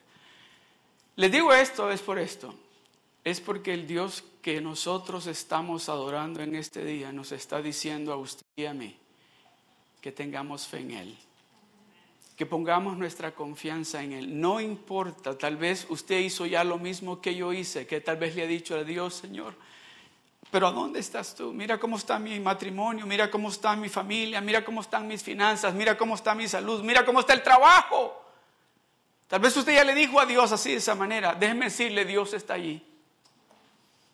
Les 1.18 1.30
digo 1.30 1.54
esto 1.54 1.92
es 1.92 2.00
por 2.00 2.18
esto. 2.18 2.56
Es 3.26 3.42
porque 3.42 3.74
el 3.74 3.86
Dios 3.86 4.24
que 4.42 4.62
nosotros 4.62 5.28
estamos 5.28 5.90
adorando 5.90 6.42
en 6.42 6.56
este 6.56 6.86
día 6.86 7.12
nos 7.12 7.34
está 7.34 7.62
diciendo 7.62 8.14
a 8.14 8.16
usted 8.16 8.46
y 8.56 8.64
a 8.64 8.74
mí 8.74 8.96
que 10.00 10.14
tengamos 10.14 10.66
fe 10.66 10.78
en 10.78 10.92
Él 10.92 11.18
que 12.36 12.46
pongamos 12.46 12.98
nuestra 12.98 13.32
confianza 13.34 14.04
en 14.04 14.12
Él. 14.12 14.40
No 14.40 14.60
importa, 14.60 15.38
tal 15.38 15.56
vez 15.56 15.86
usted 15.90 16.20
hizo 16.20 16.46
ya 16.46 16.64
lo 16.64 16.78
mismo 16.78 17.22
que 17.22 17.36
yo 17.36 17.54
hice, 17.54 17.88
que 17.88 18.02
tal 18.02 18.18
vez 18.18 18.36
le 18.36 18.44
ha 18.44 18.48
dicho 18.48 18.76
a 18.76 18.84
Dios, 18.84 19.14
Señor, 19.14 19.56
pero 20.52 20.68
¿a 20.68 20.72
dónde 20.72 21.00
estás 21.00 21.34
tú? 21.36 21.54
Mira 21.54 21.80
cómo 21.80 21.98
está 21.98 22.20
mi 22.20 22.40
matrimonio, 22.40 23.06
mira 23.06 23.32
cómo 23.32 23.50
está 23.50 23.76
mi 23.76 23.90
familia, 23.90 24.42
mira 24.42 24.64
cómo 24.64 24.82
están 24.82 25.08
mis 25.08 25.24
finanzas, 25.24 25.74
mira 25.74 25.98
cómo 25.98 26.16
está 26.16 26.36
mi 26.36 26.48
salud, 26.48 26.84
mira 26.84 27.06
cómo 27.06 27.22
está 27.22 27.34
el 27.34 27.44
trabajo. 27.44 28.22
Tal 29.28 29.40
vez 29.40 29.56
usted 29.58 29.74
ya 29.74 29.84
le 29.84 29.96
dijo 29.96 30.20
a 30.20 30.26
Dios 30.26 30.52
así 30.52 30.72
de 30.72 30.78
esa 30.78 30.94
manera. 30.94 31.34
Déjeme 31.34 31.66
decirle, 31.66 32.06
Dios 32.06 32.34
está 32.34 32.54
allí. 32.54 32.86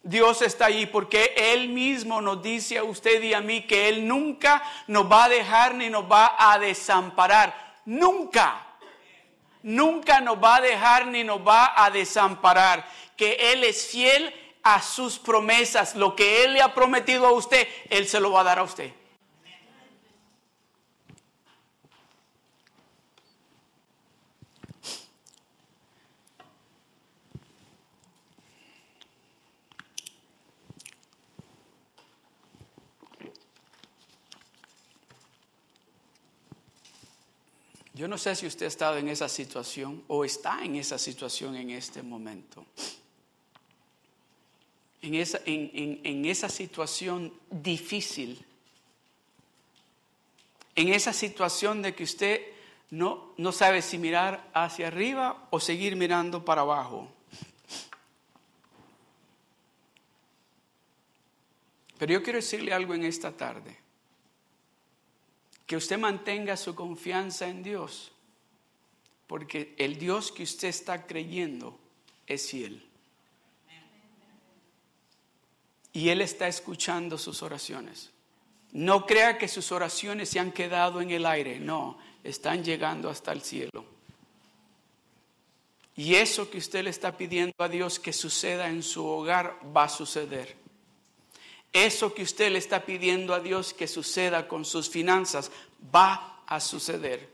Dios 0.03 0.41
está 0.41 0.65
allí 0.65 0.87
porque 0.87 1.33
Él 1.37 1.69
mismo 1.69 2.21
nos 2.21 2.41
dice 2.41 2.77
a 2.77 2.83
usted 2.83 3.21
y 3.21 3.33
a 3.33 3.41
mí 3.41 3.63
que 3.63 3.89
Él 3.89 4.07
nunca 4.07 4.63
nos 4.87 5.11
va 5.11 5.25
a 5.25 5.29
dejar 5.29 5.75
ni 5.75 5.89
nos 5.89 6.09
va 6.11 6.35
a 6.39 6.57
desamparar 6.57 7.70
nunca, 7.85 8.65
nunca 9.63 10.21
nos 10.21 10.37
va 10.37 10.57
a 10.57 10.61
dejar 10.61 11.07
ni 11.07 11.23
nos 11.23 11.45
va 11.45 11.73
a 11.75 11.89
desamparar, 11.89 12.87
que 13.15 13.53
Él 13.53 13.63
es 13.63 13.87
fiel 13.87 14.33
a 14.63 14.81
sus 14.81 15.19
promesas, 15.19 15.95
lo 15.95 16.15
que 16.15 16.43
Él 16.43 16.53
le 16.53 16.61
ha 16.61 16.73
prometido 16.73 17.27
a 17.27 17.31
usted, 17.31 17.67
Él 17.89 18.07
se 18.07 18.19
lo 18.19 18.31
va 18.31 18.41
a 18.41 18.45
dar 18.45 18.59
a 18.59 18.63
usted. 18.63 18.91
Yo 38.01 38.07
no 38.07 38.17
sé 38.17 38.35
si 38.35 38.47
usted 38.47 38.65
ha 38.65 38.67
estado 38.67 38.97
en 38.97 39.09
esa 39.09 39.29
situación 39.29 40.03
o 40.07 40.25
está 40.25 40.65
en 40.65 40.75
esa 40.75 40.97
situación 40.97 41.55
en 41.55 41.69
este 41.69 42.01
momento. 42.01 42.65
en 45.03 46.25
esa, 46.25 46.49
situación 46.49 47.31
difícil, 47.51 48.43
en 50.73 50.87
esa 50.87 51.13
situación 51.13 51.83
de 51.83 51.93
que 51.93 52.05
usted 52.05 52.41
no, 52.89 53.35
no 53.37 53.51
sabe 53.51 53.83
si 53.83 53.99
mirar 53.99 54.49
hacia 54.55 54.87
arriba 54.87 55.47
o 55.51 55.59
seguir 55.59 55.95
mirando 55.95 56.43
para 56.43 56.61
abajo. 56.61 57.07
Pero 61.99 62.13
yo 62.13 62.23
quiero 62.23 62.37
decirle 62.37 62.73
algo 62.73 62.95
en 62.95 63.03
esta 63.03 63.31
tarde. 63.31 63.80
Que 65.71 65.77
usted 65.77 65.97
mantenga 65.97 66.57
su 66.57 66.75
confianza 66.75 67.47
en 67.47 67.63
Dios. 67.63 68.11
Porque 69.25 69.73
el 69.77 69.97
Dios 69.97 70.29
que 70.29 70.43
usted 70.43 70.67
está 70.67 71.07
creyendo 71.07 71.79
es 72.27 72.49
fiel. 72.49 72.85
Y 75.93 76.09
Él 76.09 76.19
está 76.19 76.49
escuchando 76.49 77.17
sus 77.17 77.41
oraciones. 77.41 78.11
No 78.73 79.05
crea 79.05 79.37
que 79.37 79.47
sus 79.47 79.71
oraciones 79.71 80.27
se 80.27 80.41
han 80.41 80.51
quedado 80.51 80.99
en 80.99 81.09
el 81.11 81.25
aire. 81.25 81.57
No, 81.57 81.97
están 82.21 82.65
llegando 82.65 83.09
hasta 83.09 83.31
el 83.31 83.41
cielo. 83.41 83.85
Y 85.95 86.15
eso 86.15 86.51
que 86.51 86.57
usted 86.57 86.83
le 86.83 86.89
está 86.89 87.15
pidiendo 87.15 87.55
a 87.59 87.69
Dios 87.69 87.97
que 87.97 88.11
suceda 88.11 88.67
en 88.67 88.83
su 88.83 89.05
hogar 89.05 89.57
va 89.73 89.85
a 89.85 89.89
suceder. 89.89 90.60
Eso 91.73 92.13
que 92.13 92.23
usted 92.23 92.51
le 92.51 92.59
está 92.59 92.85
pidiendo 92.85 93.33
a 93.33 93.39
Dios 93.39 93.73
que 93.73 93.87
suceda 93.87 94.47
con 94.47 94.65
sus 94.65 94.89
finanzas 94.89 95.51
va 95.93 96.43
a 96.45 96.59
suceder. 96.59 97.29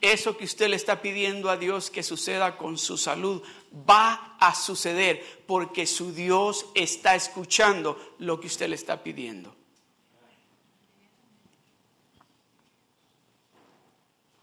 Eso 0.00 0.36
que 0.36 0.44
usted 0.44 0.68
le 0.68 0.76
está 0.76 1.02
pidiendo 1.02 1.50
a 1.50 1.56
Dios 1.56 1.90
que 1.90 2.04
suceda 2.04 2.56
con 2.56 2.78
su 2.78 2.96
salud 2.96 3.42
va 3.88 4.36
a 4.38 4.54
suceder 4.54 5.42
porque 5.46 5.86
su 5.86 6.12
Dios 6.12 6.66
está 6.76 7.16
escuchando 7.16 8.14
lo 8.18 8.38
que 8.38 8.46
usted 8.46 8.68
le 8.68 8.76
está 8.76 9.02
pidiendo. 9.02 9.56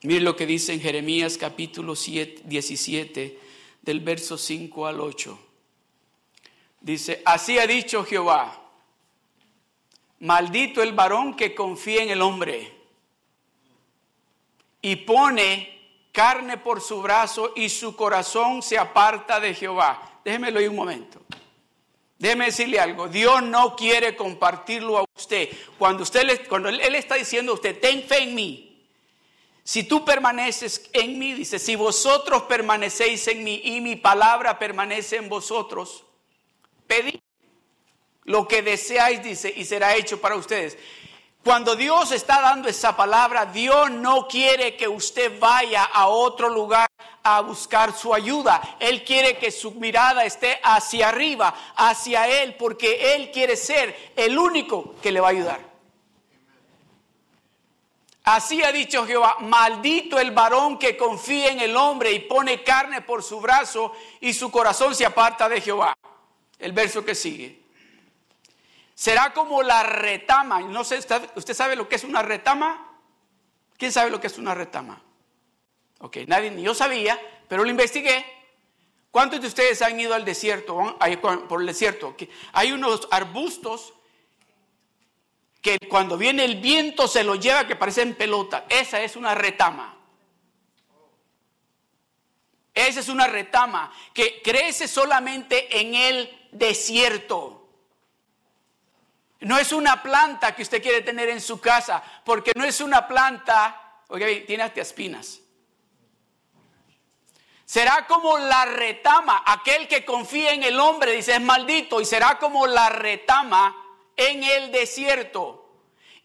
Mire 0.02 0.20
lo 0.20 0.36
que 0.36 0.46
dice 0.46 0.74
en 0.74 0.82
Jeremías 0.82 1.38
capítulo 1.38 1.96
17 1.96 3.40
del 3.82 4.00
verso 4.02 4.38
5 4.38 4.88
al 4.88 5.00
8. 5.00 5.40
Dice, 6.82 7.22
así 7.24 7.58
ha 7.58 7.66
dicho 7.66 8.04
Jehová 8.04 8.65
Maldito 10.26 10.82
el 10.82 10.94
varón 10.94 11.36
que 11.36 11.54
confía 11.54 12.02
en 12.02 12.10
el 12.10 12.20
hombre 12.24 12.74
y 14.82 14.96
pone 14.96 16.08
carne 16.12 16.58
por 16.58 16.82
su 16.82 17.00
brazo 17.00 17.54
y 17.56 17.70
su 17.70 17.96
corazón 17.96 18.64
se 18.64 18.76
aparta 18.76 19.40
de 19.40 19.54
Jehová. 19.54 20.22
Déjemelo 20.26 20.58
ahí 20.58 20.68
un 20.68 20.78
momento. 20.78 21.22
Déjeme 22.18 22.46
decirle 22.46 22.80
algo. 22.80 23.08
Dios 23.08 23.44
no 23.44 23.76
quiere 23.76 24.16
compartirlo 24.16 24.98
a 24.98 25.06
usted. 25.16 25.48
Cuando, 25.78 26.02
usted 26.02 26.24
le, 26.24 26.44
cuando 26.46 26.70
él, 26.70 26.82
él 26.82 26.96
está 26.96 27.14
diciendo 27.14 27.52
a 27.52 27.56
usted, 27.56 27.80
ten 27.80 28.02
fe 28.02 28.24
en 28.24 28.34
mí. 28.34 28.84
Si 29.64 29.84
tú 29.84 30.04
permaneces 30.04 30.90
en 30.94 31.20
mí, 31.20 31.34
dice, 31.34 31.60
si 31.60 31.76
vosotros 31.76 32.44
permanecéis 32.44 33.28
en 33.28 33.44
mí 33.44 33.62
y 33.64 33.80
mi 33.80 33.96
palabra 33.96 34.58
permanece 34.58 35.18
en 35.18 35.30
vosotros, 35.30 36.04
pedid 36.88 37.20
lo 38.26 38.48
que 38.48 38.62
deseáis, 38.62 39.24
dice, 39.24 39.54
y 39.56 39.66
será 39.66 39.96
hecho 39.96 40.20
para 40.20 40.36
ustedes. 40.36 40.78
Cuando 41.44 41.76
Dios 41.76 42.12
está 42.12 42.42
dando 42.42 42.68
esa 42.68 42.98
palabra, 42.98 43.46
Dios 43.46 43.92
no 43.92 44.28
quiere 44.28 44.76
que 44.76 44.88
usted 44.88 45.40
vaya 45.40 45.84
a 45.84 46.08
otro 46.08 46.50
lugar 46.50 46.90
a 47.22 47.42
buscar 47.42 47.96
su 47.96 48.16
ayuda. 48.16 48.78
Él 48.80 49.04
quiere 49.04 49.38
que 49.38 49.52
su 49.52 49.72
mirada 49.74 50.26
esté 50.26 50.60
hacia 50.64 51.10
arriba, 51.10 51.54
hacia 51.76 52.28
Él, 52.28 52.56
porque 52.56 53.14
Él 53.14 53.30
quiere 53.32 53.56
ser 53.56 54.14
el 54.16 54.40
único 54.40 54.96
que 55.04 55.12
le 55.12 55.20
va 55.20 55.28
a 55.28 55.32
ayudar. 55.32 55.76
Así 58.24 58.64
ha 58.64 58.72
dicho 58.72 59.06
Jehová, 59.06 59.38
maldito 59.42 60.20
el 60.20 60.32
varón 60.32 60.80
que 60.80 60.98
confía 60.98 61.52
en 61.52 61.60
el 61.60 61.78
hombre 61.78 62.12
y 62.12 62.22
pone 62.22 62.64
carne 62.64 63.04
por 63.04 63.22
su 63.22 63.40
brazo 63.40 63.92
y 64.20 64.34
su 64.34 64.50
corazón 64.50 64.96
se 64.96 65.06
aparta 65.06 65.48
de 65.48 65.62
Jehová. 65.62 65.94
El 66.58 66.72
verso 66.72 67.06
que 67.06 67.14
sigue. 67.14 67.65
Será 68.96 69.34
como 69.34 69.62
la 69.62 69.84
retama. 69.84 70.62
No 70.62 70.84
sé, 70.86 71.00
¿usted 71.36 71.54
sabe 71.54 71.76
lo 71.76 71.88
que 71.88 71.98
es 71.98 72.04
una 72.06 72.22
retama? 72.22 72.98
¿Quién 73.78 73.92
sabe 73.92 74.10
lo 74.10 74.22
que 74.22 74.28
es 74.28 74.38
una 74.38 74.56
retama? 74.56 75.02
Ok, 76.00 76.18
nadie, 76.28 76.50
ni 76.50 76.64
yo 76.64 76.74
sabía, 76.74 77.20
pero 77.50 77.64
lo 77.64 77.70
investigué. 77.70 78.26
¿Cuántos 79.12 79.42
de 79.42 79.48
ustedes 79.48 79.82
han 79.82 80.00
ido 80.00 80.14
al 80.14 80.26
desierto, 80.26 80.98
por 81.48 81.62
el 81.62 81.68
desierto? 81.68 82.16
Hay 82.54 82.72
unos 82.72 83.08
arbustos 83.12 83.94
que 85.62 85.78
cuando 85.90 86.18
viene 86.18 86.46
el 86.46 86.62
viento 86.62 87.08
se 87.08 87.24
los 87.24 87.40
lleva 87.40 87.68
que 87.68 87.76
parecen 87.76 88.16
pelota. 88.16 88.66
Esa 88.70 89.02
es 89.02 89.16
una 89.16 89.36
retama. 89.36 89.98
Esa 92.74 93.00
es 93.00 93.10
una 93.10 93.28
retama 93.28 93.92
que 94.14 94.42
crece 94.42 94.88
solamente 94.88 95.80
en 95.80 95.96
el 95.96 96.50
desierto. 96.52 97.65
No 99.42 99.58
es 99.58 99.72
una 99.72 100.02
planta 100.02 100.56
que 100.56 100.64
usted 100.64 100.82
quiere 100.82 101.02
tener 101.02 101.30
en 101.30 101.42
su 101.42 101.60
casa, 101.60 102.02
porque 102.24 102.52
no 102.56 102.64
es 102.64 102.82
una 102.82 103.08
planta, 103.08 104.02
oiga, 104.08 104.28
tiene 104.46 104.64
hasta 104.64 104.82
espinas. 104.82 105.40
Será 107.66 108.06
como 108.08 108.38
la 108.38 108.66
retama, 108.66 109.44
aquel 109.46 109.88
que 109.88 110.06
confía 110.06 110.54
en 110.54 110.64
el 110.64 110.80
hombre, 110.80 111.14
dice, 111.14 111.34
es 111.34 111.42
maldito, 111.42 112.00
y 112.00 112.06
será 112.06 112.38
como 112.38 112.68
la 112.68 112.90
retama 112.90 113.76
en 114.16 114.44
el 114.44 114.72
desierto. 114.72 115.66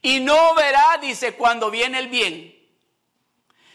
Y 0.03 0.21
no 0.21 0.55
verá, 0.55 0.99
dice, 1.01 1.35
cuando 1.35 1.71
viene 1.71 1.99
el 1.99 2.09
bien, 2.09 2.57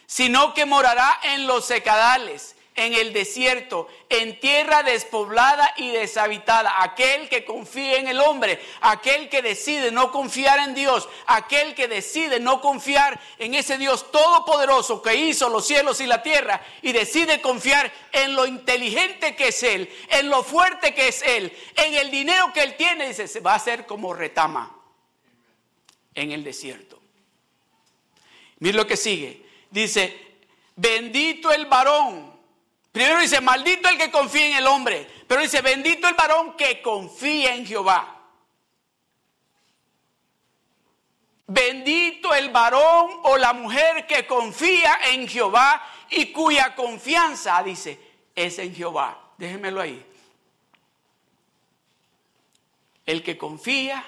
sino 0.06 0.54
que 0.54 0.66
morará 0.66 1.20
en 1.24 1.48
los 1.48 1.66
secadales 1.66 2.55
en 2.76 2.94
el 2.94 3.14
desierto, 3.14 3.88
en 4.10 4.40
tierra 4.40 4.84
despoblada 4.84 5.74
y 5.78 5.92
deshabitada. 5.92 6.84
Aquel 6.84 7.30
que 7.30 7.46
confía 7.46 8.00
en 8.00 8.08
el 8.08 8.20
hombre, 8.20 8.62
aquel 8.82 9.30
que 9.30 9.42
decide 9.42 9.92
no 9.92 10.12
confiar 10.12 10.60
en 10.60 10.76
Dios, 10.76 11.08
aquel 11.26 11.74
que 11.74 11.88
decide 11.88 12.40
no 12.40 12.60
confiar 12.60 13.20
en 13.40 13.54
ese 13.54 13.78
Dios 13.78 14.12
todopoderoso 14.12 15.02
que 15.02 15.16
hizo 15.16 15.50
los 15.50 15.66
cielos 15.66 16.02
y 16.02 16.06
la 16.06 16.22
tierra 16.22 16.62
y 16.82 16.92
decide 16.92 17.40
confiar 17.40 17.92
en 18.12 18.36
lo 18.36 18.46
inteligente 18.46 19.36
que 19.36 19.48
es 19.50 19.64
Él, 19.64 19.90
en 20.10 20.30
lo 20.30 20.44
fuerte 20.44 20.94
que 20.94 21.08
es 21.08 21.22
Él, 21.22 21.56
en 21.78 21.94
el 21.94 22.12
dinero 22.12 22.52
que 22.54 22.62
Él 22.62 22.76
tiene, 22.76 23.08
dice, 23.08 23.28
se 23.28 23.40
va 23.40 23.54
a 23.54 23.56
hacer 23.56 23.86
como 23.86 24.14
retama 24.14 24.76
en 26.14 26.32
el 26.34 26.44
desierto. 26.44 27.00
Mira 28.60 28.78
lo 28.78 28.88
que 28.88 28.98
sigue. 28.98 29.46
Dice, 29.70 30.38
bendito 30.76 31.52
el 31.52 31.66
varón 31.66 32.35
Primero 32.96 33.20
dice, 33.20 33.42
maldito 33.42 33.90
el 33.90 33.98
que 33.98 34.10
confía 34.10 34.48
en 34.48 34.56
el 34.56 34.68
hombre. 34.68 35.06
Pero 35.28 35.42
dice, 35.42 35.60
bendito 35.62 36.08
el 36.08 36.14
varón 36.14 36.56
que 36.56 36.82
confía 36.82 37.54
en 37.54 37.66
Jehová. 37.66 38.22
Bendito 41.46 42.34
el 42.34 42.52
varón 42.52 43.20
o 43.24 43.36
la 43.36 43.52
mujer 43.52 44.08
que 44.08 44.26
confía 44.26 44.98
en 45.12 45.28
Jehová 45.28 45.86
y 46.10 46.28
cuya 46.28 46.74
confianza, 46.74 47.62
dice, 47.64 48.00
es 48.34 48.60
en 48.60 48.74
Jehová. 48.74 49.34
Déjenmelo 49.38 49.82
ahí. 49.82 50.02
El 53.06 53.24
que 53.24 53.38
confía 53.38 54.06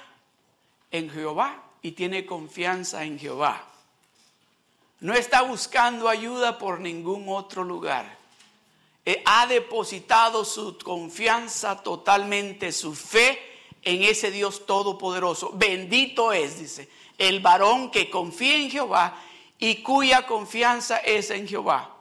en 0.91 1.09
Jehová 1.09 1.61
y 1.81 1.91
tiene 1.91 2.25
confianza 2.25 3.03
en 3.03 3.19
Jehová. 3.19 3.65
No 5.01 5.13
está 5.13 5.41
buscando 5.41 6.07
ayuda 6.07 6.57
por 6.57 6.79
ningún 6.79 7.25
otro 7.27 7.65
lugar. 7.65 8.26
Eh, 9.09 9.23
ha 9.23 9.47
depositado 9.47 10.43
su 10.43 10.77
confianza 10.77 11.81
totalmente, 11.81 12.73
su 12.73 12.93
fe 12.93 13.39
en 13.81 14.03
ese 14.03 14.31
Dios 14.31 14.65
todopoderoso. 14.65 15.53
Bendito 15.53 16.33
es, 16.33 16.59
dice, 16.59 16.89
el 17.17 17.39
varón 17.39 17.89
que 17.89 18.09
confía 18.09 18.57
en 18.57 18.69
Jehová 18.69 19.17
y 19.57 19.81
cuya 19.81 20.27
confianza 20.27 20.97
es 20.97 21.29
en 21.29 21.47
Jehová. 21.47 21.95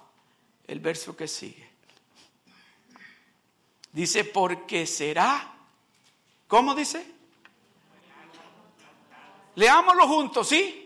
El 0.67 0.81
verso 0.81 1.17
que 1.17 1.29
sigue. 1.29 1.71
Dice, 3.93 4.25
porque 4.25 4.85
será, 4.85 5.55
¿cómo 6.49 6.75
dice? 6.75 7.07
Leámoslo 9.55 10.09
juntos, 10.09 10.49
¿sí? 10.49 10.86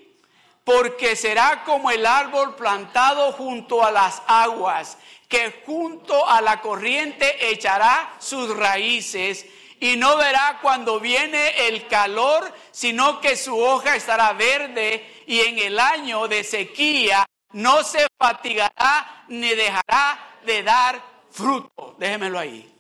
Porque 0.73 1.17
será 1.17 1.65
como 1.65 1.91
el 1.91 2.07
árbol 2.07 2.55
plantado 2.55 3.33
junto 3.33 3.85
a 3.85 3.91
las 3.91 4.23
aguas 4.27 4.99
que 5.29 5.63
junto 5.67 6.29
a 6.29 6.41
la 6.41 6.61
corriente 6.61 7.51
echará 7.51 8.15
sus 8.19 8.57
raíces 8.57 9.47
y 9.81 9.97
no 9.97 10.17
verá 10.17 10.59
cuando 10.63 11.01
viene 11.01 11.67
el 11.69 11.89
calor, 11.89 12.53
sino 12.71 13.21
que 13.21 13.37
su 13.37 13.59
hoja 13.59 13.97
estará 13.97 14.33
verde 14.33 15.23
y 15.27 15.41
en 15.41 15.59
el 15.59 15.79
año 15.79 16.29
de 16.29 16.45
sequía 16.45 17.27
no 17.53 17.83
se 17.83 18.07
fatigará 18.17 19.25
ni 19.29 19.51
dejará 19.51 20.37
de 20.45 20.63
dar 20.63 21.03
fruto. 21.31 21.97
Déjemelo 21.99 22.39
ahí. 22.39 22.73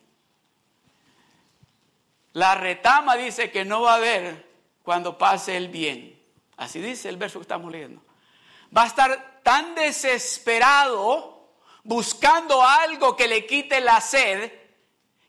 La 2.35 2.55
retama 2.55 3.16
dice 3.16 3.50
que 3.50 3.64
no 3.64 3.83
va 3.83 3.94
a 3.94 3.96
haber 3.96 4.46
cuando 4.85 5.18
pase 5.18 5.57
el 5.57 5.68
bien. 5.68 6.19
Así 6.61 6.79
dice 6.79 7.09
el 7.09 7.16
verso 7.16 7.38
que 7.38 7.44
estamos 7.44 7.73
leyendo. 7.73 8.03
Va 8.77 8.83
a 8.83 8.87
estar 8.87 9.40
tan 9.42 9.75
desesperado 9.75 11.55
buscando 11.85 12.62
algo 12.62 13.16
que 13.16 13.29
le 13.29 13.46
quite 13.46 13.81
la 13.81 13.99
sed 14.03 14.53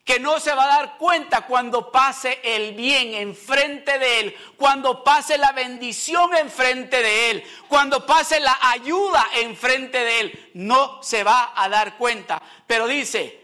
que 0.03 0.19
no 0.19 0.41
se 0.41 0.53
va 0.53 0.65
a 0.65 0.77
dar 0.77 0.97
cuenta 0.97 1.47
cuando 1.47 1.89
pase 1.89 2.41
el 2.43 2.73
bien 2.73 3.13
enfrente 3.13 3.97
de 3.97 4.19
él, 4.19 4.35
cuando 4.57 5.05
pase 5.05 5.37
la 5.37 5.53
bendición 5.53 6.35
enfrente 6.35 7.01
de 7.01 7.31
él, 7.31 7.43
cuando 7.69 8.05
pase 8.05 8.41
la 8.41 8.57
ayuda 8.63 9.25
enfrente 9.35 10.03
de 10.03 10.19
él, 10.19 10.51
no 10.55 11.01
se 11.01 11.23
va 11.23 11.53
a 11.55 11.69
dar 11.69 11.97
cuenta. 11.97 12.41
Pero 12.67 12.87
dice, 12.87 13.39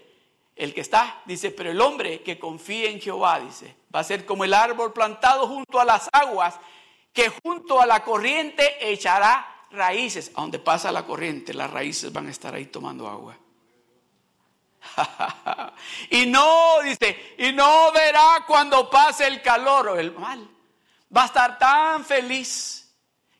el 0.57 0.73
que 0.73 0.81
está, 0.81 1.21
dice, 1.23 1.51
pero 1.51 1.71
el 1.71 1.79
hombre 1.79 2.21
que 2.21 2.37
confía 2.37 2.89
en 2.89 2.99
Jehová, 2.99 3.39
dice, 3.39 3.77
va 3.95 4.01
a 4.01 4.03
ser 4.03 4.25
como 4.25 4.43
el 4.43 4.53
árbol 4.53 4.91
plantado 4.91 5.47
junto 5.47 5.79
a 5.79 5.85
las 5.85 6.09
aguas, 6.11 6.59
que 7.17 7.29
junto 7.29 7.81
a 7.81 7.87
la 7.87 8.03
corriente 8.03 8.77
echará 8.79 9.65
raíces. 9.71 10.31
A 10.35 10.41
donde 10.41 10.59
pasa 10.59 10.91
la 10.91 11.03
corriente, 11.03 11.51
las 11.51 11.71
raíces 11.71 12.13
van 12.13 12.27
a 12.27 12.29
estar 12.29 12.53
ahí 12.53 12.67
tomando 12.67 13.07
agua. 13.07 13.35
y 16.11 16.27
no, 16.27 16.79
dice, 16.83 17.33
y 17.39 17.53
no 17.53 17.91
verá 17.91 18.43
cuando 18.45 18.87
pase 18.87 19.25
el 19.25 19.41
calor 19.41 19.87
o 19.87 19.95
el 19.99 20.11
mal. 20.11 20.47
Va 21.15 21.23
a 21.23 21.25
estar 21.25 21.57
tan 21.57 22.05
feliz 22.05 22.87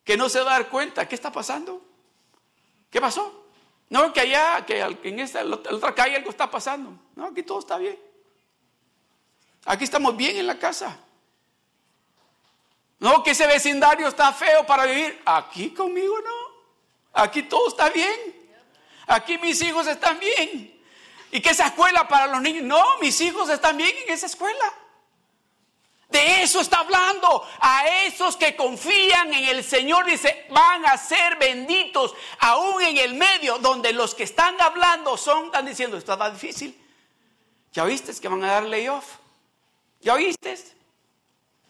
que 0.04 0.18
no 0.18 0.28
se 0.28 0.40
va 0.40 0.56
a 0.56 0.58
dar 0.58 0.70
cuenta. 0.70 1.08
¿Qué 1.08 1.14
está 1.14 1.32
pasando? 1.32 1.80
¿Qué 2.90 3.00
pasó? 3.00 3.46
No, 3.90 4.12
que 4.12 4.22
allá, 4.22 4.66
que 4.66 4.82
en 5.04 5.20
esta 5.20 5.46
otra 5.46 5.94
calle 5.94 6.16
algo 6.16 6.32
está 6.32 6.50
pasando. 6.50 6.98
No, 7.16 7.28
aquí 7.28 7.44
todo 7.44 7.60
está 7.60 7.78
bien. 7.78 8.00
Aquí 9.66 9.84
estamos 9.84 10.18
bien 10.18 10.36
en 10.36 10.48
la 10.48 10.58
casa. 10.58 10.98
No, 13.00 13.24
que 13.24 13.32
ese 13.32 13.46
vecindario 13.46 14.08
está 14.08 14.34
feo 14.34 14.66
para 14.66 14.86
vivir. 14.86 15.22
Aquí 15.26 15.72
conmigo 15.72 16.20
no. 16.22 16.58
Aquí 17.14 17.44
todo 17.44 17.68
está 17.68 17.90
bien. 17.90 18.36
Aquí 19.08 19.38
mis 19.38 19.62
hijos 19.62 19.88
están 19.88 20.20
bien. 20.20 20.82
Y 21.32 21.42
que 21.42 21.50
esa 21.50 21.68
escuela 21.68 22.08
para 22.08 22.28
los 22.28 22.42
niños, 22.42 22.64
no, 22.64 22.98
mis 23.00 23.20
hijos 23.22 23.50
están 23.50 23.78
bien 23.78 23.96
en 24.06 24.14
esa 24.14 24.26
escuela. 24.26 24.74
De 26.10 26.42
eso 26.42 26.62
está 26.62 26.80
hablando. 26.80 27.46
A 27.60 27.86
esos 28.06 28.38
que 28.38 28.56
confían 28.56 29.34
en 29.34 29.46
el 29.46 29.64
Señor, 29.64 30.06
dice, 30.06 30.46
van 30.50 30.86
a 30.86 30.98
ser 30.98 31.36
benditos, 31.38 32.16
aún 32.40 32.82
en 32.82 32.98
el 32.98 33.14
medio, 33.14 33.58
donde 33.60 33.94
los 33.94 34.16
que 34.16 34.24
están 34.24 34.60
hablando 34.62 35.18
son, 35.18 35.48
están 35.48 35.66
diciendo, 35.66 35.98
esto 35.98 36.14
está 36.14 36.32
difícil. 36.32 36.82
¿Ya 37.74 37.84
viste 37.84 38.14
que 38.20 38.28
van 38.28 38.44
a 38.44 38.54
dar 38.54 38.64
layoff? 38.64 39.06
¿Ya 40.02 40.16
viste? 40.16 40.77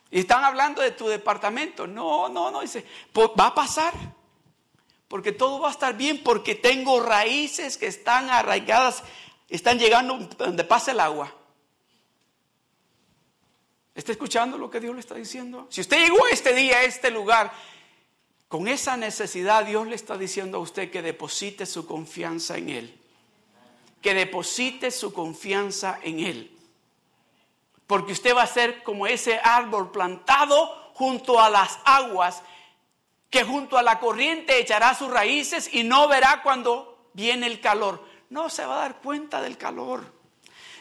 Y 0.09 0.19
están 0.19 0.43
hablando 0.43 0.81
de 0.81 0.91
tu 0.91 1.07
departamento. 1.07 1.87
No, 1.87 2.29
no, 2.29 2.51
no, 2.51 2.61
dice, 2.61 2.85
va 3.17 3.47
a 3.47 3.55
pasar. 3.55 3.93
Porque 5.07 5.31
todo 5.31 5.59
va 5.59 5.69
a 5.69 5.71
estar 5.71 5.95
bien, 5.95 6.21
porque 6.23 6.55
tengo 6.55 6.99
raíces 6.99 7.77
que 7.77 7.87
están 7.87 8.29
arraigadas, 8.29 9.03
están 9.47 9.79
llegando 9.79 10.17
donde 10.37 10.63
pasa 10.63 10.91
el 10.91 10.99
agua. 10.99 11.33
¿Está 13.95 14.11
escuchando 14.11 14.57
lo 14.57 14.69
que 14.69 14.79
Dios 14.79 14.93
le 14.93 14.99
está 14.99 15.15
diciendo? 15.15 15.67
Si 15.69 15.81
usted 15.81 15.97
llegó 15.97 16.27
este 16.27 16.53
día 16.53 16.77
a 16.77 16.83
este 16.83 17.09
lugar, 17.09 17.51
con 18.47 18.67
esa 18.67 18.95
necesidad 18.95 19.65
Dios 19.65 19.87
le 19.87 19.95
está 19.95 20.17
diciendo 20.17 20.57
a 20.57 20.61
usted 20.61 20.91
que 20.91 21.01
deposite 21.01 21.65
su 21.65 21.87
confianza 21.87 22.57
en 22.57 22.69
Él. 22.69 22.99
Que 24.01 24.13
deposite 24.13 24.91
su 24.91 25.11
confianza 25.13 25.99
en 26.03 26.19
Él. 26.19 26.56
Porque 27.87 28.11
usted 28.11 28.35
va 28.35 28.43
a 28.43 28.47
ser 28.47 28.83
como 28.83 29.07
ese 29.07 29.39
árbol 29.41 29.91
plantado 29.91 30.91
junto 30.93 31.41
a 31.41 31.49
las 31.49 31.79
aguas, 31.85 32.43
que 33.29 33.43
junto 33.43 33.77
a 33.77 33.83
la 33.83 33.99
corriente 33.99 34.59
echará 34.59 34.93
sus 34.93 35.09
raíces 35.09 35.69
y 35.73 35.83
no 35.83 36.07
verá 36.07 36.41
cuando 36.43 37.09
viene 37.13 37.47
el 37.47 37.61
calor. 37.61 38.03
No 38.29 38.49
se 38.49 38.65
va 38.65 38.75
a 38.75 38.81
dar 38.81 38.95
cuenta 38.97 39.41
del 39.41 39.57
calor, 39.57 40.11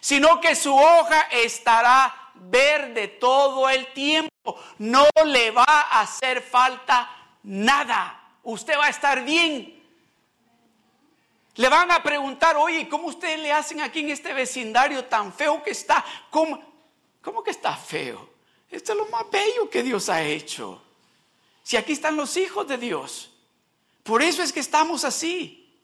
sino 0.01 0.41
que 0.41 0.55
su 0.55 0.75
hoja 0.75 1.23
estará 1.31 2.33
verde 2.35 3.09
todo 3.09 3.69
el 3.69 3.93
tiempo. 3.93 4.31
No 4.79 5.07
le 5.25 5.51
va 5.51 5.65
a 5.67 6.01
hacer 6.01 6.43
falta 6.43 7.09
nada. 7.43 8.21
Usted 8.43 8.79
va 8.79 8.87
a 8.87 8.91
estar 8.91 9.25
bien. 9.25 9.73
Le 11.57 11.69
van 11.69 11.91
a 11.91 12.03
preguntar, 12.03 12.57
oye, 12.57 12.89
¿cómo 12.89 13.09
ustedes 13.09 13.41
le 13.41 13.53
hacen 13.53 13.81
aquí 13.81 14.01
en 14.01 14.11
este 14.11 14.33
vecindario 14.35 15.07
tan 15.07 15.33
feo 15.33 15.63
que 15.63 15.71
está? 15.71 16.05
¿Cómo, 16.31 16.61
cómo 17.27 17.43
que 17.43 17.51
está 17.51 17.75
feo? 17.75 18.31
Esto 18.71 18.93
es 18.93 18.99
lo 18.99 19.07
más 19.07 19.29
bello 19.29 19.69
que 19.69 19.83
Dios 19.83 20.09
ha 20.09 20.23
hecho. 20.23 20.81
Si 21.65 21.77
aquí 21.77 21.93
están 21.93 22.15
los 22.17 22.37
hijos 22.37 22.69
de 22.69 22.79
Dios. 22.79 23.33
Por 24.05 24.23
eso 24.23 24.45
es 24.45 24.53
que 24.53 24.61
estamos 24.61 25.05
así. 25.05 25.77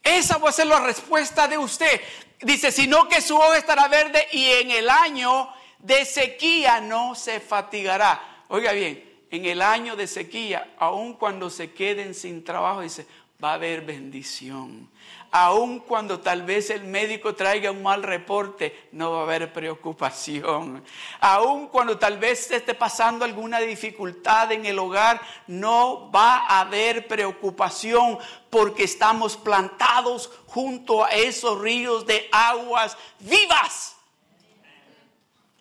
Esa 0.00 0.38
va 0.38 0.50
a 0.50 0.52
ser 0.52 0.68
la 0.68 0.78
respuesta 0.78 1.48
de 1.48 1.58
usted. 1.58 2.00
Dice, 2.40 2.70
sino 2.70 3.08
que 3.08 3.20
su 3.20 3.36
hoja 3.36 3.58
estará 3.58 3.88
verde 3.88 4.28
y 4.30 4.48
en 4.48 4.70
el 4.70 4.88
año 4.88 5.52
de 5.80 6.04
sequía 6.04 6.80
no 6.80 7.16
se 7.16 7.40
fatigará. 7.40 8.44
Oiga 8.46 8.70
bien, 8.70 9.24
en 9.28 9.44
el 9.44 9.60
año 9.60 9.96
de 9.96 10.06
sequía, 10.06 10.72
aun 10.78 11.14
cuando 11.14 11.50
se 11.50 11.72
queden 11.72 12.14
sin 12.14 12.44
trabajo, 12.44 12.82
dice, 12.82 13.08
va 13.42 13.52
a 13.52 13.54
haber 13.54 13.82
bendición. 13.82 14.90
Aun 15.30 15.78
cuando 15.78 16.18
tal 16.18 16.42
vez 16.42 16.70
el 16.70 16.82
médico 16.82 17.36
traiga 17.36 17.70
un 17.70 17.84
mal 17.84 18.02
reporte, 18.02 18.88
no 18.90 19.12
va 19.12 19.20
a 19.20 19.22
haber 19.22 19.52
preocupación. 19.52 20.82
Aun 21.20 21.68
cuando 21.68 21.96
tal 21.96 22.18
vez 22.18 22.50
esté 22.50 22.74
pasando 22.74 23.24
alguna 23.24 23.60
dificultad 23.60 24.50
en 24.50 24.66
el 24.66 24.76
hogar, 24.80 25.20
no 25.46 26.10
va 26.10 26.46
a 26.46 26.60
haber 26.62 27.06
preocupación 27.06 28.18
porque 28.50 28.82
estamos 28.82 29.36
plantados 29.36 30.32
junto 30.46 31.04
a 31.04 31.10
esos 31.10 31.60
ríos 31.60 32.06
de 32.06 32.28
aguas 32.32 32.96
vivas. 33.20 33.96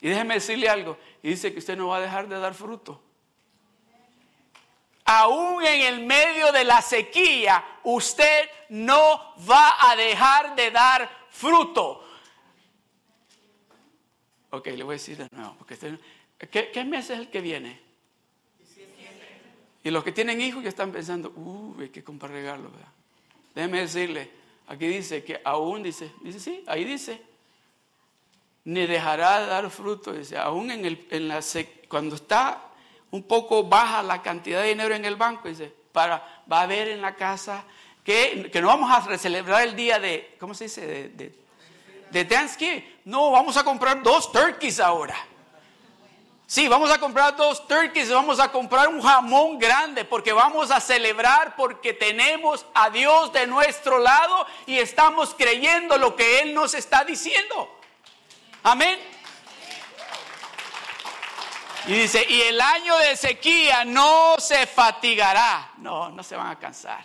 Y 0.01 0.09
déjeme 0.09 0.35
decirle 0.35 0.67
algo, 0.67 0.97
y 1.21 1.29
dice 1.29 1.53
que 1.53 1.59
usted 1.59 1.77
no 1.77 1.89
va 1.89 1.97
a 1.97 2.01
dejar 2.01 2.27
de 2.27 2.39
dar 2.39 2.55
fruto 2.55 3.06
aún 5.07 5.65
en 5.65 5.81
el 5.81 6.05
medio 6.05 6.51
de 6.51 6.65
la 6.65 6.81
sequía, 6.81 7.63
usted 7.83 8.49
no 8.69 9.35
va 9.49 9.89
a 9.89 9.95
dejar 9.95 10.53
de 10.55 10.69
dar 10.69 11.09
fruto. 11.31 12.03
Ok, 14.49 14.67
le 14.67 14.83
voy 14.83 14.93
a 14.93 14.97
decir 14.97 15.17
de 15.17 15.27
nuevo. 15.31 15.55
Este, 15.69 15.97
¿qué, 16.49 16.83
mes 16.83 17.09
es 17.09 17.19
el 17.19 17.29
que 17.29 17.39
viene? 17.39 17.79
Y 19.83 19.91
los 19.91 20.03
que 20.03 20.11
tienen 20.11 20.41
hijos 20.41 20.61
ya 20.61 20.69
están 20.69 20.91
pensando, 20.91 21.31
uh, 21.35 21.79
hay 21.79 21.89
que 21.89 22.03
comprar 22.03 22.31
regalos. 22.31 22.69
Déjeme 23.55 23.79
decirle, 23.79 24.29
aquí 24.67 24.87
dice 24.87 25.23
que 25.23 25.39
aún 25.45 25.83
dice, 25.83 26.11
dice 26.21 26.41
sí, 26.41 26.63
ahí 26.67 26.83
dice, 26.83 27.21
ni 28.65 28.85
dejará 28.85 29.39
de 29.39 29.47
dar 29.47 29.69
fruto. 29.69 30.11
Dice, 30.11 30.37
aún 30.37 30.69
en, 30.69 30.85
el, 30.85 31.07
en 31.11 31.29
la 31.29 31.39
cuando 31.87 32.15
está 32.15 32.66
un 33.11 33.23
poco 33.23 33.63
baja 33.63 34.03
la 34.03 34.21
cantidad 34.21 34.61
de 34.61 34.69
dinero 34.69 34.95
en 34.95 35.05
el 35.05 35.15
banco, 35.15 35.47
dice, 35.47 35.73
para, 35.91 36.43
va 36.51 36.59
a 36.59 36.63
haber 36.63 36.89
en 36.89 37.01
la 37.01 37.15
casa 37.15 37.63
que, 38.03 38.49
que 38.51 38.61
no 38.61 38.67
vamos 38.67 38.91
a 38.91 39.17
celebrar 39.17 39.63
el 39.63 39.75
día 39.75 39.99
de, 39.99 40.35
¿cómo 40.39 40.53
se 40.53 40.65
dice? 40.65 40.85
De, 40.85 41.09
de, 41.09 41.35
de 42.09 42.25
Thanksgiving. 42.25 42.83
No, 43.05 43.31
vamos 43.31 43.57
a 43.57 43.63
comprar 43.63 44.01
dos 44.01 44.31
turkeys 44.31 44.79
ahora. 44.79 45.15
Sí, 46.49 46.69
vamos 46.69 46.89
a 46.89 46.97
comprar 46.97 47.35
dos 47.35 47.67
turkeys, 47.67 48.09
vamos 48.09 48.39
a 48.39 48.49
comprar 48.49 48.87
un 48.87 49.01
jamón 49.01 49.59
grande 49.59 50.05
porque 50.05 50.31
vamos 50.31 50.71
a 50.71 50.79
celebrar 50.79 51.57
porque 51.57 51.91
tenemos 51.91 52.65
a 52.73 52.89
Dios 52.89 53.33
de 53.33 53.45
nuestro 53.47 53.99
lado 53.99 54.47
y 54.65 54.77
estamos 54.77 55.35
creyendo 55.37 55.97
lo 55.97 56.15
que 56.15 56.39
Él 56.39 56.53
nos 56.53 56.73
está 56.73 57.03
diciendo. 57.03 57.69
Amén. 58.63 58.97
Y 61.87 61.93
dice, 61.93 62.25
y 62.27 62.41
el 62.41 62.59
año 62.59 62.97
de 62.97 63.15
sequía 63.15 63.85
no 63.85 64.35
se 64.39 64.67
fatigará. 64.67 65.71
No, 65.77 66.09
no 66.09 66.21
se 66.21 66.35
van 66.35 66.47
a 66.47 66.59
cansar. 66.59 67.03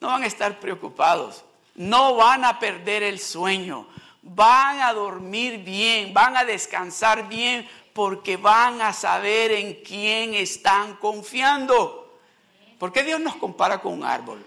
No 0.00 0.08
van 0.08 0.22
a 0.22 0.26
estar 0.26 0.58
preocupados. 0.58 1.44
No 1.74 2.16
van 2.16 2.46
a 2.46 2.58
perder 2.58 3.02
el 3.02 3.20
sueño. 3.20 3.86
Van 4.22 4.80
a 4.80 4.94
dormir 4.94 5.62
bien, 5.62 6.14
van 6.14 6.34
a 6.34 6.44
descansar 6.44 7.28
bien 7.28 7.68
porque 7.92 8.38
van 8.38 8.80
a 8.80 8.94
saber 8.94 9.52
en 9.52 9.74
quién 9.82 10.32
están 10.32 10.96
confiando. 10.96 12.18
¿Por 12.78 12.90
qué 12.90 13.02
Dios 13.02 13.20
nos 13.20 13.36
compara 13.36 13.82
con 13.82 13.92
un 13.92 14.04
árbol? 14.04 14.44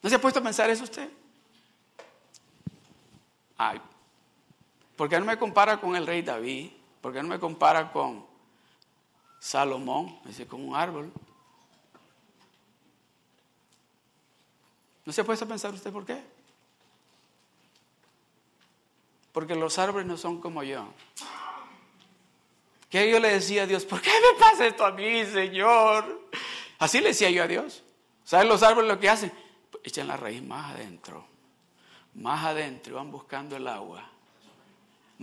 ¿No 0.00 0.08
se 0.08 0.16
ha 0.16 0.20
puesto 0.20 0.40
a 0.40 0.42
pensar 0.42 0.70
eso 0.70 0.84
usted? 0.84 1.08
Ay, 3.58 3.78
¿por 4.96 5.08
qué 5.10 5.20
no 5.20 5.26
me 5.26 5.38
compara 5.38 5.78
con 5.78 5.94
el 5.94 6.06
rey 6.06 6.22
David? 6.22 6.70
¿Por 7.02 7.12
qué 7.12 7.22
no 7.22 7.28
me 7.28 7.38
compara 7.38 7.92
con 7.92 8.24
Salomón? 9.38 10.18
Dice, 10.24 10.46
con 10.46 10.66
un 10.66 10.74
árbol. 10.74 11.12
¿No 15.04 15.12
se 15.12 15.22
puede 15.22 15.44
pensar 15.44 15.74
usted 15.74 15.92
por 15.92 16.06
qué? 16.06 16.22
porque 19.32 19.54
los 19.54 19.78
árboles 19.78 20.06
no 20.06 20.16
son 20.16 20.40
como 20.40 20.62
yo. 20.62 20.86
Que 22.88 23.10
yo 23.10 23.18
le 23.18 23.30
decía 23.30 23.62
a 23.62 23.66
Dios, 23.66 23.86
¿por 23.86 24.00
qué 24.02 24.10
me 24.10 24.38
pasa 24.38 24.66
esto 24.66 24.84
a 24.84 24.92
mí, 24.92 25.24
Señor? 25.24 26.28
Así 26.78 27.00
le 27.00 27.08
decía 27.08 27.30
yo 27.30 27.42
a 27.42 27.46
Dios. 27.46 27.82
¿Saben 28.24 28.48
los 28.48 28.62
árboles 28.62 28.90
lo 28.90 29.00
que 29.00 29.08
hacen? 29.08 29.32
Echan 29.82 30.06
la 30.06 30.16
raíz 30.16 30.42
más 30.42 30.74
adentro, 30.74 31.26
más 32.14 32.44
adentro 32.44 32.96
van 32.96 33.10
buscando 33.10 33.56
el 33.56 33.66
agua. 33.66 34.08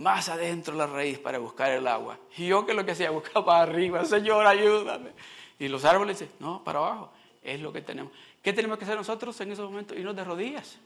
Más 0.00 0.30
adentro 0.30 0.74
la 0.74 0.86
raíz 0.86 1.18
para 1.18 1.36
buscar 1.36 1.70
el 1.72 1.86
agua. 1.86 2.18
Y 2.38 2.46
yo 2.46 2.64
que 2.64 2.72
lo 2.72 2.86
que 2.86 2.92
hacía, 2.92 3.10
buscaba 3.10 3.44
para 3.44 3.62
arriba, 3.64 4.02
Señor, 4.06 4.46
ayúdame. 4.46 5.10
Y 5.58 5.68
los 5.68 5.84
árboles 5.84 6.18
dicen, 6.18 6.34
no, 6.40 6.64
para 6.64 6.78
abajo. 6.78 7.12
Es 7.42 7.60
lo 7.60 7.70
que 7.70 7.82
tenemos. 7.82 8.10
¿Qué 8.42 8.54
tenemos 8.54 8.78
que 8.78 8.84
hacer 8.84 8.96
nosotros 8.96 9.38
en 9.42 9.52
esos 9.52 9.68
momentos? 9.68 9.98
Irnos 9.98 10.16
de 10.16 10.24
rodillas. 10.24 10.78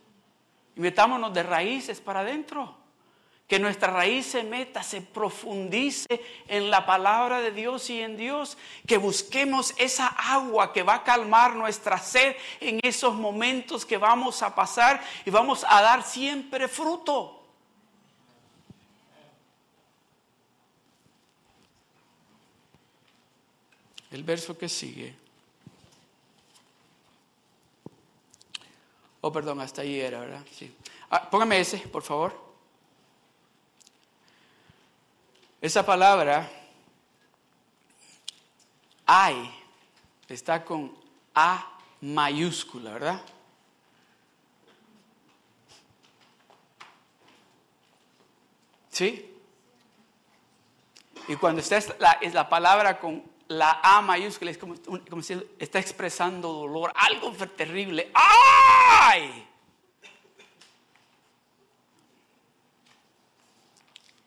Y 0.74 0.80
metámonos 0.80 1.32
de 1.32 1.44
raíces 1.44 2.00
para 2.00 2.20
adentro. 2.20 2.76
Que 3.46 3.60
nuestra 3.60 3.92
raíz 3.92 4.26
se 4.26 4.42
meta, 4.42 4.82
se 4.82 5.00
profundice 5.00 6.20
en 6.48 6.68
la 6.68 6.84
palabra 6.84 7.40
de 7.40 7.52
Dios 7.52 7.88
y 7.90 8.02
en 8.02 8.16
Dios. 8.16 8.58
Que 8.84 8.98
busquemos 8.98 9.74
esa 9.78 10.08
agua 10.08 10.72
que 10.72 10.82
va 10.82 10.94
a 10.94 11.04
calmar 11.04 11.54
nuestra 11.54 11.98
sed 11.98 12.34
en 12.58 12.80
esos 12.82 13.14
momentos 13.14 13.86
que 13.86 13.96
vamos 13.96 14.42
a 14.42 14.56
pasar 14.56 15.00
y 15.24 15.30
vamos 15.30 15.64
a 15.68 15.82
dar 15.82 16.02
siempre 16.02 16.66
fruto. 16.66 17.43
El 24.14 24.22
verso 24.22 24.56
que 24.56 24.68
sigue. 24.68 25.12
Oh, 29.20 29.32
perdón, 29.32 29.60
hasta 29.60 29.82
ahí 29.82 29.98
era, 29.98 30.20
¿verdad? 30.20 30.46
Sí. 30.52 30.72
Ah, 31.10 31.28
póngame 31.28 31.58
ese, 31.58 31.78
por 31.78 32.04
favor. 32.04 32.40
Esa 35.60 35.84
palabra, 35.84 36.48
hay, 39.04 39.52
está 40.28 40.64
con 40.64 40.96
A 41.34 41.76
mayúscula, 42.00 42.92
¿verdad? 42.92 43.20
¿Sí? 48.92 49.28
Y 51.26 51.34
cuando 51.34 51.60
está 51.60 51.80
la, 51.98 52.12
es 52.12 52.32
la 52.32 52.48
palabra 52.48 53.00
con 53.00 53.33
la 53.48 53.80
A 53.82 54.00
mayúscula 54.00 54.50
es 54.50 54.58
como, 54.58 54.74
como 55.08 55.22
si 55.22 55.40
está 55.58 55.78
expresando 55.78 56.52
dolor, 56.52 56.92
algo 56.94 57.32
terrible. 57.48 58.10
¡Ay! 58.14 59.46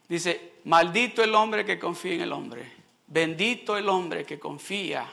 Dice, 0.08 0.54
maldito 0.66 1.24
el 1.24 1.36
hombre 1.36 1.66
que 1.66 1.78
confía 1.78 2.14
en 2.14 2.22
el 2.22 2.32
hombre. 2.32 2.72
Bendito 3.08 3.78
el 3.78 3.90
hombre 3.90 4.26
que 4.26 4.40
confía 4.40 5.10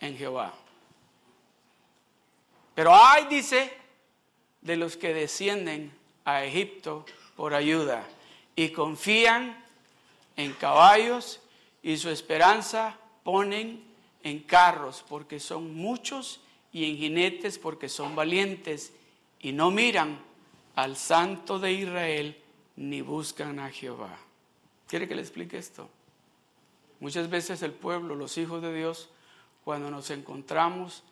en 0.00 0.16
Jehová. 0.16 0.54
Pero 2.74 2.94
ay, 2.94 3.26
dice, 3.28 3.76
de 4.60 4.76
los 4.76 4.96
que 4.96 5.12
descienden 5.12 5.92
a 6.24 6.44
Egipto 6.44 7.04
por 7.36 7.54
ayuda 7.54 8.06
y 8.56 8.70
confían 8.70 9.62
en 10.36 10.52
caballos 10.54 11.40
y 11.82 11.96
su 11.96 12.10
esperanza 12.10 12.98
ponen 13.24 13.82
en 14.22 14.40
carros 14.40 15.04
porque 15.08 15.40
son 15.40 15.74
muchos 15.74 16.40
y 16.72 16.88
en 16.88 16.96
jinetes 16.96 17.58
porque 17.58 17.88
son 17.88 18.14
valientes 18.14 18.92
y 19.40 19.52
no 19.52 19.70
miran 19.70 20.18
al 20.76 20.96
santo 20.96 21.58
de 21.58 21.72
Israel 21.72 22.36
ni 22.76 23.00
buscan 23.00 23.58
a 23.58 23.70
Jehová. 23.70 24.18
¿Quiere 24.86 25.08
que 25.08 25.14
le 25.14 25.22
explique 25.22 25.58
esto? 25.58 25.88
Muchas 27.00 27.30
veces 27.30 27.62
el 27.62 27.72
pueblo, 27.72 28.14
los 28.14 28.36
hijos 28.36 28.60
de 28.60 28.74
Dios, 28.74 29.08
cuando 29.64 29.90
nos 29.90 30.10
encontramos 30.10 31.02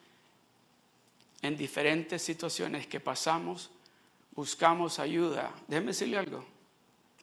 en 1.43 1.57
diferentes 1.57 2.23
situaciones 2.23 2.87
que 2.87 3.01
pasamos, 3.01 3.71
buscamos 4.35 4.99
ayuda. 4.99 5.53
Déjeme 5.67 5.89
decirle 5.89 6.19
algo. 6.19 6.45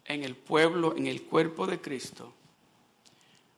En 0.05 0.23
el 0.23 0.35
pueblo, 0.35 0.95
en 0.95 1.07
el 1.07 1.23
cuerpo 1.23 1.67
de 1.67 1.81
Cristo, 1.81 2.33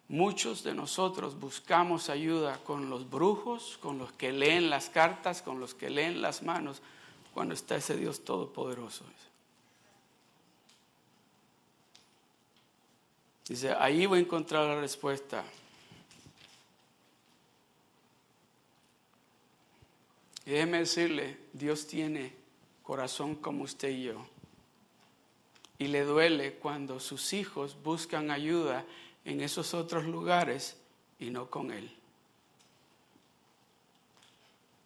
Muchos 0.10 0.64
de 0.64 0.74
nosotros 0.74 1.38
buscamos 1.38 2.10
ayuda 2.10 2.64
con 2.64 2.90
los 2.90 3.10
brujos, 3.10 3.78
con 3.82 3.98
los 3.98 4.12
que 4.14 4.32
leen 4.32 4.70
las 4.70 4.90
cartas, 4.90 5.42
con 5.42 5.60
los 5.60 5.74
que 5.74 5.90
leen 5.90 6.22
las 6.22 6.44
manos, 6.44 6.82
cuando 7.34 7.54
está 7.54 7.76
ese 7.76 7.98
Dios 7.98 8.24
todopoderoso. 8.24 9.04
Dice, 13.50 13.72
ahí 13.72 14.06
voy 14.06 14.20
a 14.20 14.22
encontrar 14.22 14.66
la 14.66 14.80
respuesta. 14.80 15.44
Y 20.46 20.52
déjeme 20.52 20.80
decirle, 20.80 21.38
Dios 21.52 21.88
tiene 21.88 22.34
corazón 22.84 23.36
como 23.36 23.64
usted 23.64 23.90
y 23.90 24.04
yo. 24.04 24.26
Y 25.78 25.88
le 25.88 26.04
duele 26.04 26.54
cuando 26.54 27.00
sus 27.02 27.34
hijos 27.34 27.76
buscan 27.84 28.32
ayuda 28.32 28.86
en 29.28 29.42
esos 29.42 29.74
otros 29.74 30.06
lugares 30.06 30.78
y 31.20 31.30
no 31.30 31.50
con 31.50 31.72
Él. 31.72 31.94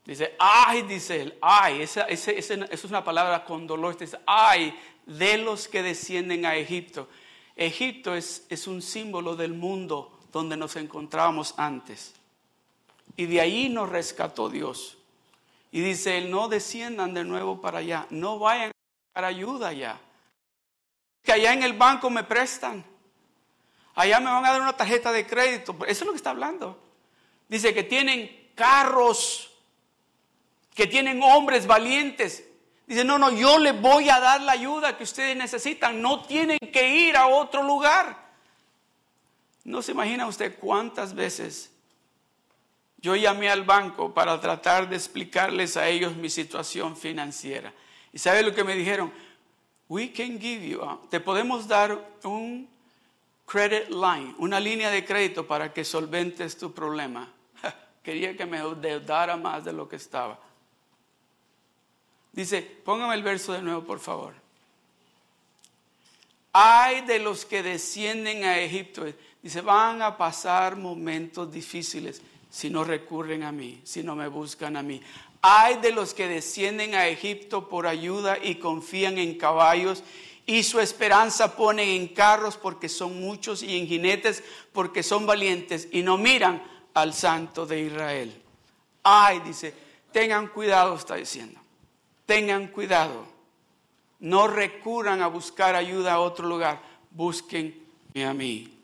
Dice, 0.04 0.36
ay, 0.40 0.82
dice 0.82 1.22
él, 1.22 1.38
ay, 1.42 1.84
esa, 1.84 2.02
es 2.08 2.84
una 2.86 3.04
palabra 3.04 3.46
con 3.46 3.68
dolor. 3.68 3.96
Dice, 3.96 4.18
ay, 4.26 4.76
de 5.06 5.38
los 5.38 5.68
que 5.68 5.84
descienden 5.84 6.44
a 6.46 6.56
Egipto. 6.56 7.08
Egipto 7.56 8.16
es, 8.16 8.48
es 8.50 8.66
un 8.66 8.82
símbolo 8.82 9.36
del 9.36 9.54
mundo 9.54 10.20
donde 10.32 10.58
nos 10.58 10.76
encontrábamos 10.76 11.54
antes. 11.56 12.16
Y 13.16 13.28
de 13.28 13.42
ahí 13.42 13.70
nos 13.70 13.90
rescató 13.90 14.50
Dios. 14.50 14.98
Y 15.72 15.82
dice 15.82 16.18
él, 16.18 16.32
no 16.32 16.48
desciendan 16.48 17.14
de 17.14 17.24
nuevo 17.24 17.62
para 17.62 17.78
allá, 17.78 18.08
no 18.10 18.40
vayan 18.40 18.72
para 19.14 19.28
ayuda 19.28 19.68
allá. 19.68 20.00
Que 21.22 21.34
allá 21.34 21.54
en 21.54 21.62
el 21.62 21.74
banco 21.74 22.10
me 22.10 22.24
prestan. 22.24 22.91
Allá 23.96 24.20
me 24.20 24.32
van 24.32 24.46
a 24.46 24.52
dar 24.52 24.62
una 24.62 24.78
tarjeta 24.78 25.12
de 25.12 25.26
crédito. 25.26 25.76
Eso 25.86 26.04
es 26.04 26.06
lo 26.06 26.12
que 26.12 26.18
está 26.18 26.30
hablando. 26.30 26.80
Dice 27.50 27.74
que 27.74 27.84
tienen 27.84 28.52
carros, 28.56 29.52
que 30.74 30.88
tienen 30.88 31.22
hombres 31.22 31.68
valientes. 31.68 32.48
Dice, 32.88 33.04
no, 33.04 33.18
no, 33.18 33.32
yo 33.32 33.58
les 33.58 33.80
voy 33.80 34.10
a 34.10 34.20
dar 34.20 34.42
la 34.42 34.54
ayuda 34.54 34.98
que 34.98 35.04
ustedes 35.04 35.36
necesitan. 35.36 36.02
No 36.02 36.24
tienen 36.24 36.60
que 36.60 36.88
ir 36.88 37.18
a 37.18 37.28
otro 37.28 37.64
lugar. 37.64 38.32
No 39.64 39.82
se 39.82 39.92
imagina 39.92 40.26
usted 40.28 40.58
cuántas 40.60 41.14
veces 41.14 41.72
yo 42.98 43.16
llamé 43.16 43.50
al 43.50 43.64
banco 43.64 44.14
para 44.14 44.40
tratar 44.40 44.88
de 44.88 44.96
explicarles 44.96 45.76
a 45.76 45.88
ellos 45.88 46.16
mi 46.16 46.30
situación 46.30 46.96
financiera. 46.96 47.74
¿Y 48.14 48.20
sabe 48.20 48.44
lo 48.44 48.54
que 48.54 48.64
me 48.64 48.76
dijeron? 48.76 49.12
We 49.90 50.14
can 50.14 50.40
give 50.40 50.66
you, 50.66 50.80
te 51.10 51.20
podemos 51.20 51.68
dar 51.68 52.00
un 52.24 52.70
credit 53.52 53.90
line, 53.90 54.34
una 54.38 54.62
línea 54.62 54.90
de 54.90 55.04
crédito 55.04 55.46
para 55.46 55.74
que 55.74 55.84
solventes 55.84 56.58
tu 56.58 56.74
problema. 56.74 57.30
Quería 58.02 58.38
que 58.38 58.46
me 58.46 58.60
deudara 58.60 59.36
más 59.36 59.66
de 59.66 59.74
lo 59.74 59.90
que 59.90 59.98
estaba. 59.98 60.40
Dice, 62.32 62.62
póngame 62.62 63.14
el 63.16 63.24
verso 63.24 63.52
de 63.52 63.62
nuevo, 63.62 63.84
por 63.84 64.00
favor. 64.00 64.34
Hay 66.54 67.02
de 67.02 67.20
los 67.20 67.44
que 67.44 67.62
descienden 67.62 68.46
a 68.46 68.58
Egipto. 68.58 69.04
Dice, 69.44 69.60
van 69.60 70.02
a 70.02 70.18
pasar 70.18 70.78
momentos 70.78 71.52
difíciles 71.52 72.22
si 72.50 72.70
no 72.70 72.86
recurren 72.86 73.44
a 73.44 73.52
mí, 73.52 73.82
si 73.84 74.02
no 74.02 74.16
me 74.16 74.30
buscan 74.30 74.78
a 74.78 74.82
mí. 74.82 75.02
Hay 75.42 75.76
de 75.82 75.92
los 75.92 76.14
que 76.14 76.30
descienden 76.30 76.96
a 76.96 77.08
Egipto 77.08 77.68
por 77.68 77.86
ayuda 77.86 78.38
y 78.42 78.56
confían 78.56 79.18
en 79.18 79.38
caballos 79.38 80.06
y 80.52 80.64
su 80.64 80.82
esperanza 80.82 81.56
ponen 81.56 81.88
en 81.88 82.10
carros 82.10 82.58
porque 82.58 82.90
son 82.90 83.22
muchos 83.22 83.64
y 83.64 83.78
en 83.78 83.88
jinetes 83.88 84.44
porque 84.74 85.02
son 85.02 85.26
valientes 85.26 85.88
y 85.94 86.02
no 86.02 86.18
miran 86.18 86.62
al 86.94 87.14
santo 87.14 87.66
de 87.66 87.80
Israel. 87.84 88.42
Ay, 89.02 89.40
dice, 89.46 89.74
tengan 90.12 90.48
cuidado, 90.48 90.96
está 90.96 91.16
diciendo, 91.16 91.58
tengan 92.26 92.68
cuidado, 92.68 93.26
no 94.20 94.50
recurran 94.50 95.22
a 95.22 95.28
buscar 95.28 95.74
ayuda 95.74 96.16
a 96.16 96.20
otro 96.20 96.46
lugar, 96.50 96.82
busquen 97.12 97.82
a 98.14 98.34
mí. 98.34 98.78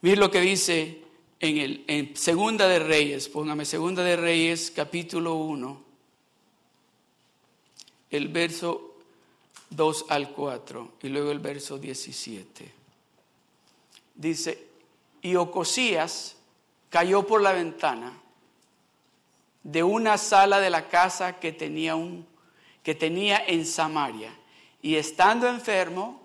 Miren 0.00 0.18
lo 0.18 0.32
que 0.32 0.40
dice 0.40 1.00
en, 1.38 1.58
el, 1.58 1.84
en 1.86 2.16
Segunda 2.16 2.66
de 2.66 2.80
Reyes, 2.80 3.28
póngame 3.28 3.64
Segunda 3.64 4.02
de 4.02 4.16
Reyes, 4.16 4.72
capítulo 4.74 5.34
1 5.34 5.89
el 8.10 8.28
verso 8.28 8.96
2 9.70 10.06
al 10.08 10.30
4 10.30 10.92
y 11.02 11.08
luego 11.08 11.30
el 11.30 11.38
verso 11.38 11.78
17. 11.78 12.72
Dice, 14.14 14.66
y 15.22 15.36
Ocosías 15.36 16.36
cayó 16.88 17.26
por 17.26 17.40
la 17.40 17.52
ventana 17.52 18.12
de 19.62 19.82
una 19.82 20.18
sala 20.18 20.60
de 20.60 20.70
la 20.70 20.88
casa 20.88 21.38
que 21.38 21.52
tenía 21.52 21.94
un 21.94 22.26
que 22.82 22.94
tenía 22.94 23.42
en 23.46 23.66
Samaria. 23.66 24.34
Y 24.82 24.96
estando 24.96 25.48
enfermo, 25.48 26.20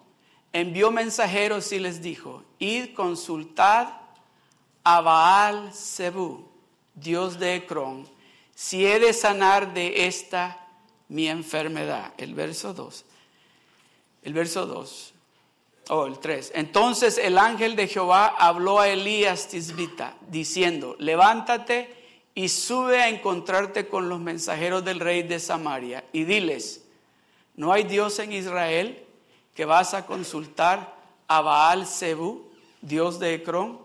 envió 0.53 0.91
mensajeros 0.91 1.71
y 1.71 1.79
les 1.79 2.01
dijo, 2.01 2.43
id 2.59 2.93
consultad 2.93 3.89
a 4.83 5.01
Baal 5.01 5.73
Zebú, 5.73 6.47
Dios 6.93 7.39
de 7.39 7.55
Ecrón, 7.55 8.07
si 8.53 8.85
he 8.85 8.99
de 8.99 9.11
sanar 9.11 9.73
de 9.73 10.07
esta 10.07 10.64
mi 11.09 11.27
enfermedad. 11.27 12.13
El 12.17 12.33
verso 12.33 12.73
2. 12.73 13.05
El 14.23 14.33
verso 14.33 14.65
2. 14.65 15.13
Oh, 15.89 16.05
el 16.05 16.19
3. 16.19 16.53
Entonces 16.55 17.17
el 17.17 17.37
ángel 17.37 17.75
de 17.75 17.87
Jehová 17.87 18.35
habló 18.39 18.79
a 18.79 18.87
Elías 18.87 19.47
Tisbita, 19.47 20.15
diciendo, 20.29 20.95
levántate 20.97 21.93
y 22.33 22.49
sube 22.49 23.01
a 23.01 23.09
encontrarte 23.09 23.87
con 23.87 24.09
los 24.09 24.19
mensajeros 24.19 24.83
del 24.83 24.99
rey 24.99 25.23
de 25.23 25.39
Samaria 25.39 26.03
y 26.11 26.23
diles, 26.23 26.83
¿no 27.55 27.71
hay 27.71 27.83
Dios 27.83 28.17
en 28.19 28.33
Israel 28.33 29.05
que 29.53 29.65
vas 29.65 29.93
a 29.93 30.05
consultar 30.05 30.95
a 31.27 31.41
Baal 31.41 31.85
Zebú, 31.85 32.49
Dios 32.81 33.19
de 33.19 33.35
Ecrón? 33.35 33.79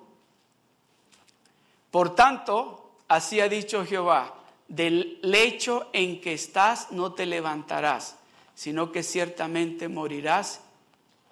Por 1.91 2.15
tanto, 2.15 2.93
así 3.09 3.41
ha 3.41 3.49
dicho 3.49 3.85
Jehová, 3.85 4.40
del 4.71 5.19
lecho 5.23 5.91
en 5.93 6.21
que 6.21 6.33
estás 6.33 6.93
no 6.93 7.13
te 7.13 7.27
levantarás, 7.27 8.17
sino 8.55 8.93
que 8.93 9.03
ciertamente 9.03 9.89
morirás. 9.89 10.61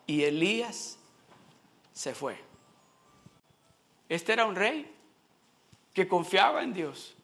Y 0.06 0.24
Elías 0.24 0.98
se 1.92 2.14
fue. 2.14 2.36
Este 4.08 4.32
era 4.32 4.44
un 4.44 4.56
rey 4.56 4.90
que 5.94 6.08
confiaba 6.08 6.62
en 6.62 6.74
Dios, 6.74 7.14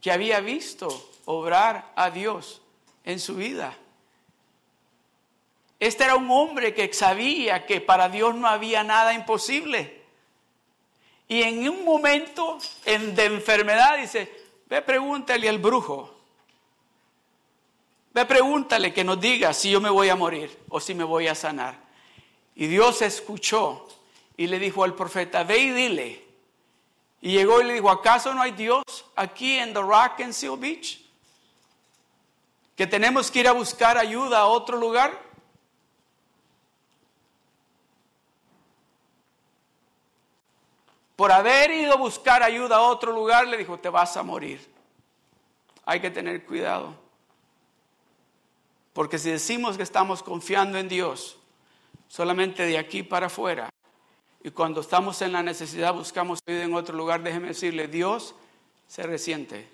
que 0.00 0.12
había 0.12 0.40
visto 0.40 1.10
obrar 1.24 1.92
a 1.96 2.10
Dios 2.10 2.62
en 3.04 3.18
su 3.18 3.34
vida. 3.34 3.76
Este 5.80 6.04
era 6.04 6.14
un 6.14 6.30
hombre 6.30 6.74
que 6.74 6.92
sabía 6.92 7.66
que 7.66 7.80
para 7.80 8.08
Dios 8.08 8.36
no 8.36 8.46
había 8.46 8.84
nada 8.84 9.14
imposible. 9.14 10.04
Y 11.26 11.42
en 11.42 11.68
un 11.68 11.84
momento 11.84 12.58
de 12.84 13.24
enfermedad 13.24 13.98
dice, 13.98 14.45
Ve, 14.66 14.82
pregúntale 14.82 15.48
al 15.48 15.58
brujo. 15.58 16.12
Ve, 18.12 18.24
pregúntale 18.24 18.92
que 18.92 19.04
nos 19.04 19.20
diga 19.20 19.52
si 19.52 19.70
yo 19.70 19.80
me 19.80 19.90
voy 19.90 20.08
a 20.08 20.16
morir 20.16 20.58
o 20.68 20.80
si 20.80 20.94
me 20.94 21.04
voy 21.04 21.28
a 21.28 21.34
sanar. 21.34 21.78
Y 22.54 22.66
Dios 22.66 23.02
escuchó 23.02 23.86
y 24.36 24.46
le 24.46 24.58
dijo 24.58 24.82
al 24.84 24.94
profeta, 24.94 25.44
ve 25.44 25.58
y 25.58 25.70
dile. 25.70 26.24
Y 27.20 27.32
llegó 27.32 27.60
y 27.60 27.64
le 27.64 27.74
dijo, 27.74 27.90
¿acaso 27.90 28.34
no 28.34 28.42
hay 28.42 28.52
Dios 28.52 28.82
aquí 29.14 29.58
en 29.58 29.72
The 29.72 29.80
Rock 29.80 30.20
and 30.20 30.32
Seal 30.32 30.56
Beach? 30.56 31.00
Que 32.76 32.86
tenemos 32.86 33.30
que 33.30 33.40
ir 33.40 33.48
a 33.48 33.52
buscar 33.52 33.96
ayuda 33.96 34.40
a 34.40 34.46
otro 34.46 34.76
lugar. 34.76 35.25
Por 41.16 41.32
haber 41.32 41.70
ido 41.70 41.94
a 41.94 41.96
buscar 41.96 42.42
ayuda 42.42 42.76
a 42.76 42.82
otro 42.82 43.10
lugar, 43.10 43.48
le 43.48 43.56
dijo, 43.56 43.78
te 43.78 43.88
vas 43.88 44.16
a 44.18 44.22
morir. 44.22 44.60
Hay 45.86 46.00
que 46.00 46.10
tener 46.10 46.44
cuidado. 46.44 46.94
Porque 48.92 49.18
si 49.18 49.30
decimos 49.30 49.78
que 49.78 49.82
estamos 49.82 50.22
confiando 50.22 50.78
en 50.78 50.88
Dios, 50.88 51.38
solamente 52.08 52.64
de 52.64 52.76
aquí 52.76 53.02
para 53.02 53.26
afuera, 53.26 53.70
y 54.44 54.50
cuando 54.50 54.82
estamos 54.82 55.20
en 55.22 55.32
la 55.32 55.42
necesidad 55.42 55.94
buscamos 55.94 56.38
ayuda 56.46 56.64
en 56.64 56.74
otro 56.74 56.94
lugar, 56.94 57.22
déjeme 57.22 57.48
decirle, 57.48 57.88
Dios 57.88 58.34
se 58.86 59.02
resiente. 59.02 59.68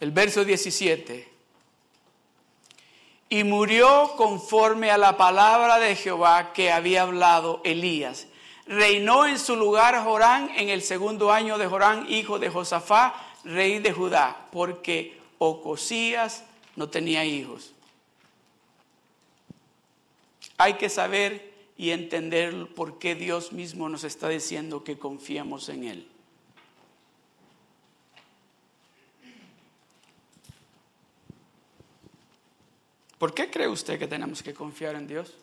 El 0.00 0.12
verso 0.12 0.44
17 0.44 1.37
y 3.28 3.44
murió 3.44 4.12
conforme 4.16 4.90
a 4.90 4.98
la 4.98 5.16
palabra 5.16 5.78
de 5.78 5.96
Jehová 5.96 6.52
que 6.52 6.72
había 6.72 7.02
hablado 7.02 7.60
Elías. 7.64 8.26
Reinó 8.66 9.26
en 9.26 9.38
su 9.38 9.56
lugar 9.56 10.02
Jorán 10.02 10.50
en 10.56 10.68
el 10.68 10.82
segundo 10.82 11.32
año 11.32 11.58
de 11.58 11.66
Jorán, 11.66 12.06
hijo 12.08 12.38
de 12.38 12.50
Josafá, 12.50 13.14
rey 13.44 13.78
de 13.78 13.92
Judá, 13.92 14.48
porque 14.50 15.18
Ocosías 15.38 16.44
no 16.76 16.88
tenía 16.88 17.24
hijos. 17.24 17.72
Hay 20.56 20.74
que 20.74 20.88
saber 20.88 21.52
y 21.76 21.90
entender 21.90 22.66
por 22.74 22.98
qué 22.98 23.14
Dios 23.14 23.52
mismo 23.52 23.88
nos 23.88 24.04
está 24.04 24.28
diciendo 24.28 24.84
que 24.84 24.98
confiamos 24.98 25.68
en 25.68 25.84
Él. 25.84 26.08
¿Por 33.18 33.34
qué 33.34 33.50
cree 33.50 33.66
usted 33.66 33.98
que 33.98 34.06
tenemos 34.06 34.42
que 34.42 34.54
confiar 34.54 34.94
en 34.94 35.08
Dios? 35.08 35.34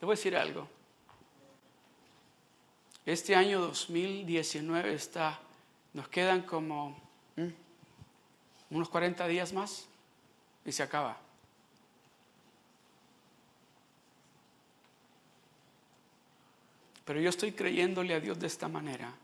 Le 0.00 0.04
voy 0.04 0.12
a 0.12 0.16
decir 0.16 0.36
algo. 0.36 0.68
Este 3.06 3.34
año 3.34 3.60
2019 3.60 4.92
está, 4.92 5.40
nos 5.94 6.08
quedan 6.08 6.42
como 6.42 6.94
unos 8.68 8.88
40 8.90 9.26
días 9.28 9.52
más 9.54 9.86
y 10.64 10.72
se 10.72 10.82
acaba. 10.82 11.25
Pero 17.06 17.20
yo 17.20 17.30
estoy 17.30 17.52
creyéndole 17.52 18.12
a 18.14 18.20
Dios 18.20 18.38
de 18.38 18.48
esta 18.48 18.68
manera, 18.68 19.14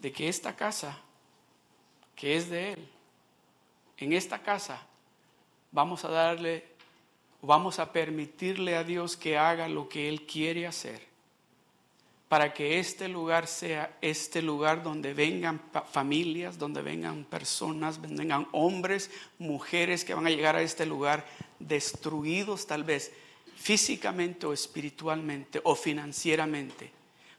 de 0.00 0.12
que 0.12 0.28
esta 0.28 0.54
casa, 0.54 0.98
que 2.16 2.36
es 2.36 2.50
de 2.50 2.72
Él, 2.72 2.88
en 3.96 4.12
esta 4.12 4.42
casa 4.42 4.82
vamos 5.70 6.04
a 6.04 6.08
darle, 6.08 6.64
vamos 7.40 7.78
a 7.78 7.92
permitirle 7.92 8.76
a 8.76 8.82
Dios 8.82 9.16
que 9.16 9.38
haga 9.38 9.68
lo 9.68 9.88
que 9.88 10.08
Él 10.08 10.26
quiere 10.26 10.66
hacer, 10.66 11.06
para 12.28 12.52
que 12.52 12.80
este 12.80 13.06
lugar 13.06 13.46
sea 13.46 13.96
este 14.00 14.42
lugar 14.42 14.82
donde 14.82 15.14
vengan 15.14 15.62
familias, 15.92 16.58
donde 16.58 16.82
vengan 16.82 17.24
personas, 17.24 18.00
vengan 18.00 18.48
hombres, 18.50 19.08
mujeres 19.38 20.04
que 20.04 20.14
van 20.14 20.26
a 20.26 20.30
llegar 20.30 20.56
a 20.56 20.62
este 20.62 20.84
lugar 20.84 21.24
destruidos 21.60 22.66
tal 22.66 22.82
vez 22.82 23.12
físicamente 23.56 24.46
o 24.46 24.52
espiritualmente 24.52 25.60
o 25.64 25.74
financieramente, 25.74 26.90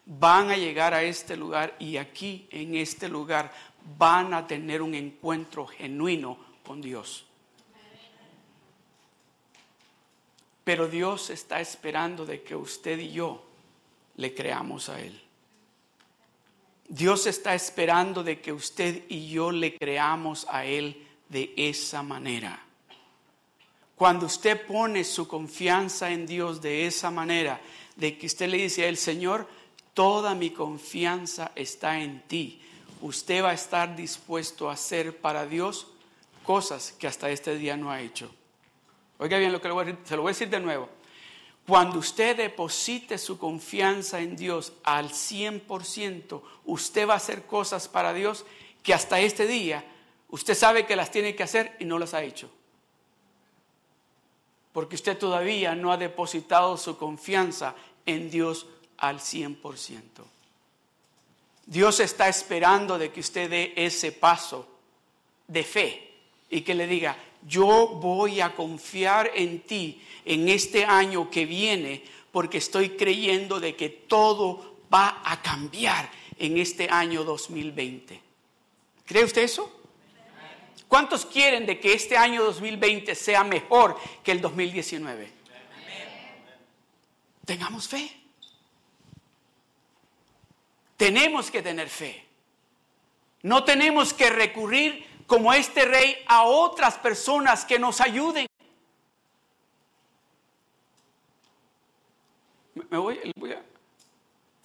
van 0.06 0.52
a 0.52 0.58
llegar 0.58 0.94
a 0.94 1.04
este 1.04 1.36
lugar 1.36 1.76
y 1.80 1.98
aquí 1.98 2.48
en 2.52 2.76
este 2.76 3.10
lugar 3.10 3.52
van 3.98 4.34
a 4.34 4.48
tener 4.48 4.82
un 4.82 4.96
encuentro 4.96 5.66
genuino 5.66 6.38
con 6.64 6.82
Dios. 6.82 7.26
Pero 10.64 10.88
Dios 10.88 11.30
está 11.30 11.62
esperando 11.62 12.26
de 12.26 12.42
que 12.42 12.56
usted 12.56 12.98
y 13.00 13.12
yo 13.12 13.46
le 14.18 14.34
creamos 14.34 14.90
a 14.90 15.00
Él. 15.00 15.22
Dios 16.88 17.28
está 17.28 17.54
esperando 17.54 18.24
de 18.24 18.42
que 18.42 18.52
usted 18.52 19.04
y 19.10 19.30
yo 19.30 19.52
le 19.52 19.78
creamos 19.78 20.46
a 20.50 20.66
Él 20.66 21.06
de 21.30 21.54
esa 21.56 22.02
manera. 22.02 22.65
Cuando 23.96 24.26
usted 24.26 24.66
pone 24.68 25.06
su 25.06 25.26
confianza 25.26 26.12
en 26.12 26.26
Dios 26.26 26.62
de 26.62 26.86
esa 26.86 27.12
manera, 27.12 27.62
de 27.96 28.18
que 28.18 28.26
usted 28.26 28.50
le 28.50 28.58
dice 28.58 28.84
a 28.84 28.90
Él, 28.90 28.98
Señor, 28.98 29.48
toda 29.94 30.36
mi 30.36 30.50
confianza 30.50 31.54
está 31.56 32.02
en 32.02 32.22
ti, 32.28 32.62
usted 33.02 33.42
va 33.42 33.52
a 33.52 33.54
estar 33.54 33.96
dispuesto 33.96 34.70
a 34.70 34.74
hacer 34.74 35.18
para 35.18 35.46
Dios 35.46 35.88
cosas 36.44 36.92
que 36.92 37.08
hasta 37.08 37.30
este 37.30 37.56
día 37.58 37.78
no 37.78 37.90
ha 37.90 38.02
hecho. 38.02 38.30
Oiga 39.18 39.38
bien 39.38 39.54
lo 39.54 39.62
que 39.62 39.70
le 39.70 39.74
voy 39.74 39.90
a 39.90 39.98
se 40.04 40.16
lo 40.18 40.24
voy 40.24 40.32
a 40.32 40.34
decir 40.34 40.50
de 40.50 40.60
nuevo. 40.60 40.90
Cuando 41.66 42.00
usted 42.00 42.36
deposite 42.36 43.18
su 43.18 43.40
confianza 43.40 44.20
en 44.20 44.36
Dios 44.36 44.74
al 44.84 45.10
100%, 45.10 46.42
usted 46.66 47.08
va 47.08 47.14
a 47.14 47.18
hacer 47.18 47.46
cosas 47.46 47.88
para 47.88 48.14
Dios 48.14 48.46
que 48.84 48.94
hasta 48.94 49.22
este 49.22 49.48
día 49.48 49.86
usted 50.30 50.54
sabe 50.54 50.86
que 50.86 50.98
las 50.98 51.12
tiene 51.12 51.34
que 51.34 51.44
hacer 51.44 51.78
y 51.80 51.86
no 51.86 51.98
las 51.98 52.14
ha 52.14 52.22
hecho 52.22 52.52
porque 54.76 54.96
usted 54.96 55.18
todavía 55.18 55.74
no 55.74 55.94
ha 55.94 55.96
depositado 55.96 56.76
su 56.76 56.98
confianza 56.98 57.74
en 58.06 58.30
Dios 58.30 58.68
al 58.98 59.22
100%. 59.22 60.02
Dios 61.66 62.02
está 62.02 62.28
esperando 62.28 62.98
de 62.98 63.10
que 63.10 63.22
usted 63.22 63.50
dé 63.50 63.74
ese 63.78 64.12
paso 64.12 64.68
de 65.48 65.64
fe 65.64 66.12
y 66.50 66.60
que 66.60 66.76
le 66.76 66.88
diga, 66.88 67.16
yo 67.48 67.88
voy 67.88 68.42
a 68.42 68.54
confiar 68.54 69.32
en 69.34 69.62
ti 69.62 70.02
en 70.26 70.50
este 70.50 70.84
año 70.84 71.30
que 71.30 71.46
viene 71.46 72.04
porque 72.34 72.58
estoy 72.58 72.98
creyendo 72.98 73.62
de 73.62 73.78
que 73.78 73.88
todo 73.88 74.80
va 74.94 75.22
a 75.24 75.42
cambiar 75.42 76.12
en 76.38 76.58
este 76.58 76.90
año 76.90 77.24
2020. 77.24 78.22
¿Cree 79.06 79.24
usted 79.24 79.44
eso? 79.44 79.72
¿Cuántos 80.88 81.26
quieren 81.26 81.66
de 81.66 81.80
que 81.80 81.94
este 81.94 82.18
año 82.18 82.44
2020 82.44 83.16
sea 83.16 83.44
mejor 83.44 83.98
que 84.24 84.32
el 84.32 84.42
2019? 84.42 85.32
Tengamos 87.46 87.88
fe. 87.88 88.12
Tenemos 90.98 91.52
que 91.52 91.62
tener 91.62 91.90
fe. 91.90 92.26
No 93.42 93.64
tenemos 93.64 94.14
que 94.14 94.30
recurrir 94.30 95.06
como 95.28 95.54
este 95.54 95.86
rey 95.86 96.18
a 96.28 96.44
otras 96.44 96.98
personas 96.98 97.66
que 97.66 97.78
nos 97.78 98.02
ayuden. 98.02 98.48
Me 102.74 102.98
voy, 102.98 103.32
voy 103.36 103.52
a... 103.54 103.64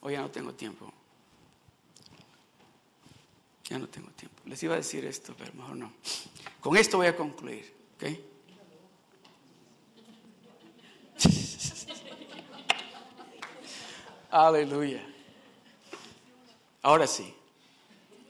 Hoy 0.03 0.14
ya 0.14 0.23
no 0.23 0.31
tengo 0.31 0.55
tiempo. 0.55 0.93
Ya 3.71 3.79
no 3.79 3.89
tengo 3.89 4.11
tiempo. 4.11 4.43
Les 4.47 4.61
iba 4.64 4.75
a 4.75 4.79
decir 4.79 5.05
esto, 5.05 5.33
pero 5.39 5.53
mejor 5.55 5.77
no. 5.77 5.93
Con 6.61 6.77
esto 6.77 6.97
voy 6.97 7.07
a 7.07 7.16
concluir. 7.16 7.73
¿ok? 7.95 8.05
Aleluya. 14.31 15.07
Ahora 16.83 17.07
sí. 17.07 17.33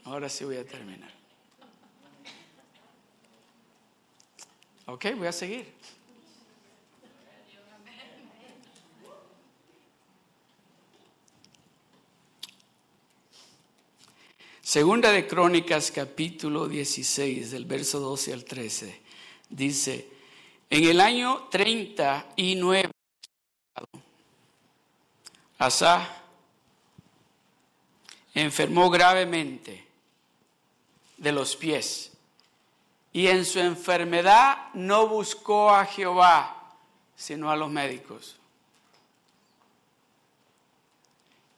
Ahora 0.04 0.28
sí 0.28 0.44
voy 0.44 0.56
a 0.56 0.66
terminar. 0.66 1.10
Ok, 4.84 5.06
voy 5.16 5.28
a 5.28 5.32
seguir. 5.32 5.72
Segunda 14.70 15.10
de 15.10 15.26
Crónicas 15.26 15.90
capítulo 15.90 16.68
16 16.68 17.50
del 17.50 17.64
verso 17.64 17.98
12 17.98 18.32
al 18.32 18.44
13 18.44 19.02
dice, 19.48 20.08
en 20.70 20.84
el 20.84 21.00
año 21.00 21.48
39 21.50 22.88
Asa 25.58 26.22
enfermó 28.32 28.90
gravemente 28.90 29.88
de 31.16 31.32
los 31.32 31.56
pies 31.56 32.12
y 33.12 33.26
en 33.26 33.44
su 33.44 33.58
enfermedad 33.58 34.68
no 34.74 35.08
buscó 35.08 35.70
a 35.70 35.84
Jehová, 35.84 36.76
sino 37.16 37.50
a 37.50 37.56
los 37.56 37.70
médicos. 37.70 38.36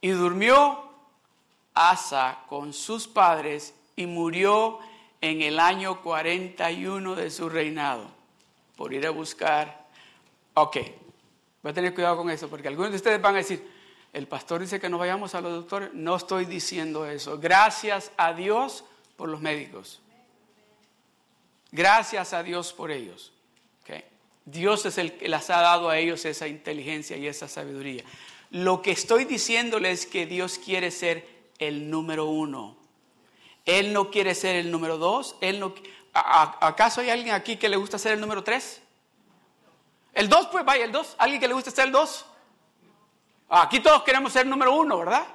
Y 0.01 0.09
durmió 0.09 0.82
Asa 1.73 2.39
con 2.47 2.73
sus 2.73 3.07
padres 3.07 3.73
y 3.95 4.05
murió 4.05 4.79
en 5.21 5.41
el 5.41 5.59
año 5.59 6.01
41 6.01 7.15
de 7.15 7.31
su 7.31 7.49
reinado 7.49 8.07
por 8.75 8.93
ir 8.93 9.05
a 9.07 9.11
buscar. 9.11 9.85
Ok, 10.53 10.77
voy 11.61 11.71
a 11.71 11.73
tener 11.73 11.93
cuidado 11.93 12.17
con 12.17 12.29
eso 12.29 12.49
porque 12.49 12.67
algunos 12.67 12.91
de 12.91 12.97
ustedes 12.97 13.21
van 13.21 13.35
a 13.35 13.37
decir, 13.39 13.71
el 14.13 14.27
pastor 14.27 14.61
dice 14.61 14.79
que 14.79 14.89
no 14.89 14.99
vayamos 14.99 15.33
a 15.33 15.41
los 15.41 15.51
doctores. 15.51 15.89
No 15.93 16.15
estoy 16.15 16.45
diciendo 16.45 17.07
eso. 17.07 17.39
Gracias 17.39 18.11
a 18.15 18.33
Dios 18.33 18.83
por 19.17 19.27
los 19.27 19.41
médicos. 19.41 20.01
Gracias 21.71 22.33
a 22.33 22.43
Dios 22.43 22.71
por 22.73 22.91
ellos. 22.91 23.31
Okay. 23.81 24.03
Dios 24.45 24.85
es 24.85 24.99
el 24.99 25.13
que 25.13 25.27
les 25.27 25.49
ha 25.49 25.61
dado 25.61 25.89
a 25.89 25.97
ellos 25.97 26.25
esa 26.25 26.47
inteligencia 26.47 27.17
y 27.17 27.25
esa 27.25 27.47
sabiduría. 27.47 28.03
Lo 28.51 28.83
que 28.83 28.91
estoy 28.91 29.25
diciéndoles 29.25 30.01
es 30.01 30.05
que 30.05 30.27
Dios 30.27 30.59
quiere 30.59 30.91
ser 30.91 31.32
el 31.59 31.89
número 31.89 32.25
uno. 32.25 32.77
Él 33.65 33.93
no 33.93 34.11
quiere 34.11 34.35
ser 34.35 34.55
el 34.57 34.71
número 34.71 34.97
dos. 34.97 35.35
Él 35.41 35.59
no, 35.59 35.73
¿Acaso 36.13 37.01
hay 37.01 37.09
alguien 37.09 37.33
aquí 37.33 37.55
que 37.55 37.69
le 37.69 37.77
gusta 37.77 37.97
ser 37.97 38.13
el 38.13 38.21
número 38.21 38.43
tres? 38.43 38.81
El 40.13 40.29
dos, 40.29 40.47
pues 40.47 40.63
vaya, 40.63 40.85
el 40.85 40.91
dos. 40.91 41.15
¿Alguien 41.17 41.41
que 41.41 41.47
le 41.47 41.53
gusta 41.53 41.71
ser 41.71 41.85
el 41.85 41.91
dos? 41.91 42.25
Aquí 43.49 43.79
todos 43.79 44.03
queremos 44.03 44.31
ser 44.31 44.43
el 44.43 44.49
número 44.49 44.73
uno, 44.73 44.99
¿verdad? 44.99 45.25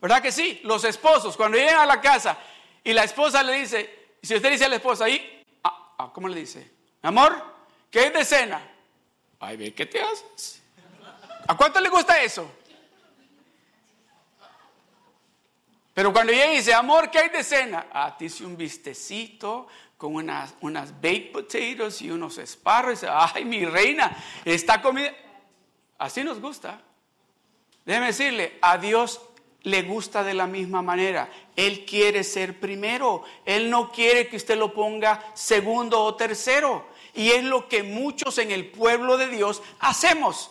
¿Verdad 0.00 0.20
que 0.20 0.32
sí? 0.32 0.60
Los 0.64 0.84
esposos, 0.84 1.36
cuando 1.36 1.56
llegan 1.56 1.80
a 1.80 1.86
la 1.86 2.00
casa 2.00 2.36
y 2.82 2.92
la 2.92 3.04
esposa 3.04 3.42
le 3.42 3.54
dice, 3.54 4.14
si 4.22 4.34
usted 4.34 4.50
dice 4.50 4.64
a 4.64 4.68
la 4.68 4.76
esposa 4.76 5.04
ahí, 5.04 5.44
ah, 5.62 5.94
ah, 5.98 6.10
¿cómo 6.12 6.28
le 6.28 6.40
dice? 6.40 6.70
Amor, 7.02 7.40
¿qué 7.90 8.06
es 8.06 8.12
de 8.12 8.24
cena? 8.24 8.68
Ay, 9.38 9.56
ve, 9.56 9.72
¿qué 9.72 9.86
te 9.86 10.02
haces? 10.02 10.62
¿A 11.46 11.56
cuánto 11.56 11.80
le 11.80 11.88
gusta 11.88 12.20
eso? 12.20 12.50
Pero 15.94 16.12
cuando 16.12 16.32
ella 16.32 16.50
dice, 16.50 16.72
amor, 16.72 17.10
¿qué 17.10 17.18
hay 17.18 17.28
de 17.28 17.44
cena? 17.44 17.86
Ah, 17.92 18.16
te 18.16 18.26
hice 18.26 18.46
un 18.46 18.56
vistecito 18.56 19.66
con 19.98 20.14
unas, 20.14 20.54
unas 20.60 20.92
baked 21.00 21.32
potatoes 21.32 22.00
y 22.00 22.10
unos 22.10 22.38
esparros. 22.38 23.04
Ay, 23.08 23.44
mi 23.44 23.64
reina, 23.64 24.16
está 24.44 24.80
comida. 24.80 25.12
Así 25.98 26.24
nos 26.24 26.40
gusta. 26.40 26.80
Déjeme 27.84 28.06
decirle, 28.06 28.58
a 28.62 28.78
Dios 28.78 29.20
le 29.62 29.82
gusta 29.82 30.24
de 30.24 30.34
la 30.34 30.46
misma 30.46 30.82
manera. 30.82 31.30
Él 31.56 31.84
quiere 31.84 32.24
ser 32.24 32.58
primero. 32.58 33.22
Él 33.44 33.70
no 33.70 33.92
quiere 33.92 34.28
que 34.28 34.36
usted 34.36 34.56
lo 34.56 34.72
ponga 34.72 35.22
segundo 35.34 36.00
o 36.02 36.14
tercero. 36.14 36.86
Y 37.14 37.30
es 37.30 37.44
lo 37.44 37.68
que 37.68 37.82
muchos 37.82 38.38
en 38.38 38.50
el 38.50 38.70
pueblo 38.70 39.18
de 39.18 39.28
Dios 39.28 39.62
hacemos. 39.78 40.50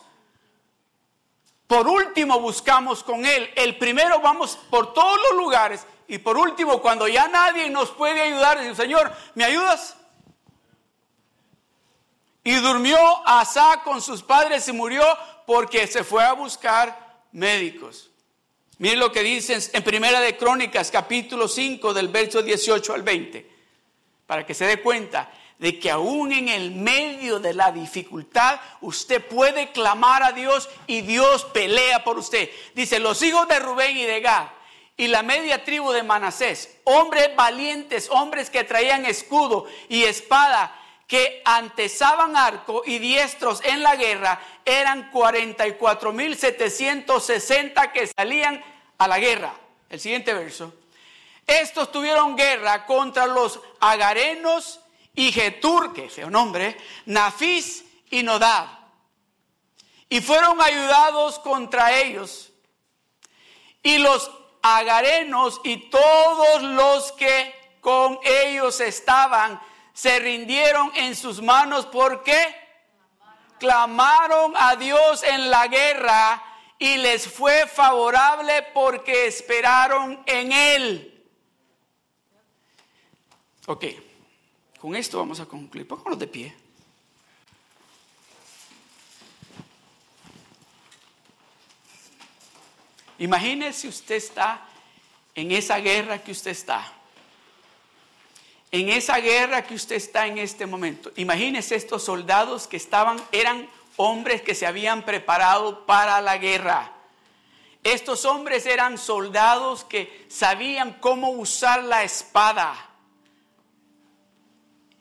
Por 1.71 1.87
último 1.87 2.37
buscamos 2.41 3.01
con 3.01 3.25
Él. 3.25 3.49
El 3.55 3.77
primero 3.77 4.19
vamos 4.19 4.59
por 4.69 4.91
todos 4.91 5.17
los 5.29 5.39
lugares. 5.39 5.87
Y 6.05 6.17
por 6.17 6.37
último, 6.37 6.81
cuando 6.81 7.07
ya 7.07 7.29
nadie 7.29 7.69
nos 7.69 7.91
puede 7.91 8.19
ayudar, 8.19 8.59
dice, 8.59 8.75
Señor, 8.75 9.09
¿me 9.35 9.45
ayudas? 9.45 9.95
Y 12.43 12.55
durmió 12.55 12.97
Asa 13.25 13.83
con 13.85 14.01
sus 14.01 14.21
padres 14.21 14.67
y 14.67 14.73
murió 14.73 15.01
porque 15.47 15.87
se 15.87 16.03
fue 16.03 16.21
a 16.25 16.33
buscar 16.33 17.23
médicos. 17.31 18.11
Miren 18.77 18.99
lo 18.99 19.13
que 19.13 19.23
dicen 19.23 19.61
en 19.71 19.81
Primera 19.81 20.19
de 20.19 20.35
Crónicas, 20.35 20.91
capítulo 20.91 21.47
5, 21.47 21.93
del 21.93 22.09
verso 22.09 22.41
18 22.41 22.93
al 22.93 23.03
20, 23.03 23.49
para 24.27 24.45
que 24.45 24.53
se 24.53 24.65
dé 24.65 24.81
cuenta 24.81 25.31
de 25.61 25.79
que 25.79 25.89
aún 25.91 26.33
en 26.33 26.49
el 26.49 26.71
medio 26.71 27.39
de 27.39 27.53
la 27.53 27.71
dificultad 27.71 28.59
usted 28.81 29.23
puede 29.23 29.71
clamar 29.71 30.23
a 30.23 30.31
Dios 30.31 30.67
y 30.87 31.01
Dios 31.01 31.45
pelea 31.45 32.03
por 32.03 32.17
usted. 32.17 32.49
Dice, 32.73 32.97
los 32.99 33.21
hijos 33.21 33.47
de 33.47 33.59
Rubén 33.59 33.95
y 33.95 34.05
de 34.05 34.21
Gad 34.21 34.47
y 34.97 35.05
la 35.05 35.21
media 35.21 35.63
tribu 35.63 35.91
de 35.91 36.01
Manasés, 36.01 36.79
hombres 36.83 37.35
valientes, 37.35 38.09
hombres 38.09 38.49
que 38.49 38.63
traían 38.63 39.05
escudo 39.05 39.67
y 39.87 40.01
espada, 40.03 40.75
que 41.05 41.43
antesaban 41.45 42.35
arco 42.35 42.81
y 42.83 42.97
diestros 42.97 43.61
en 43.63 43.83
la 43.83 43.95
guerra, 43.95 44.41
eran 44.65 45.11
44.760 45.11 47.91
que 47.91 48.07
salían 48.07 48.63
a 48.97 49.07
la 49.07 49.19
guerra. 49.19 49.53
El 49.91 49.99
siguiente 49.99 50.33
verso. 50.33 50.73
Estos 51.45 51.91
tuvieron 51.91 52.35
guerra 52.35 52.87
contra 52.87 53.27
los 53.27 53.59
agarenos 53.79 54.80
y 55.13 55.31
Getur, 55.31 55.93
que 55.93 56.09
feo 56.09 56.29
nombre, 56.29 56.77
Nafis 57.05 57.83
y 58.09 58.23
Nodab. 58.23 58.67
Y 60.09 60.21
fueron 60.21 60.61
ayudados 60.61 61.39
contra 61.39 61.93
ellos. 61.93 62.51
Y 63.83 63.97
los 63.97 64.29
agarenos 64.61 65.59
y 65.63 65.89
todos 65.89 66.61
los 66.61 67.11
que 67.13 67.53
con 67.81 68.19
ellos 68.23 68.79
estaban 68.79 69.59
se 69.93 70.19
rindieron 70.19 70.91
en 70.95 71.15
sus 71.15 71.41
manos 71.41 71.85
porque 71.87 72.55
clamaron 73.59 74.53
a 74.55 74.75
Dios 74.75 75.23
en 75.23 75.49
la 75.49 75.67
guerra 75.67 76.43
y 76.77 76.97
les 76.97 77.27
fue 77.27 77.67
favorable 77.67 78.63
porque 78.73 79.27
esperaron 79.27 80.23
en 80.25 80.51
Él. 80.51 81.25
Ok. 83.67 83.85
Con 84.81 84.95
esto 84.95 85.19
vamos 85.19 85.39
a 85.39 85.45
concluir. 85.45 85.87
Pónganos 85.87 86.17
de 86.17 86.25
pie. 86.25 86.55
Imagínese 93.19 93.87
usted 93.87 94.15
está 94.15 94.65
en 95.35 95.51
esa 95.51 95.77
guerra 95.77 96.17
que 96.23 96.31
usted 96.31 96.49
está. 96.49 96.91
En 98.71 98.89
esa 98.89 99.19
guerra 99.19 99.61
que 99.61 99.75
usted 99.75 99.97
está 99.97 100.25
en 100.25 100.39
este 100.39 100.65
momento. 100.65 101.11
Imagínese 101.15 101.75
estos 101.75 102.03
soldados 102.03 102.65
que 102.65 102.77
estaban, 102.77 103.21
eran 103.31 103.69
hombres 103.97 104.41
que 104.41 104.55
se 104.55 104.65
habían 104.65 105.03
preparado 105.03 105.85
para 105.85 106.19
la 106.21 106.39
guerra. 106.39 106.91
Estos 107.83 108.25
hombres 108.25 108.65
eran 108.65 108.97
soldados 108.97 109.83
que 109.83 110.25
sabían 110.27 110.93
cómo 110.93 111.29
usar 111.29 111.83
la 111.83 112.03
espada 112.03 112.90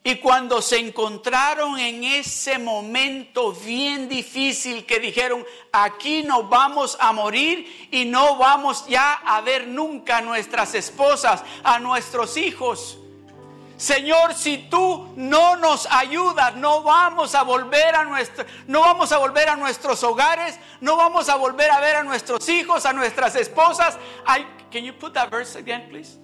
y 0.03 0.17
cuando 0.17 0.63
se 0.63 0.79
encontraron 0.79 1.79
en 1.79 2.05
ese 2.05 2.59
momento 2.59 3.53
bien 3.53 4.09
difícil 4.09 4.87
que 4.87 4.99
dijeron, 4.99 5.45
aquí 5.73 6.23
nos 6.23 6.49
vamos 6.49 6.97
a 7.01 7.13
morir 7.13 7.89
y 7.91 8.07
no 8.07 8.37
vamos 8.37 8.87
ya 8.87 9.13
a 9.13 9.43
ver 9.43 9.69
nunca 9.69 10.19
a 10.19 10.23
nuestras 10.23 10.75
esposas, 10.75 11.43
a 11.63 11.79
nuestros 11.79 12.39
hijos. 12.39 12.97
Señor, 13.77 14.35
si 14.35 14.59
tú 14.71 15.13
no 15.17 15.57
nos 15.57 15.87
ayudas, 15.91 16.57
no 16.57 16.83
vamos 16.83 17.35
a 17.35 17.43
volver 17.43 17.95
a 17.95 18.05
nuestro, 18.05 18.47
no 18.67 18.81
vamos 18.81 19.13
a 19.13 19.19
volver 19.19 19.51
a 19.51 19.57
nuestros 19.57 20.03
hogares, 20.03 20.59
no 20.81 20.97
vamos 20.97 21.29
a 21.29 21.37
volver 21.37 21.71
a 21.71 21.81
ver 21.81 21.97
a 21.97 22.03
nuestros 22.03 22.49
hijos, 22.49 22.87
a 22.87 22.95
nuestras 22.95 23.37
esposas. 23.37 23.99
I, 24.27 24.47
can 24.71 24.83
you 24.83 24.95
put 24.95 25.13
that 25.13 25.31
verse 25.31 25.57
again, 25.57 25.89
please? 25.91 26.19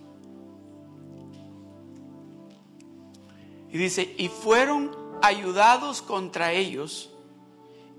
Y 3.76 3.78
dice, 3.78 4.14
y 4.16 4.30
fueron 4.30 4.96
ayudados 5.20 6.00
contra 6.00 6.52
ellos, 6.52 7.10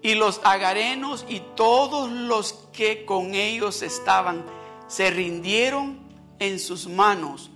y 0.01 0.15
los 0.15 0.41
agarenos 0.43 1.23
y 1.29 1.39
todos 1.53 2.09
los 2.09 2.53
que 2.73 3.05
con 3.05 3.35
ellos 3.35 3.83
estaban 3.83 4.43
se 4.87 5.11
rindieron 5.11 5.99
en 6.39 6.57
sus 6.57 6.87
manos, 6.87 7.51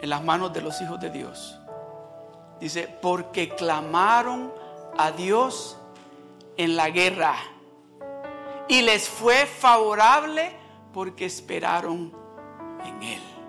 en 0.00 0.08
las 0.08 0.24
manos 0.24 0.54
de 0.54 0.62
los 0.62 0.80
hijos 0.80 1.00
de 1.00 1.10
Dios. 1.10 1.54
Dice, 2.62 2.88
porque 3.02 3.50
clamaron 3.50 4.54
a 4.96 5.10
Dios 5.10 5.76
en 6.56 6.76
la 6.76 6.88
guerra 6.88 7.34
y 8.68 8.80
les 8.80 9.06
fue 9.06 9.44
favorable 9.44 10.56
porque 10.94 11.26
esperaron 11.26 12.10
en 12.86 13.02
Él. 13.02 13.39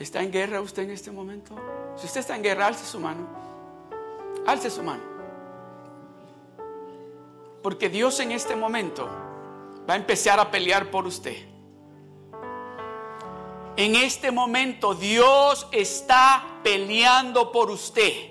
¿Está 0.00 0.22
en 0.22 0.32
guerra 0.32 0.62
usted 0.62 0.84
en 0.84 0.92
este 0.92 1.10
momento? 1.10 1.54
Si 1.94 2.06
usted 2.06 2.20
está 2.20 2.34
en 2.34 2.42
guerra, 2.42 2.66
alce 2.68 2.86
su 2.86 2.98
mano. 2.98 3.28
Alce 4.46 4.70
su 4.70 4.82
mano. 4.82 5.02
Porque 7.62 7.90
Dios 7.90 8.18
en 8.20 8.32
este 8.32 8.56
momento 8.56 9.06
va 9.88 9.92
a 9.92 9.96
empezar 9.96 10.40
a 10.40 10.50
pelear 10.50 10.90
por 10.90 11.06
usted. 11.06 11.36
En 13.76 13.94
este 13.94 14.30
momento 14.30 14.94
Dios 14.94 15.68
está 15.70 16.60
peleando 16.64 17.52
por 17.52 17.70
usted 17.70 18.29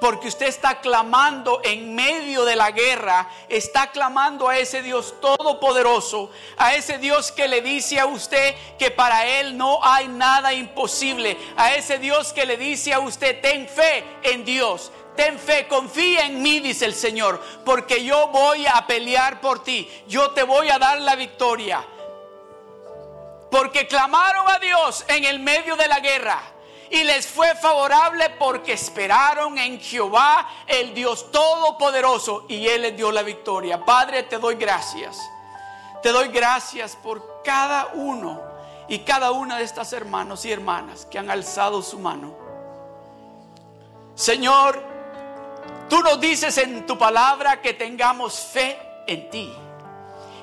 porque 0.00 0.28
usted 0.28 0.46
está 0.46 0.80
clamando 0.80 1.60
en 1.64 1.94
medio 1.94 2.44
de 2.44 2.56
la 2.56 2.70
guerra, 2.70 3.28
está 3.48 3.90
clamando 3.90 4.48
a 4.48 4.58
ese 4.58 4.82
Dios 4.82 5.14
todopoderoso, 5.20 6.30
a 6.56 6.74
ese 6.74 6.98
Dios 6.98 7.32
que 7.32 7.48
le 7.48 7.62
dice 7.62 7.98
a 7.98 8.06
usted 8.06 8.54
que 8.78 8.90
para 8.90 9.26
Él 9.26 9.56
no 9.56 9.78
hay 9.82 10.08
nada 10.08 10.52
imposible, 10.52 11.36
a 11.56 11.74
ese 11.74 11.98
Dios 11.98 12.32
que 12.32 12.46
le 12.46 12.56
dice 12.56 12.92
a 12.92 13.00
usted, 13.00 13.40
ten 13.40 13.68
fe 13.68 14.04
en 14.22 14.44
Dios. 14.44 14.92
Ten 15.16 15.38
fe, 15.38 15.66
confía 15.66 16.26
en 16.26 16.42
mí, 16.42 16.60
dice 16.60 16.84
el 16.84 16.92
Señor, 16.94 17.42
porque 17.64 18.04
yo 18.04 18.28
voy 18.28 18.66
a 18.66 18.86
pelear 18.86 19.40
por 19.40 19.64
ti, 19.64 19.90
yo 20.06 20.32
te 20.32 20.42
voy 20.42 20.68
a 20.68 20.78
dar 20.78 21.00
la 21.00 21.16
victoria. 21.16 21.82
Porque 23.50 23.86
clamaron 23.86 24.46
a 24.46 24.58
Dios 24.58 25.06
en 25.08 25.24
el 25.24 25.38
medio 25.38 25.74
de 25.76 25.88
la 25.88 26.00
guerra 26.00 26.55
y 26.90 27.04
les 27.04 27.26
fue 27.26 27.54
favorable 27.56 28.30
porque 28.30 28.74
esperaron 28.74 29.58
en 29.58 29.80
Jehová, 29.80 30.48
el 30.66 30.94
Dios 30.94 31.30
Todopoderoso, 31.30 32.44
y 32.48 32.66
Él 32.68 32.82
les 32.82 32.96
dio 32.96 33.10
la 33.10 33.22
victoria. 33.22 33.84
Padre, 33.84 34.22
te 34.24 34.38
doy 34.38 34.54
gracias. 34.54 35.18
Te 36.02 36.10
doy 36.10 36.28
gracias 36.28 36.96
por 36.96 37.42
cada 37.42 37.88
uno 37.94 38.40
y 38.88 39.00
cada 39.00 39.32
una 39.32 39.58
de 39.58 39.64
estas 39.64 39.92
hermanos 39.92 40.44
y 40.44 40.52
hermanas 40.52 41.06
que 41.06 41.18
han 41.18 41.30
alzado 41.30 41.82
su 41.82 41.98
mano. 41.98 42.34
Señor, 44.14 44.82
tú 45.88 46.00
nos 46.00 46.20
dices 46.20 46.56
en 46.58 46.86
tu 46.86 46.96
palabra 46.96 47.60
que 47.60 47.74
tengamos 47.74 48.38
fe 48.38 48.78
en 49.06 49.30
ti. 49.30 49.52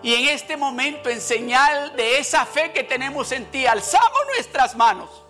Y 0.01 0.13
en 0.15 0.27
este 0.27 0.57
momento, 0.57 1.09
en 1.09 1.21
señal 1.21 1.95
de 1.95 2.17
esa 2.17 2.45
fe 2.45 2.73
que 2.73 2.83
tenemos 2.83 3.31
en 3.31 3.45
ti, 3.45 3.65
alzamos 3.65 4.19
nuestras 4.35 4.75
manos 4.75 5.22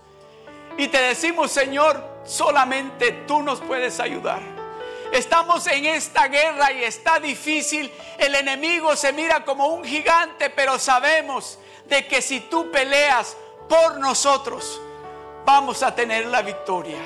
y 0.78 0.88
te 0.88 0.99
decimos, 0.99 1.51
Señor, 1.51 2.21
solamente 2.24 3.11
tú 3.28 3.41
nos 3.41 3.61
puedes 3.61 3.99
ayudar. 3.99 4.41
Estamos 5.11 5.67
en 5.67 5.86
esta 5.86 6.28
guerra 6.28 6.71
y 6.71 6.84
está 6.84 7.19
difícil. 7.19 7.91
El 8.17 8.34
enemigo 8.34 8.95
se 8.95 9.13
mira 9.13 9.45
como 9.45 9.67
un 9.67 9.84
gigante, 9.84 10.49
pero 10.49 10.80
sabemos 10.80 11.59
de 11.86 12.07
que 12.07 12.21
si 12.21 12.39
tú 12.39 12.71
peleas 12.71 13.38
por 13.69 13.97
nosotros, 13.99 14.82
vamos 15.45 15.84
a 15.84 15.93
tener 15.93 16.26
la 16.26 16.41
victoria. 16.41 16.99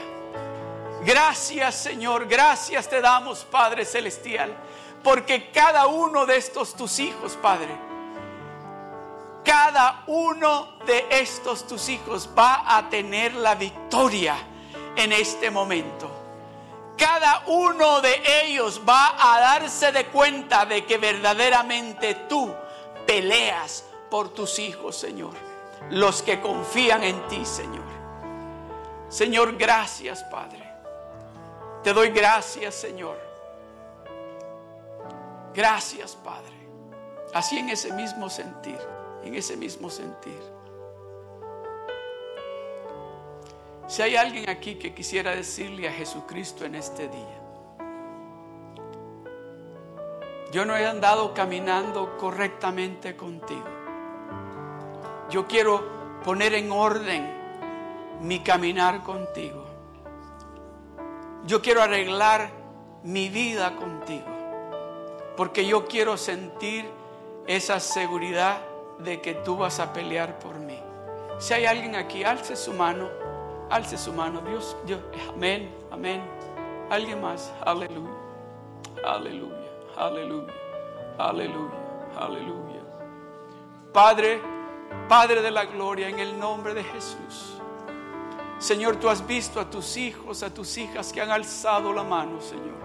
Gracias 1.03 1.75
Señor, 1.75 2.27
gracias 2.27 2.89
te 2.89 3.01
damos 3.01 3.45
Padre 3.45 3.85
Celestial, 3.85 4.55
porque 5.03 5.51
cada 5.51 5.87
uno 5.87 6.25
de 6.25 6.37
estos 6.37 6.75
tus 6.75 6.99
hijos, 6.99 7.37
Padre, 7.41 7.86
cada 9.47 10.03
uno 10.07 10.73
de 10.85 11.07
estos 11.09 11.65
tus 11.65 11.87
hijos 11.87 12.29
va 12.37 12.65
a 12.67 12.89
tener 12.89 13.33
la 13.33 13.55
victoria 13.55 14.35
en 14.93 15.13
este 15.13 15.49
momento. 15.49 16.11
Cada 16.97 17.43
uno 17.47 18.01
de 18.01 18.43
ellos 18.43 18.81
va 18.87 19.15
a 19.17 19.39
darse 19.39 19.93
de 19.93 20.07
cuenta 20.07 20.65
de 20.65 20.85
que 20.85 20.97
verdaderamente 20.97 22.13
tú 22.27 22.53
peleas 23.05 23.85
por 24.11 24.33
tus 24.33 24.59
hijos, 24.59 24.97
Señor. 24.97 25.33
Los 25.91 26.21
que 26.21 26.41
confían 26.41 27.03
en 27.03 27.25
ti, 27.29 27.45
Señor. 27.45 27.85
Señor, 29.07 29.55
gracias, 29.55 30.23
Padre. 30.25 30.69
Te 31.83 31.93
doy 31.93 32.09
gracias, 32.09 32.75
Señor. 32.75 33.17
Gracias, 35.53 36.17
Padre. 36.17 36.57
Así 37.33 37.59
en 37.59 37.69
ese 37.69 37.93
mismo 37.93 38.29
sentir 38.29 38.96
en 39.23 39.35
ese 39.35 39.57
mismo 39.57 39.89
sentir. 39.89 40.39
Si 43.87 44.01
hay 44.01 44.15
alguien 44.15 44.49
aquí 44.49 44.75
que 44.75 44.93
quisiera 44.93 45.31
decirle 45.31 45.87
a 45.87 45.93
Jesucristo 45.93 46.65
en 46.65 46.75
este 46.75 47.07
día, 47.07 47.41
yo 50.51 50.65
no 50.65 50.75
he 50.75 50.85
andado 50.85 51.33
caminando 51.33 52.17
correctamente 52.17 53.15
contigo. 53.15 53.65
Yo 55.29 55.47
quiero 55.47 56.19
poner 56.23 56.53
en 56.53 56.71
orden 56.71 57.37
mi 58.21 58.39
caminar 58.39 59.03
contigo. 59.03 59.65
Yo 61.45 61.61
quiero 61.61 61.81
arreglar 61.81 62.49
mi 63.03 63.29
vida 63.29 63.75
contigo. 63.75 64.25
Porque 65.35 65.65
yo 65.65 65.85
quiero 65.85 66.17
sentir 66.17 66.89
esa 67.45 67.79
seguridad 67.79 68.61
de 68.99 69.21
que 69.21 69.33
tú 69.35 69.57
vas 69.57 69.79
a 69.79 69.93
pelear 69.93 70.39
por 70.39 70.59
mí. 70.59 70.79
Si 71.39 71.53
hay 71.53 71.65
alguien 71.65 71.95
aquí, 71.95 72.23
alce 72.23 72.55
su 72.55 72.73
mano, 72.73 73.09
alce 73.69 73.97
su 73.97 74.11
mano. 74.13 74.41
Dios, 74.41 74.75
Dios, 74.85 74.99
amén, 75.29 75.73
amén. 75.91 76.21
Alguien 76.89 77.21
más, 77.21 77.53
aleluya, 77.65 78.09
aleluya, 79.05 79.69
aleluya, 79.95 80.53
aleluya, 81.17 81.77
aleluya. 82.17 82.81
Padre, 83.93 84.41
Padre 85.07 85.41
de 85.41 85.51
la 85.51 85.65
gloria, 85.65 86.09
en 86.09 86.19
el 86.19 86.39
nombre 86.39 86.73
de 86.73 86.83
Jesús. 86.83 87.57
Señor, 88.59 88.95
tú 88.95 89.09
has 89.09 89.25
visto 89.25 89.59
a 89.59 89.69
tus 89.69 89.97
hijos, 89.97 90.43
a 90.43 90.53
tus 90.53 90.77
hijas 90.77 91.13
que 91.13 91.21
han 91.21 91.29
alzado 91.29 91.93
la 91.93 92.03
mano, 92.03 92.41
Señor. 92.41 92.77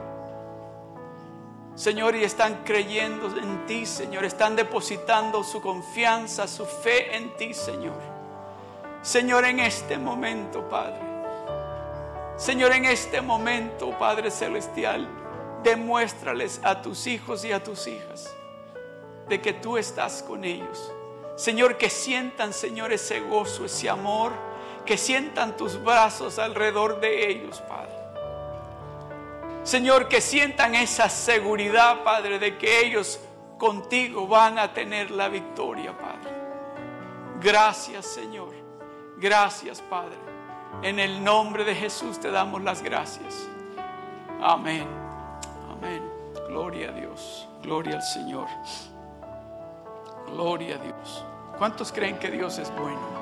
Señor, 1.74 2.14
y 2.14 2.24
están 2.24 2.64
creyendo 2.64 3.26
en 3.36 3.64
ti, 3.66 3.86
Señor. 3.86 4.24
Están 4.24 4.56
depositando 4.56 5.42
su 5.42 5.62
confianza, 5.62 6.46
su 6.46 6.66
fe 6.66 7.16
en 7.16 7.34
ti, 7.36 7.54
Señor. 7.54 7.98
Señor, 9.00 9.44
en 9.46 9.60
este 9.60 9.96
momento, 9.96 10.68
Padre. 10.68 11.00
Señor, 12.36 12.72
en 12.72 12.84
este 12.84 13.20
momento, 13.20 13.96
Padre 13.98 14.30
Celestial, 14.30 15.08
demuéstrales 15.62 16.60
a 16.62 16.82
tus 16.82 17.06
hijos 17.06 17.44
y 17.44 17.52
a 17.52 17.62
tus 17.62 17.86
hijas 17.86 18.34
de 19.28 19.40
que 19.40 19.52
tú 19.52 19.78
estás 19.78 20.22
con 20.22 20.44
ellos. 20.44 20.92
Señor, 21.36 21.78
que 21.78 21.88
sientan, 21.88 22.52
Señor, 22.52 22.92
ese 22.92 23.20
gozo, 23.20 23.64
ese 23.64 23.88
amor, 23.88 24.32
que 24.84 24.98
sientan 24.98 25.56
tus 25.56 25.82
brazos 25.82 26.38
alrededor 26.38 27.00
de 27.00 27.30
ellos, 27.30 27.60
Padre. 27.62 28.01
Señor, 29.62 30.08
que 30.08 30.20
sientan 30.20 30.74
esa 30.74 31.08
seguridad, 31.08 32.02
Padre, 32.02 32.38
de 32.38 32.58
que 32.58 32.84
ellos 32.84 33.20
contigo 33.58 34.26
van 34.26 34.58
a 34.58 34.72
tener 34.72 35.10
la 35.10 35.28
victoria, 35.28 35.96
Padre. 35.96 36.32
Gracias, 37.40 38.06
Señor. 38.06 38.52
Gracias, 39.18 39.80
Padre. 39.82 40.16
En 40.82 40.98
el 40.98 41.22
nombre 41.22 41.64
de 41.64 41.74
Jesús 41.74 42.18
te 42.18 42.30
damos 42.30 42.62
las 42.62 42.82
gracias. 42.82 43.48
Amén. 44.40 44.86
Amén. 45.70 46.02
Gloria 46.48 46.88
a 46.88 46.92
Dios. 46.92 47.48
Gloria 47.62 47.96
al 47.96 48.02
Señor. 48.02 48.48
Gloria 50.26 50.74
a 50.74 50.78
Dios. 50.78 51.24
¿Cuántos 51.56 51.92
creen 51.92 52.18
que 52.18 52.30
Dios 52.30 52.58
es 52.58 52.74
bueno? 52.74 53.21